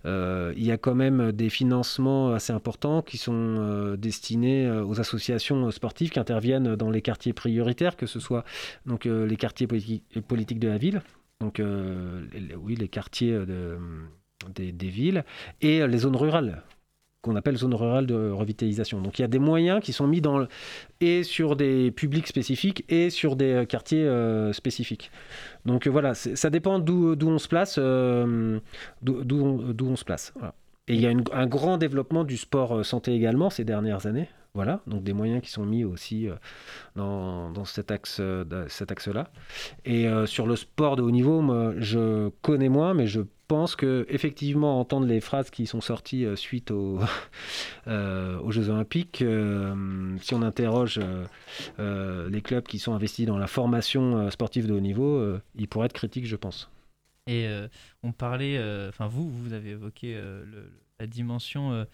euh, 0.05 0.53
il 0.55 0.63
y 0.65 0.71
a 0.71 0.77
quand 0.77 0.95
même 0.95 1.33
des 1.33 1.49
financements 1.49 2.33
assez 2.33 2.53
importants 2.53 3.01
qui 3.01 3.17
sont 3.17 3.33
euh, 3.59 3.97
destinés 3.97 4.67
euh, 4.67 4.85
aux 4.85 5.01
associations 5.01 5.71
sportives 5.71 6.11
qui 6.11 6.19
interviennent 6.21 6.77
dans 6.77 6.91
les 6.91 7.01
quartiers 7.01 7.33
prioritaires, 7.33 7.97
que 7.97 8.07
ce 8.07 8.21
soit 8.21 8.45
donc, 8.85 9.07
euh, 9.07 9.27
les 9.27 9.37
quartiers 9.37 9.67
politi- 9.67 10.03
politiques 10.29 10.61
de 10.61 10.69
la 10.69 10.77
ville, 10.77 11.01
donc 11.41 11.61
euh, 11.61 12.22
oui, 12.62 12.76
les 12.76 12.88
quartiers 12.88 13.32
de- 13.32 13.78
des, 14.55 14.88
villes, 14.88 15.24
et 15.61 15.82
euh, 15.82 15.86
les 15.86 15.99
zones 15.99 16.16
rurales 16.16 16.62
qu'on 17.22 17.36
appelle 17.36 17.57
zones 17.57 17.74
rurales 17.74 18.07
de 18.07 18.30
revitalisation. 18.30 19.03
Donc 19.03 19.18
il 19.18 19.22
y 19.22 19.24
a 19.26 19.28
des 19.28 19.38
moyens 19.38 19.82
qui 19.82 19.93
sont 19.93 20.07
mis 20.07 20.22
dans 20.22 20.47
et 21.03 21.22
sur 21.22 21.55
des 21.55 21.91
publics 21.91 22.26
spécifiques 22.26 22.84
et 22.88 23.11
sur 23.11 23.36
des 23.36 23.53
euh, 23.53 23.64
quartiers 23.66 24.07
euh, 24.07 24.55
spécifiques. 24.55 25.11
Donc 25.66 25.86
euh, 25.86 25.91
voilà, 25.91 26.14
ça 26.14 26.49
dépend 26.49 26.78
d'où 26.78 27.16
on 27.22 27.38
se 27.38 27.49
place, 27.49 27.76
euh, 27.78 28.59
on, 29.07 29.97
se 29.97 30.05
place. 30.05 30.32
Et 30.88 30.95
il 30.95 31.01
y 31.01 31.07
a 31.07 31.11
une- 31.11 31.24
un 31.32 31.47
grand 31.47 31.76
développement 31.76 32.24
du 32.24 32.38
sport 32.38 32.78
euh, 32.78 32.82
santé 32.84 33.12
également 33.14 33.51
ces 33.51 33.64
dernières 33.64 34.07
années. 34.07 34.28
Voilà, 34.53 34.81
donc 34.89 35.05
des 35.05 35.13
moyens 35.13 35.43
qui 35.43 35.51
sont 35.51 35.65
mis 35.65 35.85
aussi 35.85 36.29
euh, 36.29 36.35
dans, 36.97 37.53
dans 37.53 37.65
cet 37.65 37.93
axe, 37.93 38.17
euh, 38.19 38.43
dans 38.43 38.69
cet 38.69 38.91
axe-là. 38.91 39.31
Et 39.85 40.09
euh, 40.09 40.27
sur 40.27 40.47
le 40.49 40.57
sport 40.57 40.97
de 40.97 41.03
haut 41.03 41.13
niveau, 41.13 41.41
je 41.79 42.31
connais 42.43 42.69
moins, 42.69 42.93
mais 42.93 43.07
je 43.07 43.21
pense 43.47 43.77
que 43.77 44.07
effectivement 44.09 44.81
entendre 44.81 45.07
les 45.07 45.21
phrases 45.21 45.51
qui 45.51 45.67
sont 45.67 45.81
sorties 45.81 46.27
suite 46.35 46.73
au- 46.73 46.99
aux 47.87 48.51
Jeux 48.51 48.71
Olympiques, 48.71 49.25
si 50.21 50.35
on 50.35 50.43
interroge 50.43 51.01
les 51.79 52.43
clubs 52.43 52.65
qui 52.65 52.79
sont 52.79 52.95
investis 52.95 53.27
dans 53.27 53.39
la 53.39 53.47
formation 53.49 54.31
sportive 54.31 54.67
de 54.67 54.73
haut 54.75 54.81
niveau, 54.81 55.37
ils 55.57 55.67
pourraient 55.69 55.87
être 55.87 55.93
critiques, 55.93 56.27
je 56.27 56.37
pense. 56.37 56.71
Et 57.27 57.49
on 58.03 58.13
parlait, 58.13 58.59
enfin 58.89 59.09
vous, 59.09 59.29
vous 59.29 59.53
avez 59.53 59.71
évoqué 59.71 60.21
la 61.01 61.07
dimension 61.07 61.87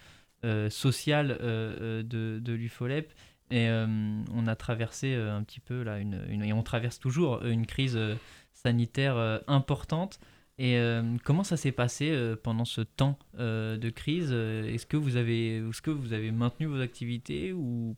sociale 0.70 1.38
euh, 1.40 1.76
euh, 1.80 2.02
de, 2.02 2.38
de 2.40 2.52
l'UFOLEP. 2.52 3.12
Et 3.50 3.68
euh, 3.68 3.86
on 4.34 4.46
a 4.48 4.56
traversé 4.56 5.14
euh, 5.14 5.36
un 5.36 5.42
petit 5.44 5.60
peu 5.60 5.82
là, 5.84 5.98
une, 5.98 6.42
et 6.42 6.52
on 6.52 6.62
traverse 6.64 6.98
toujours 6.98 7.40
euh, 7.42 7.50
une 7.50 7.64
crise 7.66 7.96
euh, 7.96 8.14
sanitaire 8.52 9.16
euh, 9.16 9.38
importante. 9.46 10.18
Et 10.58 10.78
euh, 10.78 11.02
comment 11.22 11.44
ça 11.44 11.56
s'est 11.56 11.70
passé 11.70 12.10
euh, 12.10 12.34
pendant 12.34 12.64
ce 12.64 12.80
temps 12.80 13.18
euh, 13.38 13.76
de 13.76 13.90
crise? 13.90 14.30
Euh, 14.32 14.66
Est-ce 14.66 14.86
que 14.86 14.96
vous 14.96 15.16
avez, 15.16 15.58
est-ce 15.58 15.82
que 15.82 15.90
vous 15.90 16.12
avez 16.12 16.32
maintenu 16.32 16.66
vos 16.66 16.80
activités 16.80 17.52
ou 17.52 17.94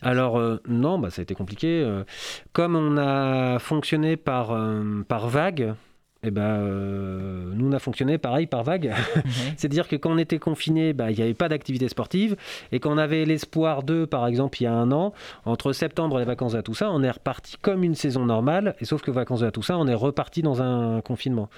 Alors 0.00 0.38
euh, 0.38 0.58
non, 0.68 0.98
bah, 0.98 1.10
ça 1.10 1.20
a 1.20 1.24
été 1.24 1.34
compliqué. 1.34 1.82
euh, 1.82 2.04
comme 2.52 2.76
on 2.76 2.96
a 2.96 3.58
fonctionné 3.58 4.16
par, 4.16 4.52
euh, 4.52 5.02
par 5.08 5.28
vague, 5.28 5.74
eh 6.22 6.30
ben, 6.30 6.42
euh, 6.42 7.52
nous 7.54 7.68
on 7.68 7.72
a 7.72 7.78
fonctionné 7.78 8.18
pareil 8.18 8.46
par 8.46 8.62
vague. 8.62 8.94
Ouais. 9.26 9.54
C'est-à-dire 9.56 9.88
que 9.88 9.96
quand 9.96 10.10
on 10.10 10.18
était 10.18 10.38
confiné, 10.38 10.92
bah, 10.92 11.10
il 11.10 11.16
n'y 11.16 11.22
avait 11.22 11.34
pas 11.34 11.48
d'activité 11.48 11.88
sportive. 11.88 12.36
Et 12.70 12.80
quand 12.80 12.92
on 12.92 12.98
avait 12.98 13.24
l'espoir 13.24 13.82
de, 13.82 14.04
par 14.04 14.26
exemple, 14.26 14.60
il 14.60 14.64
y 14.64 14.66
a 14.66 14.72
un 14.72 14.92
an, 14.92 15.12
entre 15.44 15.72
septembre 15.72 16.18
et 16.18 16.20
les 16.20 16.26
vacances 16.26 16.52
de 16.52 16.58
la 16.58 16.62
Toussaint, 16.62 16.88
on 16.90 17.02
est 17.02 17.10
reparti 17.10 17.56
comme 17.60 17.82
une 17.82 17.94
saison 17.94 18.24
normale. 18.24 18.76
Et 18.80 18.84
sauf 18.84 19.02
que 19.02 19.10
vacances 19.10 19.40
de 19.40 19.46
la 19.46 19.50
Toussaint, 19.50 19.76
on 19.76 19.86
est 19.86 19.94
reparti 19.94 20.42
dans 20.42 20.62
un 20.62 21.00
confinement. 21.00 21.48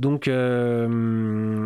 Donc, 0.00 0.28
euh, 0.28 0.86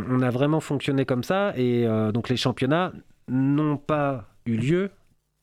on 0.08 0.20
a 0.20 0.30
vraiment 0.30 0.60
fonctionné 0.60 1.04
comme 1.04 1.24
ça. 1.24 1.52
Et 1.56 1.86
euh, 1.86 2.12
donc, 2.12 2.28
les 2.28 2.36
championnats 2.36 2.92
n'ont 3.28 3.78
pas 3.78 4.26
eu 4.46 4.56
lieu 4.56 4.90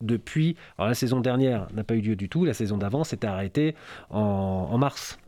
depuis. 0.01 0.55
Alors, 0.77 0.89
la 0.89 0.95
saison 0.95 1.19
dernière 1.19 1.67
n'a 1.73 1.83
pas 1.83 1.95
eu 1.95 2.01
lieu 2.01 2.15
du 2.15 2.29
tout. 2.29 2.45
La 2.45 2.53
saison 2.53 2.77
d'avant 2.77 3.03
s'était 3.03 3.27
arrêtée 3.27 3.75
en, 4.09 4.69
en 4.71 4.77
mars. 4.77 5.19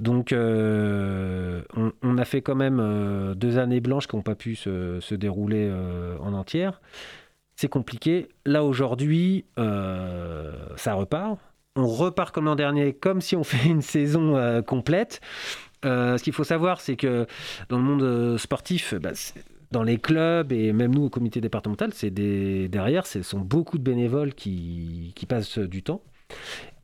Donc, 0.00 0.32
euh, 0.32 1.62
on, 2.02 2.18
a 2.18 2.24
fait 2.24 2.42
quand 2.42 2.54
même 2.54 2.78
euh, 2.80 3.34
deux 3.34 3.58
années 3.58 3.80
blanches 3.80 4.06
qui 4.06 4.16
n'ont 4.16 4.22
pas 4.22 4.34
pu 4.34 4.54
se, 4.54 5.00
se 5.00 5.14
dérouler 5.14 5.68
euh, 5.70 6.16
en 6.20 6.32
entière. 6.32 6.80
C'est 7.56 7.68
compliqué. 7.68 8.28
Là, 8.44 8.64
aujourd'hui, 8.64 9.46
ça 9.56 10.94
repart. 10.94 11.38
On 11.74 11.86
repart 11.86 12.34
comme 12.34 12.46
l'an 12.46 12.56
dernier, 12.56 12.92
comme 12.92 13.20
si 13.20 13.36
on 13.36 13.44
fait 13.44 13.68
une 13.68 13.82
saison 13.82 14.62
complète. 14.66 15.20
Ce 15.82 16.22
qu'il 16.22 16.32
faut 16.32 16.44
savoir, 16.44 16.80
c'est 16.80 16.96
que 16.96 17.26
dans 17.68 17.78
le 17.78 17.82
monde 17.82 18.36
sportif, 18.38 18.94
bah, 18.94 19.12
dans 19.70 19.82
les 19.82 19.98
clubs 19.98 20.52
et 20.52 20.72
même 20.72 20.94
nous 20.94 21.04
au 21.04 21.10
comité 21.10 21.40
départemental, 21.40 21.92
c'est 21.94 22.10
des, 22.10 22.68
derrière, 22.68 23.06
ce 23.06 23.22
sont 23.22 23.40
beaucoup 23.40 23.78
de 23.78 23.82
bénévoles 23.82 24.34
qui, 24.34 25.12
qui 25.16 25.24
passent 25.26 25.58
du 25.58 25.82
temps. 25.82 26.02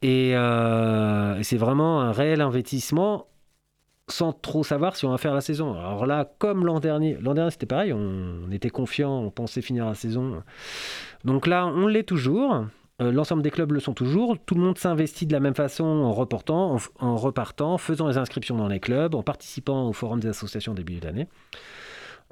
Et, 0.03 0.33
euh, 0.35 1.39
et 1.39 1.45
c'est 1.45 1.57
vraiment 1.57 2.01
un 2.01 2.13
réel 2.13 2.41
investissement 2.41 3.29
sans 4.09 4.33
trop 4.33 4.65
savoir 4.65 4.97
si 4.97 5.07
on 5.07 5.11
va 5.11 5.19
faire 5.19 5.33
la 5.33 5.41
saison. 5.41 5.75
Alors 5.75 6.07
là, 6.07 6.29
comme 6.39 6.67
l'an 6.67 6.81
dernier, 6.81 7.17
l'an 7.21 7.35
dernier 7.35 7.53
c'était 7.53 7.67
pareil, 7.67 7.93
on, 7.93 8.51
était 8.51 8.69
confiant, 8.69 9.21
on 9.21 9.31
pensait 9.31 9.63
finir 9.63 9.87
la 9.87 9.95
saison. 9.95 10.43
Donc 11.25 11.47
là, 11.47 11.67
on 11.67 11.87
l'est 11.87 12.03
toujours. 12.03 12.67
Euh, 13.01 13.13
L'ensemble 13.13 13.43
des 13.43 13.51
clubs 13.51 13.71
le 13.71 13.81
sont 13.81 13.95
toujours. 13.95 14.37
Tout 14.45 14.57
le 14.57 14.61
monde 14.61 14.77
s'investit 14.77 15.27
de 15.27 15.33
la 15.33 15.41
même 15.41 15.55
façon 15.55 15.85
en 15.85 16.13
reportant, 16.13 16.75
en, 16.75 17.07
en 17.07 17.17
repartant, 17.17 17.79
faisant 17.79 18.09
les 18.09 18.19
inscriptions 18.19 18.57
dans 18.57 18.69
les 18.69 18.81
clubs, 18.81 19.15
en 19.15 19.23
participant 19.23 19.89
au 19.89 19.93
forum 19.93 20.19
des 20.19 20.29
associations 20.29 20.75
début 20.75 20.97
d'année. 20.97 21.29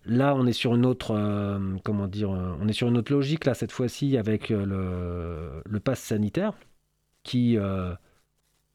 Là, 0.06 0.34
on 0.34 0.46
est 0.46 0.52
sur 0.52 0.74
une 0.74 0.86
autre, 0.86 1.14
euh, 1.14 1.58
comment 1.84 2.08
dire, 2.08 2.30
on 2.30 2.66
est 2.66 2.72
sur 2.72 2.88
une 2.88 2.98
autre 2.98 3.12
logique 3.12 3.44
là 3.44 3.54
cette 3.54 3.70
fois-ci 3.70 4.16
avec 4.16 4.48
le, 4.48 5.62
le 5.64 5.80
pass 5.80 6.00
sanitaire 6.00 6.54
qui 7.22 7.56
euh, 7.56 7.94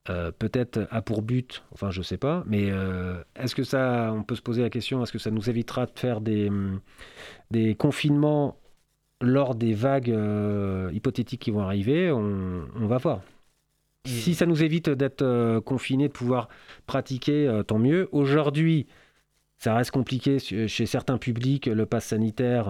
euh, 0.10 0.32
peut-être 0.32 0.88
a 0.92 1.02
pour 1.02 1.22
but, 1.22 1.64
enfin 1.74 1.92
je 1.92 2.02
sais 2.02 2.18
pas, 2.18 2.44
mais 2.48 2.70
euh, 2.72 3.24
est-ce 3.36 3.56
que 3.56 3.64
ça, 3.64 4.14
on 4.14 4.24
peut 4.24 4.36
se 4.36 4.42
poser 4.42 4.62
la 4.62 4.70
question, 4.70 5.02
est-ce 5.02 5.12
que 5.12 5.20
ça 5.20 5.32
nous 5.32 5.50
évitera 5.50 5.86
de 5.86 5.92
faire 5.96 6.22
des, 6.22 6.52
des 7.52 7.76
confinements 7.76 8.58
lors 9.22 9.56
des 9.56 9.74
vagues 9.74 10.16
hypothétiques 10.94 11.42
qui 11.42 11.52
vont 11.52 11.62
arriver? 11.62 12.12
On, 12.12 12.68
on 12.76 12.88
va 12.88 12.98
voir. 12.98 13.22
Si 14.06 14.36
ça 14.36 14.46
nous 14.46 14.64
évite 14.64 14.90
d'être 14.92 15.60
confinés, 15.62 16.10
de 16.10 16.14
pouvoir 16.14 16.48
pratiquer, 16.86 17.62
tant 17.66 17.80
mieux. 17.80 18.08
Aujourd'hui, 18.12 18.86
ça 19.58 19.74
reste 19.74 19.90
compliqué 19.90 20.38
chez 20.38 20.86
certains 20.86 21.18
publics, 21.18 21.66
le 21.66 21.88
pass 21.88 22.06
sanitaire. 22.06 22.70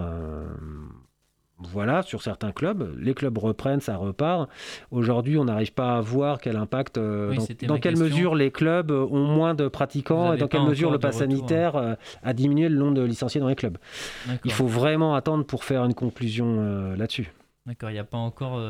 Voilà, 1.58 2.02
sur 2.02 2.22
certains 2.22 2.52
clubs, 2.52 2.94
les 2.98 3.14
clubs 3.14 3.36
reprennent, 3.38 3.80
ça 3.80 3.96
repart. 3.96 4.50
Aujourd'hui, 4.90 5.38
on 5.38 5.44
n'arrive 5.46 5.72
pas 5.72 5.96
à 5.96 6.00
voir 6.00 6.38
quel 6.38 6.56
impact, 6.56 6.98
euh, 6.98 7.30
Oui, 7.30 7.38
dans, 7.66 7.78
quelle 7.78 7.94
question. 7.94 8.04
mesure 8.04 8.34
les 8.34 8.50
clubs 8.50 8.90
ont 8.90 9.24
moins 9.24 9.54
de 9.54 9.68
pratiquants 9.68 10.34
et 10.34 10.36
dans 10.36 10.48
quelle 10.48 10.64
mesure 10.64 10.90
le 10.90 10.98
pass 10.98 11.16
hein. 11.16 11.18
sanitaire 11.20 11.76
euh, 11.76 11.94
a 12.22 12.32
diminué 12.34 12.68
le 12.68 12.76
nombre 12.76 12.94
de 12.94 13.02
licenciés 13.02 13.40
dans 13.40 13.48
les 13.48 13.56
clubs. 13.56 13.78
Il 14.44 14.52
faut 14.52 14.66
vraiment 14.66 15.14
attendre 15.14 15.44
pour 15.46 15.64
faire 15.64 15.84
une 15.84 15.94
conclusion 15.94 16.56
euh, 16.58 16.96
là-dessus. 16.96 17.32
D'accord, 17.64 17.90
il 17.90 17.94
n'y 17.94 17.98
a 17.98 18.04
pas 18.04 18.18
encore 18.18 18.60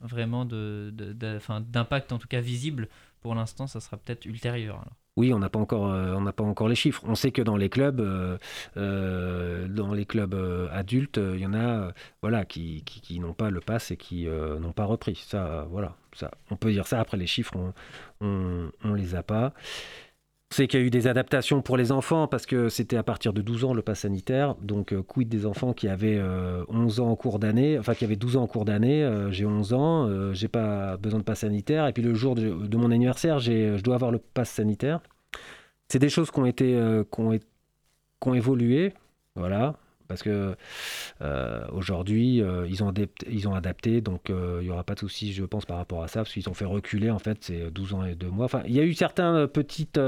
vraiment 0.00 0.44
de, 0.44 0.90
de- 0.94 1.12
de- 1.12 1.36
enfin, 1.36 1.60
d'impact, 1.60 2.12
en 2.12 2.18
tout 2.18 2.28
cas 2.28 2.40
visible. 2.40 2.88
Pour 3.20 3.34
l'instant, 3.34 3.66
ça 3.66 3.80
sera 3.80 3.96
peut-être 3.96 4.24
ultérieur. 4.24 4.76
alors. 4.76 4.94
Oui, 5.16 5.32
on 5.32 5.38
n'a 5.38 5.48
pas 5.48 5.58
encore, 5.58 5.90
euh, 5.92 6.12
on 6.14 6.20
n'a 6.20 6.32
pas 6.32 6.44
encore 6.44 6.68
les 6.68 6.74
chiffres. 6.74 7.02
On 7.06 7.14
sait 7.14 7.30
que 7.30 7.40
dans 7.40 7.56
les 7.56 7.70
clubs, 7.70 8.00
euh, 8.00 8.36
euh, 8.76 9.66
dans 9.66 9.94
les 9.94 10.04
clubs 10.04 10.34
adultes, 10.70 11.18
il 11.18 11.40
y 11.40 11.46
en 11.46 11.54
a, 11.54 11.92
voilà, 12.20 12.44
qui, 12.44 12.84
n'ont 13.18 13.32
pas 13.32 13.48
le 13.50 13.60
pass 13.60 13.90
et 13.90 13.96
qui 13.96 14.26
n'ont 14.26 14.72
pas 14.72 14.84
repris. 14.84 15.14
Ça, 15.26 15.66
voilà, 15.70 15.96
ça, 16.12 16.30
on 16.50 16.56
peut 16.56 16.70
dire 16.70 16.86
ça. 16.86 17.00
Après, 17.00 17.16
les 17.16 17.26
chiffres, 17.26 17.56
on, 17.56 17.72
on, 18.20 18.70
on 18.84 18.92
les 18.94 19.14
a 19.14 19.22
pas. 19.22 19.54
Sait 20.50 20.68
qu'il 20.68 20.78
y 20.78 20.82
a 20.82 20.86
eu 20.86 20.90
des 20.90 21.08
adaptations 21.08 21.60
pour 21.60 21.76
les 21.76 21.90
enfants 21.90 22.28
parce 22.28 22.46
que 22.46 22.68
c'était 22.68 22.96
à 22.96 23.02
partir 23.02 23.32
de 23.32 23.42
12 23.42 23.64
ans 23.64 23.74
le 23.74 23.82
pass 23.82 24.00
sanitaire. 24.00 24.54
Donc, 24.62 24.92
euh, 24.92 25.02
quid 25.02 25.28
des 25.28 25.44
enfants 25.44 25.72
qui 25.72 25.88
avaient 25.88 26.18
euh, 26.18 26.64
11 26.68 27.00
ans 27.00 27.08
en 27.08 27.16
cours 27.16 27.40
d'année, 27.40 27.78
enfin 27.78 27.94
qui 27.94 28.04
avaient 28.04 28.16
12 28.16 28.36
ans 28.36 28.44
en 28.44 28.46
cours 28.46 28.64
d'année. 28.64 29.02
euh, 29.02 29.30
j'ai 29.32 29.44
11 29.44 29.72
ans, 29.72 30.06
euh, 30.06 30.32
j'ai 30.34 30.46
pas 30.46 30.96
besoin 30.98 31.18
de 31.18 31.24
pass 31.24 31.40
sanitaire. 31.40 31.88
Et 31.88 31.92
puis 31.92 32.02
le 32.02 32.14
jour 32.14 32.36
de, 32.36 32.76
mon 32.76 32.92
anniversaire, 32.92 33.40
je 33.40 33.80
dois 33.82 33.96
avoir 33.96 34.12
le 34.12 34.18
pass 34.18 34.48
sanitaire. 34.48 35.00
C'est 35.88 35.98
des 35.98 36.08
choses 36.08 36.30
qui 36.30 36.38
ont 36.38 36.46
été, 36.46 36.72
qui 37.12 37.20
ont, 37.20 37.32
qui 37.32 38.28
ont 38.28 38.34
évolué, 38.34 38.94
voilà. 39.34 39.76
Parce 40.08 40.22
que 40.22 40.54
euh, 41.22 41.64
aujourd'hui, 41.72 42.40
euh, 42.42 42.66
ils, 42.68 42.82
ont 42.84 42.88
adapté, 42.88 43.26
ils 43.30 43.48
ont 43.48 43.54
adapté, 43.54 44.00
donc 44.00 44.30
euh, 44.30 44.58
il 44.60 44.64
n'y 44.66 44.70
aura 44.70 44.84
pas 44.84 44.94
de 44.94 45.00
souci, 45.00 45.32
je 45.32 45.44
pense, 45.44 45.64
par 45.66 45.76
rapport 45.78 46.02
à 46.02 46.08
ça, 46.08 46.20
parce 46.20 46.32
qu'ils 46.32 46.48
ont 46.48 46.54
fait 46.54 46.64
reculer, 46.64 47.10
en 47.10 47.18
fait, 47.18 47.38
c'est 47.40 47.70
12 47.70 47.94
ans 47.94 48.04
et 48.04 48.14
2 48.14 48.28
mois. 48.28 48.44
Enfin, 48.44 48.62
il 48.66 48.74
y 48.74 48.80
a 48.80 48.84
eu 48.84 48.94
certains, 48.94 49.46
petites, 49.46 49.98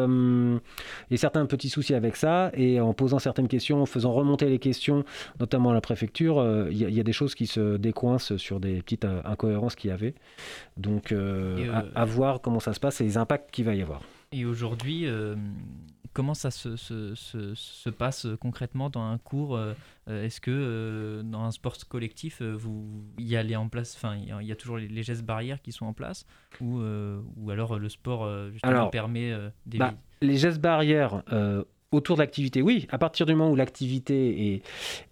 et 1.11 1.17
certains 1.17 1.47
petits 1.47 1.69
soucis 1.69 1.95
avec 1.95 2.17
ça, 2.17 2.51
et 2.55 2.81
en 2.81 2.93
posant 2.95 3.19
certaines 3.19 3.49
questions, 3.49 3.83
en 3.83 3.87
faisant 3.87 4.13
remonter 4.13 4.49
les 4.49 4.59
questions, 4.59 5.05
notamment 5.41 5.71
à 5.71 5.75
la 5.75 5.81
préfecture, 5.81 6.45
il 6.71 6.77
y, 6.77 6.85
a- 6.85 6.89
il 6.89 6.95
y 6.95 7.01
a 7.01 7.05
des 7.05 7.13
choses 7.13 7.35
qui 7.35 7.47
se 7.47 7.77
décoincent 7.77 8.37
sur 8.37 8.61
des 8.61 8.83
petites 8.83 9.05
incohérences 9.25 9.75
qu'il 9.77 9.91
y 9.91 9.93
avait. 9.93 10.15
Donc, 10.77 11.13
à, 11.13 11.85
à 11.95 12.05
voir 12.05 12.41
comment 12.41 12.61
ça 12.61 12.73
se 12.73 12.81
passe 12.81 13.01
et 13.01 13.05
les 13.05 13.17
impacts 13.17 13.51
qu'il 13.51 13.65
va 13.65 13.75
y 13.75 13.83
avoir. 13.83 14.03
Et 14.33 14.45
aujourd'hui, 14.45 15.07
comment 16.13 16.35
ça 16.35 16.51
se, 16.51 16.77
se- 16.77 17.15
se- 17.15 17.55
se 17.55 17.91
passe 17.91 18.27
concrètement 18.41 18.91
dans 18.91 19.03
un 19.03 19.19
cours 19.19 19.57
euh, 19.57 19.75
euh, 20.09 20.25
Est-ce 20.25 20.41
que 20.41 20.51
euh, 20.51 21.23
dans 21.23 21.43
un 21.43 21.51
sport 21.51 21.77
collectif, 21.89 22.41
euh, 22.43 22.53
vous 22.53 23.05
il 23.19 23.27
y 23.27 23.37
a 23.37 23.43
les 23.43 23.57
en 23.57 23.69
place, 23.69 23.95
enfin 23.97 24.17
il 24.17 24.47
y 24.47 24.53
a- 24.53 24.57
toujours 24.57 24.77
les, 24.79 24.89
les 24.89 25.03
gestes 25.03 25.25
barrières 25.25 25.61
qui 25.63 25.73
sont 25.73 25.87
en 25.87 25.93
place, 25.93 26.27
ou 26.61 26.81
euh, 26.81 27.21
ou 27.37 27.51
alors 27.51 27.75
euh, 27.75 27.79
le 27.79 27.89
sport 27.89 28.25
euh, 28.25 28.51
justement 28.51 28.73
Alors, 28.73 28.91
permet 28.91 29.33
euh, 29.33 29.51
des 29.67 29.79
bah, 29.79 29.95
les 30.21 30.37
gestes 30.37 30.61
barrières 30.61 31.23
euh, 31.33 31.65
autour 31.91 32.17
de 32.17 32.23
l'activité, 32.23 32.61
oui, 32.61 32.87
à 32.91 32.99
partir 32.99 33.25
du 33.25 33.35
moment 33.35 33.51
où 33.51 33.57
l'activité 33.57 34.55
est, 34.55 34.63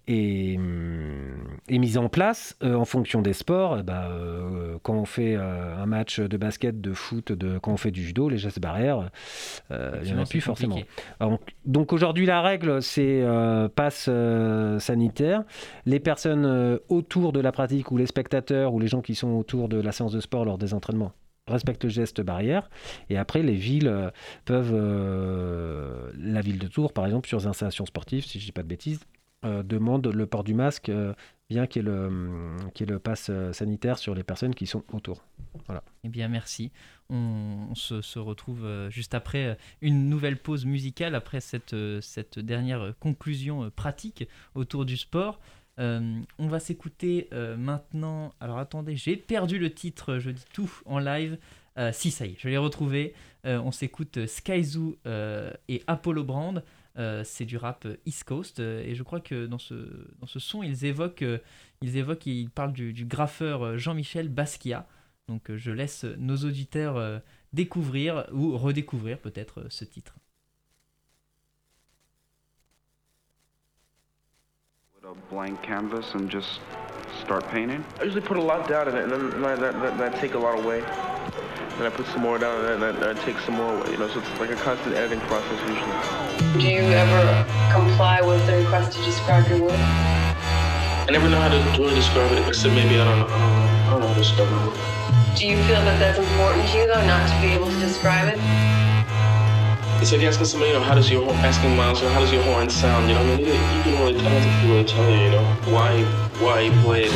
est, 0.07 0.57
hum, 0.57 1.57
est 1.67 1.79
mise 1.79 1.97
en 1.97 2.07
place 2.07 2.55
euh, 2.63 2.75
en 2.75 2.85
fonction 2.85 3.23
des 3.23 3.33
sports, 3.33 3.77
eh 3.79 3.83
bah, 3.83 4.09
euh, 4.11 4.77
quand 4.83 4.93
on 4.93 5.05
fait 5.05 5.35
euh, 5.35 5.75
un 5.75 5.87
match 5.87 6.19
de 6.19 6.37
basket, 6.37 6.79
de 6.79 6.93
foot, 6.93 7.31
de, 7.31 7.57
quand 7.57 7.71
on 7.71 7.77
fait 7.77 7.89
du 7.89 8.03
judo, 8.03 8.29
les 8.29 8.37
gestes 8.37 8.59
barrières, 8.59 9.09
il 9.71 10.01
n'y 10.03 10.13
en 10.13 10.19
a 10.19 10.25
plus 10.25 10.41
forcément. 10.41 10.77
Donc, 11.65 11.93
aujourd'hui, 11.93 12.25
la 12.25 12.41
règle, 12.41 12.81
c'est 12.81 13.23
passe 13.75 14.09
sanitaire. 14.79 15.43
Les 15.85 15.99
personnes 15.99 16.79
autour 16.89 17.33
de 17.33 17.39
la 17.39 17.51
pratique 17.51 17.91
ou 17.91 17.97
les 17.97 18.05
spectateurs 18.05 18.73
ou 18.73 18.79
les 18.79 18.87
gens 18.87 19.01
qui 19.01 19.15
sont 19.15 19.29
autour 19.29 19.67
de 19.67 19.79
la 19.79 19.91
séance 19.91 20.11
de 20.11 20.19
sport 20.19 20.45
lors 20.45 20.57
des 20.57 20.73
entraînements 20.73 21.13
respectent 21.47 21.85
le 21.85 21.89
geste 21.89 22.21
barrière. 22.21 22.69
Et 23.09 23.17
après, 23.17 23.41
les 23.41 23.55
villes 23.55 23.87
euh, 23.87 24.09
peuvent, 24.45 24.73
euh, 24.73 26.11
la 26.17 26.41
ville 26.41 26.59
de 26.59 26.67
Tours, 26.67 26.93
par 26.93 27.05
exemple, 27.05 27.27
sur 27.27 27.39
les 27.39 27.47
installations 27.47 27.85
sportives, 27.85 28.25
si 28.25 28.39
je 28.39 28.45
dis 28.45 28.51
pas 28.51 28.63
de 28.63 28.67
bêtises, 28.67 29.01
euh, 29.45 29.63
demande 29.63 30.07
le 30.07 30.25
port 30.25 30.43
du 30.43 30.53
masque, 30.53 30.91
bien 31.49 31.67
qu'il 31.67 31.83
y 31.83 31.85
ait 31.85 31.91
le, 31.91 32.07
hum, 32.07 32.99
pass 33.03 33.31
sanitaire 33.51 33.97
sur 33.97 34.15
les 34.15 34.23
personnes 34.23 34.55
qui 34.55 34.65
sont 34.65 34.83
autour. 34.93 35.23
Eh 36.03 36.09
bien, 36.09 36.27
merci. 36.27 36.71
On, 37.09 37.73
se, 37.73 38.01
se 38.01 38.19
retrouve 38.19 38.67
juste 38.89 39.13
après 39.13 39.57
une 39.81 40.09
nouvelle 40.09 40.37
pause 40.37 40.65
musicale, 40.65 41.15
après 41.15 41.39
cette, 41.39 41.75
cette 42.01 42.39
dernière 42.39 42.93
conclusion 42.99 43.69
pratique 43.69 44.27
autour 44.55 44.85
du 44.85 44.97
sport. 44.97 45.39
Euh, 45.79 46.19
on 46.39 46.47
va 46.47 46.59
s'écouter 46.59 47.27
euh, 47.33 47.55
maintenant. 47.55 48.33
Alors 48.39 48.57
attendez, 48.57 48.95
j'ai 48.95 49.15
perdu 49.15 49.59
le 49.59 49.71
titre, 49.71 50.17
je 50.19 50.31
dis 50.31 50.45
tout 50.53 50.71
en 50.85 50.99
live. 50.99 51.37
Euh, 51.77 51.91
si, 51.93 52.09
ça 52.09 52.25
y 52.25 52.31
est, 52.31 52.35
je 52.39 52.49
l'ai 52.49 52.57
retrouvé. 52.57 53.13
On 53.43 53.71
s'écoute 53.71 54.25
Skyzoo 54.25 54.97
et 55.69 55.83
Apollo 55.87 56.25
Brand. 56.25 56.63
C'est 57.23 57.45
du 57.45 57.55
rap 57.55 57.87
East 58.05 58.25
Coast 58.25 58.59
et 58.59 58.93
je 58.93 59.03
crois 59.03 59.21
que 59.21 59.45
dans 59.45 59.59
ce, 59.59 59.75
dans 60.19 60.27
ce 60.27 60.39
son 60.39 60.63
ils 60.63 60.83
évoquent, 60.83 61.23
ils 61.81 61.95
évoquent, 61.95 62.25
ils 62.25 62.49
parlent 62.49 62.73
du, 62.73 62.91
du 62.91 63.05
graffeur 63.05 63.77
Jean-Michel 63.77 64.27
Basquiat. 64.27 64.85
Donc 65.29 65.55
je 65.55 65.71
laisse 65.71 66.03
nos 66.17 66.35
auditeurs 66.35 67.21
découvrir 67.53 68.25
ou 68.33 68.57
redécouvrir 68.57 69.17
peut-être 69.17 69.67
ce 69.69 69.85
titre. 69.85 70.15
Blank 75.29 75.61
canvas 75.61 76.13
and 76.13 76.29
just 76.29 76.59
start 77.21 77.47
painting? 77.49 77.83
I 77.99 78.03
usually 78.03 78.21
put 78.21 78.37
a 78.37 78.41
lot 78.41 78.67
down 78.67 78.87
in 78.87 78.95
it, 78.95 79.03
and 79.03 79.11
then, 79.11 79.21
and 79.21 79.43
then, 79.43 79.59
then, 79.61 79.97
then 79.97 80.13
I 80.13 80.17
take 80.17 80.33
a 80.33 80.39
lot 80.39 80.59
away. 80.59 80.81
Then 80.81 81.85
I 81.85 81.89
put 81.89 82.07
some 82.07 82.21
more 82.21 82.37
down, 82.37 82.65
and 82.65 82.81
then, 82.81 82.99
then 82.99 83.15
I 83.15 83.19
take 83.21 83.37
some 83.39 83.55
more 83.55 83.73
away. 83.75 83.91
You 83.91 83.97
know, 83.97 84.07
so 84.07 84.19
it's 84.19 84.39
like 84.39 84.49
a 84.49 84.55
constant 84.55 84.95
editing 84.95 85.19
process 85.27 85.59
usually. 85.69 86.61
Do 86.61 86.67
you 86.67 86.81
ever 86.81 87.45
comply 87.71 88.21
with 88.21 88.45
the 88.47 88.57
request 88.57 88.97
to 88.97 89.03
describe 89.03 89.47
your 89.47 89.61
work? 89.61 89.79
I 89.79 91.07
never 91.11 91.29
know 91.29 91.39
how 91.39 91.49
to 91.49 91.81
really 91.81 91.95
describe 91.95 92.31
it, 92.31 92.47
except 92.47 92.73
maybe 92.73 92.99
I 92.99 93.05
don't 93.05 93.19
know. 93.19 93.27
I 93.27 93.39
don't 93.39 93.39
know, 93.39 93.57
I 93.57 93.89
don't 93.91 93.99
know 94.01 94.07
how 94.07 94.13
to 94.13 94.19
describe 94.19 94.49
my 94.49 94.67
work. 94.67 94.77
Do 95.37 95.47
you 95.47 95.57
feel 95.63 95.81
that 95.85 95.99
that's 95.99 96.19
important 96.19 96.67
to 96.69 96.77
you, 96.77 96.87
though, 96.87 97.05
not 97.05 97.29
to 97.29 97.41
be 97.41 97.53
able 97.53 97.67
to 97.67 97.79
describe 97.79 98.27
it? 98.27 98.76
It's 99.99 100.11
like 100.11 100.21
asking 100.21 100.45
somebody, 100.45 100.71
you 100.71 100.77
know, 100.77 100.83
how 100.83 100.93
does 100.93 101.09
your 101.09 101.25
horn, 101.25 101.35
asking 101.37 101.75
Miles, 101.75 102.01
how 102.01 102.19
does 102.19 102.31
your 102.31 102.43
horn 102.43 102.69
sound? 102.69 103.09
You 103.09 103.15
know, 103.15 103.21
I 103.21 103.35
mean, 103.35 103.39
you, 103.39 103.45
can 103.47 103.99
really, 103.99 104.19
I 104.19 104.29
don't 104.29 104.41
think 104.41 104.69
really 104.69 104.85
tell 104.85 105.09
you, 105.09 105.17
you 105.17 105.31
know, 105.31 105.43
why, 105.73 106.03
why 106.39 106.59
you 106.61 106.71
play 106.83 107.05
it. 107.05 107.11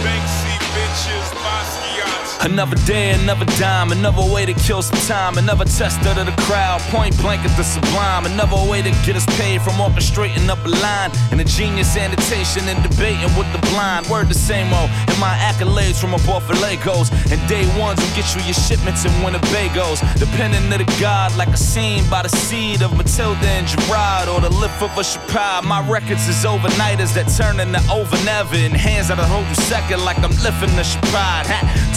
Another 2.43 2.75
day, 2.87 3.11
another 3.11 3.45
dime, 3.61 3.91
another 3.91 4.25
way 4.33 4.47
to 4.47 4.53
kill 4.55 4.81
some 4.81 4.97
time, 5.05 5.37
another 5.37 5.63
test 5.63 6.03
of 6.07 6.15
the 6.15 6.33
crowd, 6.41 6.81
point 6.89 7.15
blank 7.21 7.45
at 7.45 7.55
the 7.55 7.63
sublime, 7.63 8.25
another 8.25 8.57
way 8.67 8.81
to 8.81 8.89
get 9.05 9.15
us 9.15 9.25
paid 9.37 9.61
from 9.61 9.73
orchestrating 9.73 10.49
up 10.49 10.57
a 10.65 10.69
line, 10.81 11.11
and 11.29 11.39
a 11.39 11.43
genius 11.43 11.95
annotation 11.95 12.67
and 12.67 12.81
debating 12.81 13.29
with 13.37 13.45
the 13.53 13.61
blind. 13.69 14.07
Word 14.07 14.27
the 14.27 14.33
same 14.33 14.73
old, 14.73 14.89
and 14.89 15.19
my 15.19 15.37
accolades 15.37 16.01
from 16.01 16.15
above 16.15 16.43
for 16.47 16.53
Legos, 16.53 17.13
and 17.31 17.37
day 17.47 17.61
ones 17.79 18.01
will 18.01 18.15
get 18.17 18.25
you 18.33 18.41
your 18.41 18.57
shipments 18.57 19.05
and 19.05 19.13
Winnebagos, 19.21 20.01
depending 20.17 20.65
to 20.71 20.79
the 20.79 20.89
god, 20.99 21.35
like 21.37 21.49
a 21.49 21.57
scene 21.57 22.03
by 22.09 22.23
the 22.23 22.29
seed 22.29 22.81
of 22.81 22.97
Matilda 22.97 23.45
and 23.45 23.67
Gerard, 23.67 24.27
or 24.27 24.41
the 24.41 24.49
lift 24.49 24.81
of 24.81 24.89
a 24.97 25.03
Chappelle. 25.05 25.63
My 25.63 25.87
records 25.87 26.27
is 26.27 26.43
overnighters 26.43 27.13
that 27.13 27.29
turn 27.37 27.59
into 27.59 27.79
over 27.93 28.17
never, 28.25 28.55
and 28.55 28.73
hands 28.73 29.09
that'll 29.09 29.25
hold 29.25 29.45
you 29.47 29.55
second 29.69 30.03
like 30.03 30.17
I'm 30.17 30.33
lifting 30.41 30.73
the 30.75 30.81
Chappelle. 30.81 31.45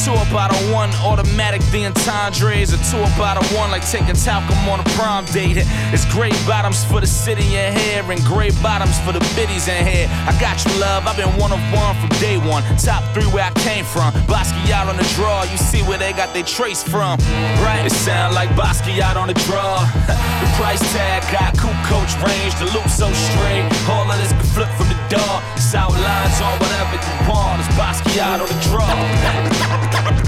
Two 0.05 0.13
a 0.35 0.73
one, 0.75 0.91
automatic 1.07 1.63
the 1.71 1.87
entendres, 1.87 2.75
or 2.75 2.81
two 2.91 2.99
about 3.15 3.39
a 3.39 3.45
one, 3.55 3.71
like 3.71 3.87
taking 3.87 4.17
talcum 4.19 4.59
on 4.69 4.81
a 4.81 4.87
prom 4.99 5.25
date. 5.27 5.63
It's 5.95 6.05
gray 6.11 6.35
bottoms 6.47 6.85
for 6.85 7.01
the 7.01 7.07
city 7.07 7.55
in 7.55 7.71
here, 7.79 8.03
and 8.03 8.21
gray 8.25 8.51
bottoms 8.63 8.99
for 9.07 9.13
the 9.13 9.23
biddies 9.39 9.69
in 9.69 9.87
here. 9.87 10.09
I 10.27 10.35
got 10.41 10.59
you, 10.67 10.75
love, 10.81 11.07
I've 11.07 11.17
been 11.17 11.31
one 11.39 11.53
of 11.53 11.63
one 11.71 11.95
from 12.03 12.11
day 12.19 12.37
one. 12.37 12.65
Top 12.83 13.05
three 13.15 13.31
where 13.31 13.45
I 13.45 13.53
came 13.63 13.85
from. 13.85 14.13
Basquiat 14.27 14.91
on 14.91 14.97
the 14.97 15.07
draw, 15.15 15.45
you 15.45 15.57
see 15.57 15.83
where 15.83 15.99
they 15.99 16.13
got 16.13 16.35
their 16.35 16.43
trace 16.43 16.83
from. 16.83 17.19
Right? 17.63 17.87
It 17.87 17.93
sound 17.93 18.35
like 18.35 18.51
Basquiat 18.59 19.15
on 19.15 19.29
the 19.29 19.39
draw. 19.47 19.87
the 20.43 20.49
price 20.59 20.83
tag 20.93 21.23
got 21.31 21.55
cool 21.59 21.79
coach 21.87 22.11
range, 22.27 22.59
the 22.59 22.67
loop 22.75 22.91
so 22.91 23.07
straight. 23.13 23.71
All 23.87 24.11
of 24.11 24.19
this 24.19 24.35
can 24.35 24.49
flip 24.51 24.71
from 24.75 24.91
the 24.91 24.99
door. 25.07 25.35
It's 25.55 25.75
outlines 25.75 26.41
on 26.43 26.59
whatever 26.59 26.99
you 26.99 27.31
want. 27.31 27.63
It's 27.63 27.71
Basquiat 27.79 28.43
on 28.43 28.49
the 28.51 28.59
draw. 28.67 30.21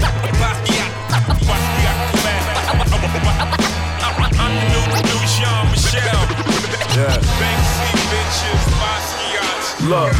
Look, 9.87 10.11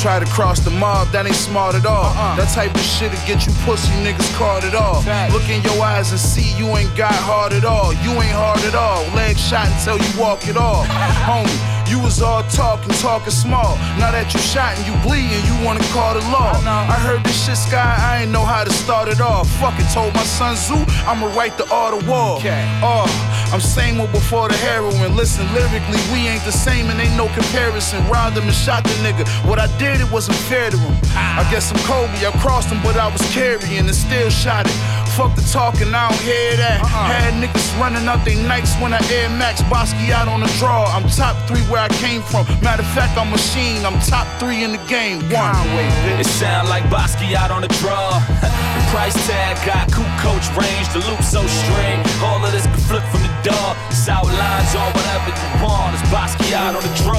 Try 0.00 0.20
to 0.20 0.26
cross 0.26 0.60
the 0.60 0.70
mob, 0.70 1.10
that 1.10 1.26
ain't 1.26 1.34
smart 1.34 1.74
at 1.74 1.84
all. 1.84 2.14
Uh-uh. 2.14 2.36
That 2.38 2.54
type 2.54 2.70
of 2.70 2.86
shit'll 2.86 3.18
get 3.26 3.42
you 3.42 3.52
pussy 3.66 3.90
niggas 3.98 4.30
caught 4.38 4.62
at 4.62 4.70
all. 4.78 5.02
Look 5.34 5.50
in 5.50 5.58
your 5.66 5.82
eyes 5.82 6.14
and 6.14 6.20
see 6.22 6.54
you 6.54 6.70
ain't 6.78 6.94
got 6.94 7.10
hard 7.10 7.52
at 7.52 7.64
all. 7.66 7.90
You 8.06 8.14
ain't 8.14 8.30
hard 8.30 8.62
at 8.62 8.78
all. 8.78 9.02
Leg 9.18 9.34
shot 9.36 9.66
until 9.66 9.98
you 9.98 10.06
walk 10.14 10.46
it 10.46 10.56
off. 10.56 10.86
Homie, 11.26 11.50
you 11.88 11.98
was 11.98 12.20
all 12.22 12.42
talking, 12.44 12.92
talking 13.00 13.32
small. 13.32 13.76
Now 13.98 14.10
that 14.12 14.32
you 14.34 14.40
shot 14.40 14.76
and 14.76 14.84
you 14.86 14.94
bleeding, 15.02 15.42
you 15.48 15.56
wanna 15.64 15.84
call 15.92 16.14
the 16.14 16.24
law. 16.28 16.52
I 16.64 16.96
heard 17.00 17.24
this 17.24 17.46
shit, 17.46 17.56
Sky, 17.56 17.96
I 17.98 18.22
ain't 18.22 18.30
know 18.30 18.44
how 18.44 18.64
to 18.64 18.72
start 18.72 19.08
it 19.08 19.20
off. 19.20 19.48
Fuck 19.60 19.78
it, 19.80 19.88
told 19.92 20.14
my 20.14 20.24
son 20.24 20.56
Zoo, 20.56 20.84
I'ma 21.08 21.26
write 21.34 21.56
the 21.56 21.66
art 21.72 21.94
of 21.94 22.06
war. 22.06 22.40
Oh, 22.82 23.08
I'm 23.52 23.60
same 23.60 24.00
old 24.00 24.12
before 24.12 24.48
the 24.48 24.56
heroin. 24.56 25.16
Listen, 25.16 25.46
lyrically, 25.54 26.00
we 26.12 26.28
ain't 26.28 26.44
the 26.44 26.52
same 26.52 26.90
and 26.90 27.00
ain't 27.00 27.16
no 27.16 27.28
comparison. 27.32 28.06
Robbed 28.08 28.36
him 28.36 28.44
and 28.44 28.54
shot 28.54 28.84
the 28.84 28.96
nigga. 29.04 29.24
What 29.48 29.58
I 29.58 29.66
did, 29.78 30.00
it 30.00 30.10
wasn't 30.12 30.36
fair 30.36 30.70
to 30.70 30.76
him. 30.76 30.96
Ah. 31.16 31.40
I 31.40 31.50
guess 31.50 31.72
I'm 31.72 31.78
Kobe, 31.88 32.26
I 32.26 32.30
crossed 32.42 32.68
him, 32.68 32.80
but 32.82 32.96
I 32.96 33.08
was 33.10 33.22
carrying 33.32 33.86
and 33.86 33.94
still 33.94 34.30
shot 34.30 34.66
it. 34.66 35.07
Fuck 35.18 35.34
the 35.34 35.42
talking, 35.50 35.90
I 35.90 36.06
don't 36.06 36.22
hear 36.22 36.54
that. 36.62 36.78
Uh-huh. 36.78 37.10
Had 37.10 37.34
niggas 37.42 37.74
running 37.74 38.06
out 38.06 38.22
they 38.22 38.38
nights 38.38 38.78
when 38.78 38.94
I 38.94 39.02
Air 39.10 39.26
Max 39.26 39.58
Bosky 39.66 40.14
out 40.14 40.30
on 40.30 40.38
the 40.38 40.50
draw. 40.62 40.86
I'm 40.94 41.10
top 41.10 41.34
three 41.50 41.66
where 41.66 41.82
I 41.82 41.90
came 41.98 42.22
from. 42.22 42.46
Matter 42.62 42.86
of 42.86 42.92
fact, 42.94 43.18
I'm 43.18 43.26
machine. 43.26 43.82
I'm 43.82 43.98
top 44.06 44.30
three 44.38 44.62
in 44.62 44.70
the 44.70 44.82
game. 44.86 45.18
One 45.34 45.58
way, 45.74 45.90
It 46.22 46.30
sound 46.38 46.70
like 46.70 46.86
Bosky 46.86 47.34
out 47.34 47.50
on 47.50 47.66
the 47.66 47.72
draw. 47.82 48.22
the 48.38 48.84
price 48.94 49.18
tag 49.26 49.58
got 49.66 49.90
cool 49.90 50.06
coach 50.22 50.46
range, 50.54 50.86
the 50.94 51.02
loop 51.02 51.18
so 51.26 51.42
straight. 51.42 51.98
All 52.22 52.38
of 52.38 52.54
this 52.54 52.70
can 52.70 52.78
flip 52.86 53.02
from 53.10 53.26
the 53.26 53.34
door. 53.42 53.74
It's 53.90 54.06
outlines 54.06 54.70
on 54.78 54.86
whatever 54.94 55.34
you 55.34 55.50
want. 55.66 55.98
It's 55.98 56.06
Bosky 56.14 56.54
out 56.54 56.78
on 56.78 56.82
the 56.86 56.94
draw. 57.02 57.18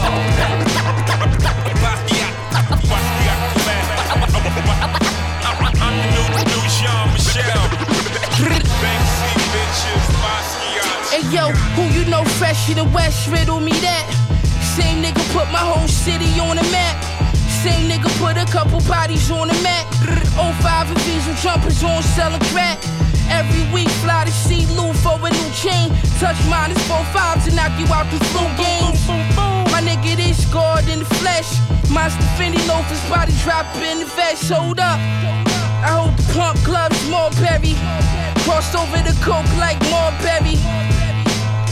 Hey 11.09 11.25
yo, 11.33 11.49
who 11.73 11.89
you 11.89 12.05
know 12.05 12.23
fresher 12.37 12.75
the 12.75 12.85
West? 12.85 13.25
Riddle 13.33 13.59
me 13.59 13.73
that. 13.81 14.05
Same 14.61 15.01
nigga 15.01 15.25
put 15.33 15.49
my 15.49 15.57
whole 15.57 15.87
city 15.87 16.29
on 16.37 16.61
the 16.61 16.67
map. 16.69 17.01
Same 17.49 17.89
nigga 17.89 18.13
put 18.21 18.37
a 18.37 18.45
couple 18.45 18.77
bodies 18.85 19.31
on 19.31 19.47
the 19.47 19.57
map. 19.65 19.89
05 20.37 20.61
and 20.93 21.01
diesel 21.09 21.33
jumpers 21.41 21.81
on 21.81 22.03
selling 22.13 22.39
crack. 22.53 22.77
Every 23.25 23.65
week 23.73 23.89
fly 24.05 24.25
to 24.25 24.31
see 24.31 24.69
Lou 24.77 24.93
for 24.93 25.17
a 25.17 25.33
new 25.33 25.49
chain. 25.49 25.89
Touch 26.21 26.37
minus 26.45 26.77
four 26.85 27.01
fives 27.09 27.49
and 27.49 27.55
knock 27.57 27.73
you 27.81 27.89
out 27.89 28.05
the 28.13 28.21
flu 28.29 28.45
games. 28.53 29.01
My 29.73 29.81
nigga, 29.81 30.13
this 30.13 30.45
God 30.53 30.85
in 30.93 30.99
the 30.99 31.09
flesh. 31.17 31.57
Monster 31.89 32.21
Fendi 32.37 32.61
loafers, 32.69 33.01
body 33.09 33.33
drop 33.41 33.65
in 33.81 34.05
the 34.05 34.09
vest. 34.13 34.53
Hold 34.53 34.77
up. 34.77 35.01
I 35.81 35.89
hold 35.97 36.13
the 36.13 36.25
pump 36.37 36.61
gloves, 36.61 37.01
more 37.09 37.33
Marberry. 37.33 37.73
Crossed 38.45 38.77
over 38.77 39.01
the 39.01 39.17
coke 39.25 39.49
like 39.57 39.81
more 39.89 40.13
Marberry. 40.21 40.78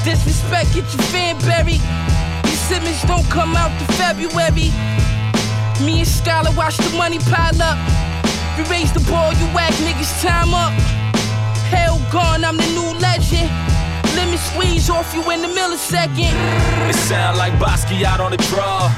Disrespect, 0.08 0.74
get 0.74 0.88
your 0.94 1.04
fan 1.12 1.38
buried. 1.40 1.82
These 2.46 2.62
Simmons 2.62 3.02
don't 3.04 3.30
come 3.30 3.58
out 3.58 3.78
to 3.78 3.86
February. 3.96 4.72
Me 5.84 6.00
and 6.00 6.08
Skylar 6.08 6.56
watch 6.56 6.78
the 6.78 6.96
money 6.96 7.20
pile 7.20 7.62
up. 7.62 7.78
We 8.58 8.64
raise 8.72 8.94
the 8.94 9.02
ball, 9.12 9.34
you 9.34 9.46
whack 9.48 9.74
niggas 9.84 10.22
time 10.22 10.54
up. 10.54 10.72
Hell 11.68 12.00
gone, 12.10 12.46
I'm 12.46 12.56
the 12.56 12.68
new 12.68 12.98
legend. 13.00 13.52
Lemon 14.18 14.38
squeeze 14.40 14.90
off 14.90 15.14
you 15.14 15.22
in 15.30 15.44
the 15.44 15.48
millisecond. 15.48 16.34
It 16.90 16.96
sound 16.96 17.38
like 17.38 17.54
Bosky 17.62 18.02
out 18.02 18.20
on 18.20 18.32
the 18.32 18.38
draw. 18.50 18.90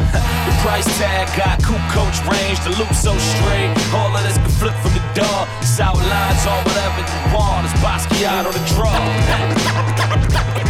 the 0.47 0.53
price 0.63 0.87
tag 0.97 1.27
got 1.35 1.61
cool 1.61 1.83
coach 1.91 2.23
range, 2.23 2.57
the 2.63 2.71
loop 2.79 2.93
so 2.95 3.11
straight. 3.17 3.75
All 3.91 4.15
of 4.15 4.23
this 4.23 4.37
can 4.37 4.49
flip 4.55 4.75
from 4.79 4.93
the 4.95 5.03
door. 5.19 5.41
It's 5.59 5.77
outlines 5.77 6.47
on 6.47 6.63
whatever 6.63 7.03
you 7.03 7.19
want. 7.35 7.67
It's 7.67 7.75
Bosky 7.83 8.23
out 8.23 8.47
on 8.47 8.53
the 8.55 8.63
draw. 8.71 8.95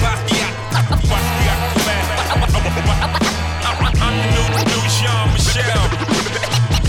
Bosky 0.02 0.42
out. 0.42 0.56
Bosky 1.06 1.46
out. 1.54 1.62
I'm 4.02 4.16
the 4.18 4.26
new, 4.34 4.50
new 4.66 4.84
Jean 4.98 5.30
Michel. 5.30 5.84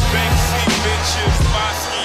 Banksy 0.09 0.65
bitches, 0.81 1.37
Bosky 1.53 2.01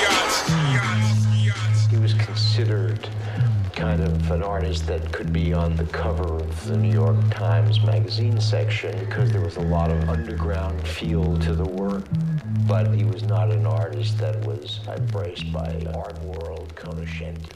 kind 3.85 4.01
of 4.01 4.31
an 4.31 4.41
artist 4.41 4.87
that 4.87 5.11
could 5.11 5.31
be 5.31 5.53
on 5.53 5.75
the 5.75 5.85
cover 6.03 6.37
of 6.37 6.65
the 6.65 6.75
New 6.75 6.91
York 6.91 7.17
Times 7.29 7.79
magazine 7.83 8.41
section 8.41 8.91
because 9.05 9.31
there 9.31 9.45
was 9.49 9.57
a 9.57 9.67
lot 9.75 9.91
of 9.91 10.09
underground 10.09 10.75
feel 10.87 11.37
to 11.45 11.53
the 11.53 11.69
work. 11.81 12.03
But 12.67 12.95
he 12.95 13.03
was 13.03 13.21
not 13.21 13.51
an 13.51 13.67
artist 13.67 14.17
that 14.17 14.43
was 14.43 14.79
embraced 14.87 15.53
by 15.53 15.69
art 16.03 16.17
world 16.23 16.75
conoscenti. 16.75 17.51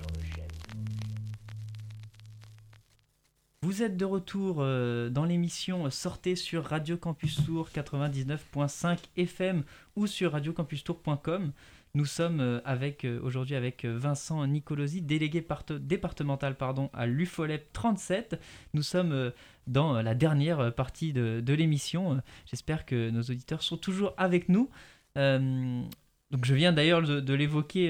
Vous 3.64 3.84
êtes 3.84 3.98
de 3.98 4.06
retour 4.06 4.58
euh, 4.60 5.10
dans 5.10 5.26
l'émission 5.26 5.90
Sortez 5.90 6.36
sur 6.36 6.64
Radio 6.64 6.96
Campus 6.98 7.44
Tour 7.44 7.70
99.5 7.74 9.00
FM 9.18 9.64
ou 9.96 10.06
sur 10.06 10.32
radiocampustour.com. 10.34 11.52
Nous 11.96 12.06
sommes 12.06 12.40
euh, 12.40 12.62
avec 12.66 13.04
euh, 13.04 13.20
aujourd'hui 13.24 13.56
avec 13.56 13.84
euh, 13.84 13.98
Vincent 13.98 14.46
Nicolosi, 14.46 15.02
délégué 15.02 15.42
part- 15.42 15.66
départemental 15.80 16.56
pardon, 16.56 16.90
à 16.94 17.08
l'UFOLEP 17.08 17.74
37. 17.74 18.40
Nous 18.76 18.84
sommes 18.84 19.32
dans 19.66 20.02
la 20.02 20.14
dernière 20.14 20.74
partie 20.74 21.14
de, 21.14 21.54
l'émission. 21.54 22.22
J'espère 22.46 22.86
que 22.86 23.10
nos 23.10 23.22
auditeurs 23.22 23.64
sont 23.64 23.78
toujours 23.78 24.14
avec 24.18 24.50
nous. 24.50 24.70
Donc 25.16 26.46
je 26.46 26.54
viens 26.54 26.72
d'ailleurs 26.72 27.02
de, 27.02 27.34
l'évoquer. 27.34 27.90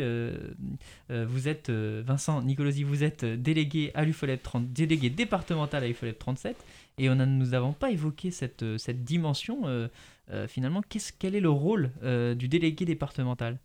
vous 1.10 1.48
êtes 1.48 1.70
Vincent 1.70 2.42
Nicolosi, 2.42 2.84
vous 2.84 3.04
êtes 3.04 3.26
délégué 3.26 3.92
à 3.94 4.04
l'UFOLEP 4.06 4.42
30, 4.42 4.72
délégué 4.74 5.10
départemental 5.10 5.84
à 5.84 5.88
l'UFOLEP 5.88 6.18
37, 6.20 6.58
et 6.98 7.10
on 7.10 7.20
a, 7.20 7.26
nous 7.26 7.48
n'avons 7.48 7.74
pas 7.74 7.92
évoqué 7.92 8.32
cette, 8.32 8.78
cette 8.78 9.04
dimension. 9.04 9.90
finalement, 10.48 10.82
qu'est-ce, 10.82 11.12
quel 11.18 11.36
est 11.36 11.42
le 11.42 11.50
rôle 11.52 11.92
du 12.38 12.48
délégué 12.48 12.86
départemental? 12.86 13.58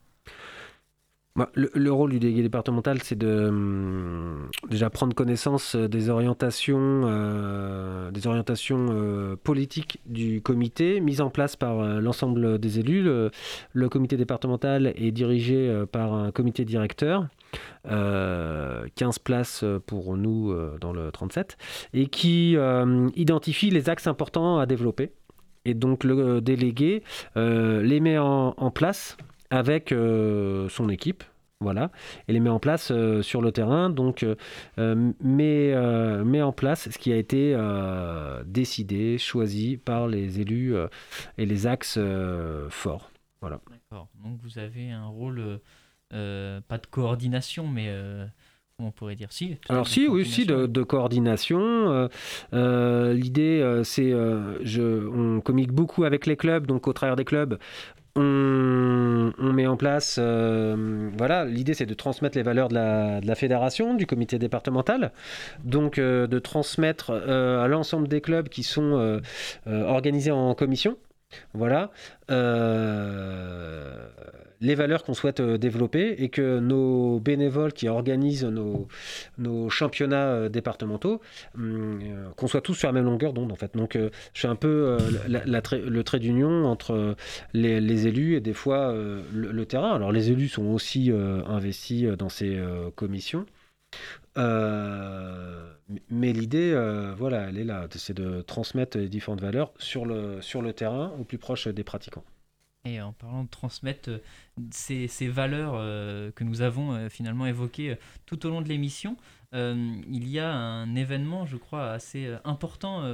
Le, 1.54 1.68
le 1.74 1.92
rôle 1.92 2.10
du 2.12 2.20
délégué 2.20 2.42
départemental, 2.42 3.02
c'est 3.02 3.18
de 3.18 3.48
hum, 3.48 4.48
déjà 4.70 4.88
prendre 4.88 5.14
connaissance 5.14 5.74
euh, 5.74 5.88
des 5.88 6.08
orientations, 6.08 7.02
euh, 7.04 8.12
des 8.12 8.28
orientations 8.28 8.86
euh, 8.90 9.34
politiques 9.42 10.00
du 10.06 10.40
comité, 10.42 11.00
mises 11.00 11.20
en 11.20 11.30
place 11.30 11.56
par 11.56 11.82
l'ensemble 12.00 12.58
des 12.60 12.78
élus. 12.78 13.02
Le, 13.02 13.88
comité 13.88 14.16
départemental 14.16 14.92
est 14.96 15.10
dirigé 15.10 15.84
par 15.90 16.14
un 16.14 16.30
comité 16.30 16.64
directeur. 16.64 17.26
euh, 17.90 18.86
15 18.96 19.18
places 19.18 19.64
pour 19.86 20.16
nous 20.16 20.54
dans 20.80 20.92
le 20.92 21.10
37 21.12 21.56
et 21.92 22.06
qui 22.06 22.56
identifie 23.16 23.70
les 23.70 23.88
axes 23.88 24.06
importants 24.06 24.58
à 24.58 24.66
développer 24.66 25.10
et 25.64 25.74
donc 25.74 26.04
le 26.04 26.40
délégué 26.40 27.02
les 27.36 28.00
met 28.00 28.18
en 28.18 28.70
place 28.72 29.16
avec 29.50 29.92
euh, 29.92 30.68
son 30.68 30.88
équipe, 30.88 31.24
voilà, 31.60 31.90
et 32.28 32.32
les 32.32 32.40
met 32.40 32.50
en 32.50 32.58
place 32.58 32.90
euh, 32.90 33.22
sur 33.22 33.40
le 33.40 33.52
terrain, 33.52 33.88
donc 33.88 34.24
euh, 34.24 35.12
met, 35.22 35.74
met 36.24 36.42
en 36.42 36.52
place 36.52 36.90
ce 36.90 36.98
qui 36.98 37.12
a 37.12 37.16
été 37.16 37.56
décidé, 38.46 39.18
choisi 39.18 39.76
par 39.76 40.08
les 40.08 40.40
élus 40.40 40.74
et 41.38 41.46
les 41.46 41.66
axes 41.66 41.98
forts. 42.70 43.10
Voilà. 43.40 43.60
D'accord. 43.70 44.08
Donc 44.22 44.38
vous 44.42 44.58
avez 44.58 44.90
un 44.90 45.06
rôle, 45.06 45.60
pas 46.10 46.78
de 46.78 46.86
coordination, 46.90 47.66
mais 47.66 47.90
on 48.78 48.90
pourrait 48.90 49.14
dire 49.14 49.30
si 49.30 49.56
Alors 49.68 49.86
si, 49.86 50.08
oui, 50.08 50.24
si, 50.24 50.46
de, 50.46 50.66
de 50.66 50.82
coordination. 50.82 51.60
Euh, 51.60 52.08
euh, 52.52 53.12
L'idée, 53.12 53.60
euh, 53.60 53.84
c'est, 53.84 54.10
je, 54.10 55.08
on 55.08 55.40
communique 55.40 55.72
beaucoup 55.72 56.04
avec 56.04 56.26
les 56.26 56.36
clubs, 56.36 56.66
donc 56.66 56.88
au 56.88 56.92
travers 56.92 57.16
des 57.16 57.24
clubs, 57.24 57.58
on, 58.16 59.52
met 59.52 59.66
en 59.66 59.76
place, 59.76 60.16
euh, 60.18 61.10
voilà, 61.16 61.44
l'idée 61.44 61.74
c'est 61.74 61.86
de 61.86 61.94
transmettre 61.94 62.36
les 62.36 62.42
valeurs 62.42 62.68
de 62.68 62.74
la, 62.74 63.34
fédération, 63.34 63.94
du 63.94 64.06
comité 64.06 64.38
départemental, 64.38 65.12
donc 65.64 65.98
euh, 65.98 66.26
de 66.26 66.38
transmettre 66.38 67.10
euh, 67.10 67.62
à 67.62 67.68
l'ensemble 67.68 68.08
des 68.08 68.20
clubs 68.20 68.48
qui 68.48 68.62
sont 68.62 69.20
organisés 69.66 70.30
en 70.30 70.54
commission. 70.54 70.96
Voilà. 71.52 71.90
Les 74.64 74.74
valeurs 74.74 75.04
qu'on 75.04 75.12
souhaite 75.12 75.40
euh, 75.40 75.58
développer 75.58 76.14
et 76.16 76.30
que 76.30 76.58
nos 76.58 77.20
bénévoles 77.20 77.74
qui 77.74 77.86
organisent 77.86 78.46
nos, 78.46 79.68
championnats 79.68 80.28
euh, 80.28 80.48
départementaux, 80.48 81.20
hum, 81.54 82.00
euh, 82.02 82.30
qu'on 82.30 82.46
soit 82.46 82.62
tous 82.62 82.72
sur 82.72 82.88
la 82.88 82.92
même 82.92 83.04
longueur 83.04 83.34
d'onde 83.34 83.52
en 83.52 83.56
fait. 83.56 83.76
Donc 83.76 83.98
je 83.98 84.40
fais 84.40 84.48
un 84.48 84.56
peu 84.56 84.96
le 85.28 86.02
trait 86.02 86.18
d'union 86.18 86.64
entre 86.64 87.14
les, 87.52 88.06
élus 88.06 88.36
et 88.36 88.40
des 88.40 88.54
fois 88.54 88.94
le, 88.94 89.64
terrain. 89.66 89.94
Alors 89.94 90.12
les 90.12 90.30
élus 90.30 90.48
sont 90.48 90.64
aussi 90.66 91.12
investis 91.12 92.04
dans 92.18 92.30
ces 92.30 92.58
commissions. 92.94 93.44
Mais 94.36 96.32
l'idée, 96.32 96.74
voilà, 97.16 97.48
elle 97.48 97.58
est 97.58 97.64
là, 97.64 97.86
c'est 97.94 98.16
de 98.16 98.40
transmettre 98.40 98.96
les 98.96 99.08
différentes 99.08 99.42
valeurs 99.42 99.72
sur 99.78 100.06
le, 100.06 100.40
sur 100.40 100.62
le 100.62 100.72
terrain 100.72 101.12
au 101.20 101.24
plus 101.24 101.38
proche 101.38 101.68
des 101.68 101.84
pratiquants. 101.84 102.24
Et 102.86 103.00
en 103.00 103.12
parlant 103.12 103.44
de 103.44 103.48
transmettre 103.48 104.10
euh, 104.10 104.18
ces, 104.70 105.08
ces 105.08 105.26
valeurs 105.28 105.72
euh, 105.76 106.30
que 106.32 106.44
nous 106.44 106.60
avons 106.60 106.92
euh, 106.92 107.08
finalement 107.08 107.46
évoquées 107.46 107.96
tout 108.26 108.44
au 108.46 108.50
long 108.50 108.60
de 108.60 108.68
l'émission, 108.68 109.16
il 109.56 110.28
y 110.28 110.40
a 110.40 110.52
un 110.52 110.96
événement, 110.96 111.46
je 111.46 111.56
crois, 111.56 111.92
assez 111.92 112.28
important 112.42 113.04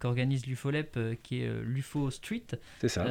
qu'organise 0.00 0.44
l'UFOLEP, 0.44 0.98
qui 1.22 1.40
est 1.40 1.50
l'UFO 1.62 2.10
Street. 2.10 2.44
C'est 2.82 2.88
ça. 2.90 3.04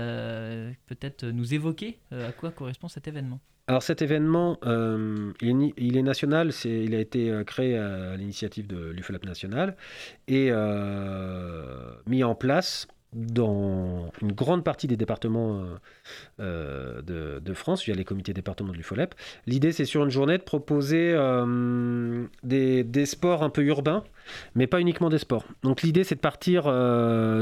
Peut-être 0.86 1.26
nous 1.26 1.56
évoquer 1.56 1.98
à 2.12 2.32
quoi 2.32 2.52
correspond 2.52 2.88
cet 2.88 3.08
événement. 3.08 3.40
Alors 3.66 3.82
cet 3.82 4.04
événement, 4.04 4.60
euh, 4.66 5.34
il, 5.42 5.50
est, 5.50 5.54
ni- 5.54 5.74
il 5.76 5.98
est 5.98 6.04
national, 6.04 6.52
il 6.66 6.94
a 6.94 7.00
été 7.00 7.42
créé 7.48 7.80
à 7.80 8.16
l'initiative 8.16 8.68
de 8.68 8.92
l'UFOLAP 8.92 9.26
national 9.26 9.76
et 10.28 10.50
euh, 10.52 11.94
mis 12.06 12.24
en 12.24 12.36
place 12.36 12.88
dans 13.14 14.10
une 14.22 14.32
grande 14.32 14.64
partie 14.64 14.88
des 14.88 14.96
départements 14.96 15.64
euh, 16.40 17.02
euh, 17.10 17.40
de, 17.42 17.54
France, 17.54 17.84
via 17.84 17.94
les 17.94 18.06
comités 18.06 18.34
départementaux 18.34 18.74
de 18.74 18.78
l'UFOLEP. 18.78 19.16
L'idée, 19.48 19.74
c'est 19.74 19.86
sur 19.86 20.04
une 20.04 20.10
journée 20.10 20.38
de 20.38 20.44
proposer 20.44 21.12
euh, 21.14 22.26
des, 22.44 23.06
sports 23.06 23.44
un 23.44 23.50
peu 23.50 23.64
urbains, 23.64 24.06
mais 24.56 24.66
pas 24.66 24.80
uniquement 24.80 25.10
des 25.10 25.18
sports. 25.18 25.44
Donc 25.64 25.82
l'idée, 25.82 26.06
c'est 26.06 26.16
de 26.16 26.22
partir 26.22 26.64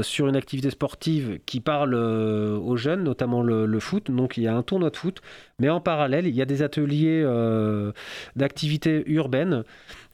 sur 0.02 0.26
une 0.26 0.36
activité 0.36 0.70
sportive 0.70 1.38
qui 1.46 1.60
parle 1.60 1.94
aux 1.94 2.76
jeunes, 2.76 3.04
notamment 3.04 3.42
le, 3.42 3.80
foot. 3.80 4.10
Donc 4.10 4.36
il 4.36 4.42
y 4.42 4.48
a 4.48 4.54
un 4.54 4.62
tournoi 4.62 4.90
de 4.90 4.96
foot, 4.96 5.22
mais 5.60 5.70
en 5.70 5.80
parallèle, 5.80 6.26
il 6.26 6.34
y 6.34 6.42
a 6.42 6.46
des 6.46 6.62
ateliers 6.62 7.24
d'activités 8.34 9.04
urbaines 9.06 9.64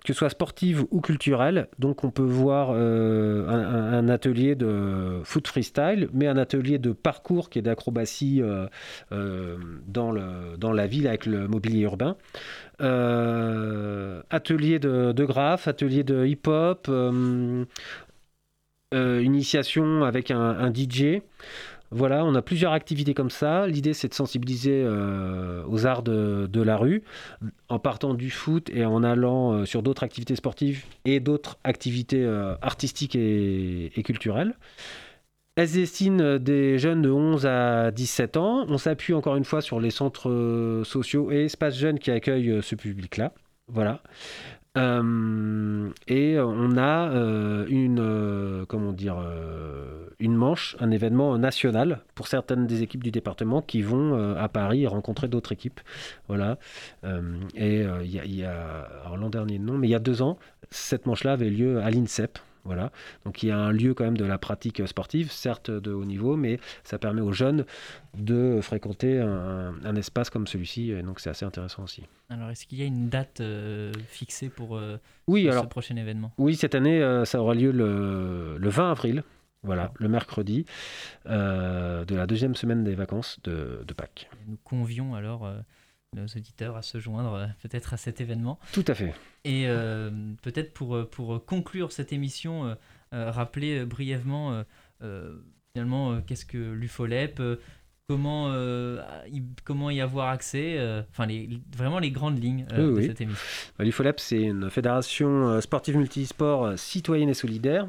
que 0.07 0.13
soit 0.13 0.31
sportive 0.31 0.87
ou 0.91 1.01
culturelle. 1.01 1.69
Donc 1.79 2.05
on 2.05 2.11
peut 2.11 2.23
voir 2.23 2.71
euh, 2.71 3.47
un, 3.49 4.09
atelier 4.09 4.55
de 4.55 5.21
foot 5.25 5.47
freestyle, 5.49 6.09
mais 6.15 6.29
un 6.29 6.37
atelier 6.37 6.79
de 6.79 6.93
parcours 6.93 7.51
qui 7.51 7.59
est 7.59 7.63
d'acrobatie 7.63 8.41
euh, 8.41 8.67
euh, 9.13 9.57
dans, 9.87 10.13
la 10.13 10.87
ville 10.87 11.09
avec 11.09 11.27
le 11.27 11.49
mobilier 11.49 11.81
urbain. 11.81 12.17
Atelier 14.31 14.79
de, 14.79 15.13
de 15.13 15.25
graphe, 15.25 15.67
atelier 15.67 16.05
de 16.05 16.25
hip-hop, 16.25 16.89
initiation 18.93 20.05
avec 20.05 20.31
un 20.31 20.73
DJ. 20.73 21.21
Voilà, 21.91 22.25
on 22.25 22.35
a 22.35 22.43
plusieurs 22.43 22.73
activités 22.73 23.15
comme 23.15 23.31
ça. 23.31 23.67
L'idée, 23.67 23.95
c'est 23.95 24.09
de 24.09 24.15
sensibiliser 24.15 24.83
euh, 24.85 25.63
aux 25.69 25.87
arts 25.87 26.03
de, 26.03 26.63
la 26.63 26.77
rue, 26.77 27.03
en 27.69 27.79
partant 27.79 28.15
du 28.15 28.31
foot 28.31 28.71
et 28.71 28.85
en 28.85 29.03
allant 29.05 29.53
euh, 29.53 29.65
sur 29.65 29.83
d'autres 29.83 30.03
activités 30.03 30.35
sportives 30.35 30.85
et 31.05 31.21
d'autres 31.21 31.59
activités 31.65 32.25
euh, 32.25 32.57
artistiques 32.61 33.15
et, 33.15 34.03
culturelles. 34.05 34.55
Elles 35.57 35.73
destinent 35.73 36.39
des 36.39 36.79
jeunes 36.79 37.03
de 37.03 37.11
11 37.11 37.47
à 37.47 37.91
17 37.91 38.37
ans. 38.37 38.67
On 38.69 38.77
s'appuie 38.77 39.15
encore 39.15 39.37
une 39.37 39.45
fois 39.45 39.63
sur 39.63 39.81
les 39.81 39.91
centres 39.91 40.83
sociaux 40.85 41.31
et 41.31 41.45
espaces 41.47 41.77
jeunes 41.77 41.99
qui 41.99 42.11
accueillent 42.11 42.63
ce 42.63 42.75
public-là. 42.75 43.33
Voilà. 43.69 44.03
Euh, 44.77 45.91
et 46.07 46.39
on 46.39 46.77
a 46.77 47.11
euh, 47.11 47.67
une, 47.69 48.01
euh, 48.01 48.65
comment 48.67 48.93
dire, 48.93 49.17
euh, 49.19 50.09
une 50.19 50.35
manche, 50.35 50.77
un 50.81 50.91
événement 50.91 51.39
national 51.39 52.01
pour 52.15 52.29
certaines 52.29 52.67
des 52.67 52.83
équipes 52.83 53.03
du 53.03 53.11
département 53.11 53.63
qui 53.63 53.83
vont 53.83 54.15
euh, 54.15 54.35
à 54.37 54.49
Paris 54.49 54.87
rencontrer 54.87 55.29
d'autres 55.29 55.53
équipes. 55.53 55.81
Voilà. 56.29 56.59
Euh, 57.05 57.39
et 57.55 57.83
euh, 57.83 58.03
il 58.05 58.35
y 58.35 58.45
a, 58.45 58.89
l'an 59.17 59.31
dernier 59.31 59.59
non, 59.59 59.79
mais 59.79 59.89
il 59.89 59.91
y 59.91 59.95
a 59.95 60.01
deux 60.01 60.23
ans, 60.23 60.39
cette 60.71 61.07
manche-là 61.07 61.33
avait 61.33 61.51
lieu 61.51 61.81
à 61.81 61.91
l'INSEP. 61.91 62.39
Voilà. 62.67 62.91
Donc 63.25 63.43
il 63.43 63.49
y 63.49 63.51
a 63.53 63.57
un 63.59 63.71
lieu 63.73 63.95
quand 63.95 64.05
même 64.05 64.17
de 64.19 64.25
la 64.25 64.39
pratique 64.39 64.87
sportive, 64.87 65.31
certes 65.31 65.71
de 65.71 65.93
haut 65.93 66.05
niveau, 66.05 66.37
mais 66.37 66.59
ça 66.85 66.99
permet 66.99 67.21
aux 67.23 67.33
jeunes 67.33 67.65
de 68.19 68.61
fréquenter 68.61 69.21
un, 69.21 69.75
un 69.85 69.97
espace 69.97 70.31
comme 70.31 70.47
celui-ci. 70.47 70.91
Et 70.91 71.03
donc 71.03 71.21
c'est 71.21 71.31
assez 71.31 71.45
intéressant 71.45 71.85
aussi. 71.85 72.03
Alors, 72.29 72.51
est-ce 72.51 72.67
qu'il 72.67 72.79
y 72.79 72.83
a 72.83 72.87
une 72.87 73.09
date 73.09 73.41
euh, 73.41 73.93
fixée 74.09 74.49
pour 74.49 74.77
euh, 74.77 74.97
Oui, 75.29 75.45
ce 75.45 75.51
alors- 75.51 75.69
prochain 75.69 75.95
événement? 75.97 76.33
Oui, 76.39 76.57
cette 76.57 76.75
année, 76.75 77.01
euh, 77.01 77.25
ça 77.25 77.41
aura 77.41 77.55
lieu 77.55 77.71
le, 77.71 78.57
le 78.59 78.69
20 78.69 78.91
avril, 78.91 79.23
voilà, 79.63 79.93
le 79.99 80.09
mercredi, 80.09 80.67
euh, 81.27 82.05
de 82.05 82.15
la 82.15 82.27
deuxième 82.27 82.55
semaine 82.55 82.85
des 82.85 82.95
vacances 82.95 83.39
de, 83.45 83.83
de 83.87 83.95
Pâques. 83.95 84.29
Nous 84.49 84.59
convions 84.65 85.15
alors 85.15 85.47
euh, 85.47 85.59
nos 86.15 86.25
auditeurs 86.27 86.77
à 86.77 86.83
se 86.83 86.99
joindre 86.99 87.35
euh, 87.35 87.47
peut-être 87.63 87.95
à 87.95 87.97
cet 87.97 88.21
événement. 88.21 88.59
Tout 88.73 88.85
à 88.89 88.95
fait. 88.95 89.15
Et 89.47 89.69
euh, 89.69 90.11
peut-être 90.43 90.75
pour, 90.75 90.97
euh, 90.97 91.05
pour 91.05 91.45
conclure 91.47 91.93
cette 91.93 92.13
émission, 92.13 92.67
euh, 92.67 92.75
euh, 93.15 93.31
rappeler 93.31 93.79
euh, 93.79 93.87
brièvement 93.87 94.53
euh, 94.53 94.63
euh, 95.03 95.37
finalement 95.73 96.11
euh, 96.11 96.21
qu'est-ce 96.27 96.45
que 96.45 96.59
l'UFOLEP, 96.59 97.39
euh, 97.39 97.57
comment, 98.09 98.49
euh, 98.51 99.01
y, 99.31 99.41
comment 99.65 99.89
y 99.91 100.01
avoir 100.01 100.31
accès, 100.31 100.75
euh, 100.79 101.03
enfin 101.13 101.27
les, 101.27 101.61
vraiment 101.77 102.01
les 102.01 102.11
grandes 102.11 102.43
lignes 102.43 102.67
euh, 102.73 102.89
Oui, 102.89 102.95
de 102.95 102.99
oui. 102.99 103.07
cette 103.07 103.21
émission. 103.21 103.41
Bah, 103.79 103.85
L'UFOLEP, 103.85 104.19
c'est 104.19 104.43
une 104.43 104.69
fédération 104.69 105.49
euh, 105.49 105.61
sportive 105.61 105.97
multisport 105.97 106.65
euh, 106.65 106.77
citoyenne 106.77 107.29
et 107.29 107.35
solidaire 107.35 107.87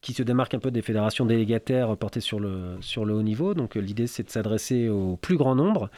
qui 0.00 0.12
se 0.12 0.22
démarque 0.22 0.54
un 0.54 0.60
peu 0.60 0.70
des 0.70 0.80
fédérations 0.80 1.26
délégataires 1.26 1.96
portées 1.96 2.20
sur 2.20 2.38
le, 2.38 2.76
sur 2.80 3.04
le 3.04 3.14
haut 3.14 3.22
niveau. 3.22 3.52
Donc 3.54 3.76
euh, 3.76 3.80
l'idée, 3.80 4.06
c'est 4.06 4.22
de 4.22 4.30
s'adresser 4.30 4.88
au 4.88 5.16
plus 5.16 5.36
grand 5.36 5.54
nombre. 5.56 5.90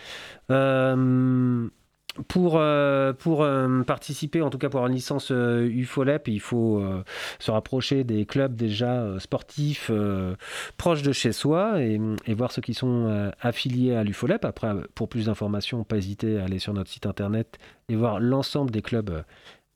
Euh, 0.51 1.68
pour 2.28 2.56
euh, 2.56 3.12
pour 3.12 3.42
euh, 3.42 3.82
participer, 3.82 4.42
en 4.42 4.50
tout 4.50 4.58
cas 4.58 4.68
pour 4.68 4.78
avoir 4.78 4.88
une 4.88 4.96
licence 4.96 5.30
euh, 5.30 5.68
UFOLEP, 5.68 6.28
il 6.28 6.40
faut 6.40 6.82
se 7.38 7.50
rapprocher 7.50 8.04
des 8.04 8.26
clubs 8.26 8.54
déjà 8.54 9.18
sportifs 9.18 9.90
proches 10.76 11.02
de 11.02 11.12
chez 11.12 11.32
soi 11.32 11.82
et, 11.82 12.00
et 12.26 12.34
voir 12.34 12.52
ceux 12.52 12.62
qui 12.62 12.74
sont 12.74 13.30
affiliés 13.40 13.94
à 13.94 14.04
l'UFOLEP. 14.04 14.44
Après, 14.44 14.72
pour 14.94 15.08
plus 15.08 15.26
d'informations, 15.26 15.84
pas 15.84 15.96
hésiter 15.96 16.38
à 16.38 16.44
aller 16.44 16.58
sur 16.58 16.72
notre 16.72 16.90
site 16.90 17.06
internet 17.06 17.58
et 17.88 17.96
voir 17.96 18.20
l'ensemble 18.20 18.70
des 18.70 18.82
clubs 18.82 19.22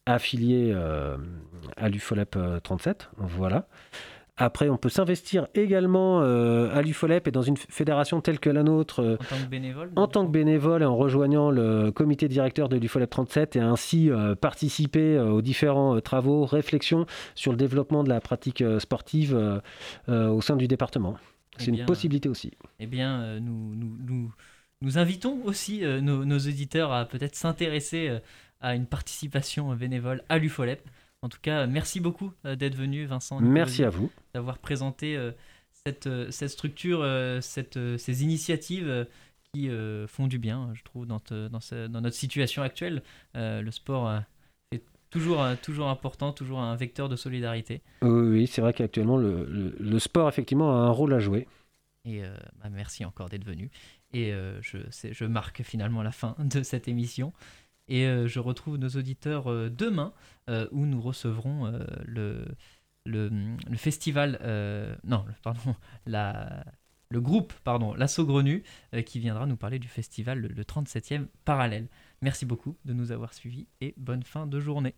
affiliés 0.07 0.75
à 1.77 1.89
l'UFOLEP 1.89 2.37
euh, 2.37 2.61
37. 2.61 3.11
Voilà. 3.17 3.67
Après, 4.41 4.71
on 4.71 4.79
peut 4.79 4.89
s'investir 4.89 5.49
également 5.55 6.23
euh, 6.23 6.75
à 6.75 6.81
l'UFOLEP 6.81 7.29
et 7.29 7.31
dans 7.31 7.43
une 7.43 7.59
fédération 7.59 8.23
telle 8.23 8.41
que 8.41 8.49
la 8.49 8.63
nôtre 8.63 9.01
euh, 9.01 9.17
En 9.21 9.27
tant 9.27 9.37
que 9.37 9.51
bénévole 9.51 9.91
en 9.97 10.07
tant 10.09 10.27
que 10.27 10.31
bénévole 10.31 10.83
et 10.83 10.87
en 10.87 10.97
rejoignant 10.97 11.51
le 11.51 11.91
comité 11.91 12.27
directeur 12.27 12.71
de 12.71 12.79
l'UFOLEP 12.79 13.11
37 13.11 13.57
et 13.57 13.61
ainsi 13.61 14.11
euh, 14.11 14.35
participer 14.35 15.19
aux 15.19 15.43
différents 15.43 16.01
travaux, 16.01 16.47
réflexions 16.47 17.05
sur 17.35 17.53
le 17.53 17.59
développement 17.59 18.03
de 18.03 18.09
la 18.09 18.23
pratique 18.23 18.65
sportive 18.79 19.61
au 20.09 20.41
sein 20.41 20.57
du 20.57 20.69
département. 20.69 21.17
Eh 21.59 21.65
C'est 21.65 21.71
bien, 21.73 21.81
une 21.81 21.87
possibilité 21.87 22.29
aussi. 22.31 22.53
Eh 22.79 22.87
bien, 22.87 23.39
nous, 23.41 23.75
nous, 23.75 23.99
nous, 24.07 24.33
nous 24.81 24.99
invitons 24.99 25.41
aussi 25.45 25.83
nos, 25.83 26.25
nos 26.25 26.39
auditeurs 26.39 26.93
à 26.93 27.05
peut-être 27.05 27.37
s'intéresser 27.37 28.19
à 28.61 28.75
une 28.75 28.87
participation 28.87 29.75
bénévole 29.75 30.23
à 30.29 30.39
l'UFOLEP. 30.39 30.81
En 31.23 31.29
tout 31.29 31.39
cas, 31.43 31.67
merci 31.67 32.01
beaucoup 32.01 32.33
euh, 32.47 32.57
d'être 32.57 32.75
venu, 32.75 33.05
Vincent. 33.05 33.41
Merci 33.41 33.85
à 33.85 33.91
vous. 33.91 34.11
D'avoir 34.35 34.59
présenté 34.59 35.17
euh, 35.17 35.33
cette, 35.85 36.07
euh, 36.07 36.31
cette 36.31 36.51
structure, 36.51 37.05
cette, 37.43 37.79
ces 37.99 38.23
initiatives 38.25 39.07
qui 39.53 39.69
font 40.07 40.29
du 40.29 40.39
bien, 40.39 40.71
je 40.75 40.83
trouve, 40.85 41.07
dans, 41.07 41.19
te- 41.19 41.49
dans, 41.49 41.59
ce- 41.61 41.89
dans 41.89 42.01
notre 42.01 42.15
situation 42.17 42.63
actuelle. 42.63 43.03
Le 43.35 43.69
sport 43.71 44.21
est 44.71 44.83
toujours, 45.11 45.45
toujours 45.61 45.89
important, 45.89 46.33
toujours 46.33 46.61
un 46.61 46.77
vecteur 46.77 47.09
de 47.09 47.17
solidarité. 47.17 47.83
Oui, 48.03 48.47
c'est 48.47 48.61
vrai 48.61 48.73
qu'actuellement, 48.73 49.17
le, 49.17 49.45
le- 49.47 49.75
le 49.79 49.99
sport, 49.99 50.29
effectivement, 50.29 50.71
a 50.71 50.87
un 50.87 50.91
rôle 50.91 51.13
à 51.15 51.19
jouer. 51.19 51.49
Et 52.05 52.23
euh, 52.25 52.33
bah, 52.63 52.71
merci 52.71 53.05
encore 53.05 53.29
d'être 53.29 53.45
venu. 53.45 53.71
Et 54.13 54.33
euh, 54.33 54.61
je 54.63 55.25
marque 55.25 55.63
finalement 55.65 56.03
la 56.05 56.13
fin 56.13 56.37
de 56.39 56.63
cette 56.63 56.87
émission. 56.87 57.33
Et 57.91 58.07
euh, 58.07 58.27
je 58.27 58.41
retrouve 58.41 58.79
nos 58.79 58.89
auditeurs 58.89 59.51
euh, 59.51 59.69
demain 59.69 60.15
euh, 60.49 60.67
où 60.73 60.87
nous 60.87 61.01
recevrons 61.01 61.73
le, 62.07 62.47
le, 63.05 63.31
festival. 63.77 64.39
non, 65.05 65.25
pardon. 65.43 65.75
La, 66.07 66.65
le 67.13 67.21
groupe, 67.21 67.53
pardon, 67.65 67.93
La 67.95 68.07
Saugrenu, 68.07 68.63
euh, 68.95 69.03
qui 69.03 69.19
viendra 69.19 69.45
nous 69.47 69.57
parler 69.57 69.81
du 69.81 69.89
festival, 69.89 70.39
le, 70.39 70.49
le 70.49 70.63
37e 70.63 71.27
parallèle. 71.45 71.89
Merci 72.23 72.47
beaucoup 72.47 72.77
de 72.85 72.93
nous 72.93 73.11
avoir 73.11 73.35
suivis 73.35 73.67
et 73.81 73.95
bonne 73.97 74.23
fin 74.23 74.47
de 74.47 74.61
journée. 74.61 74.89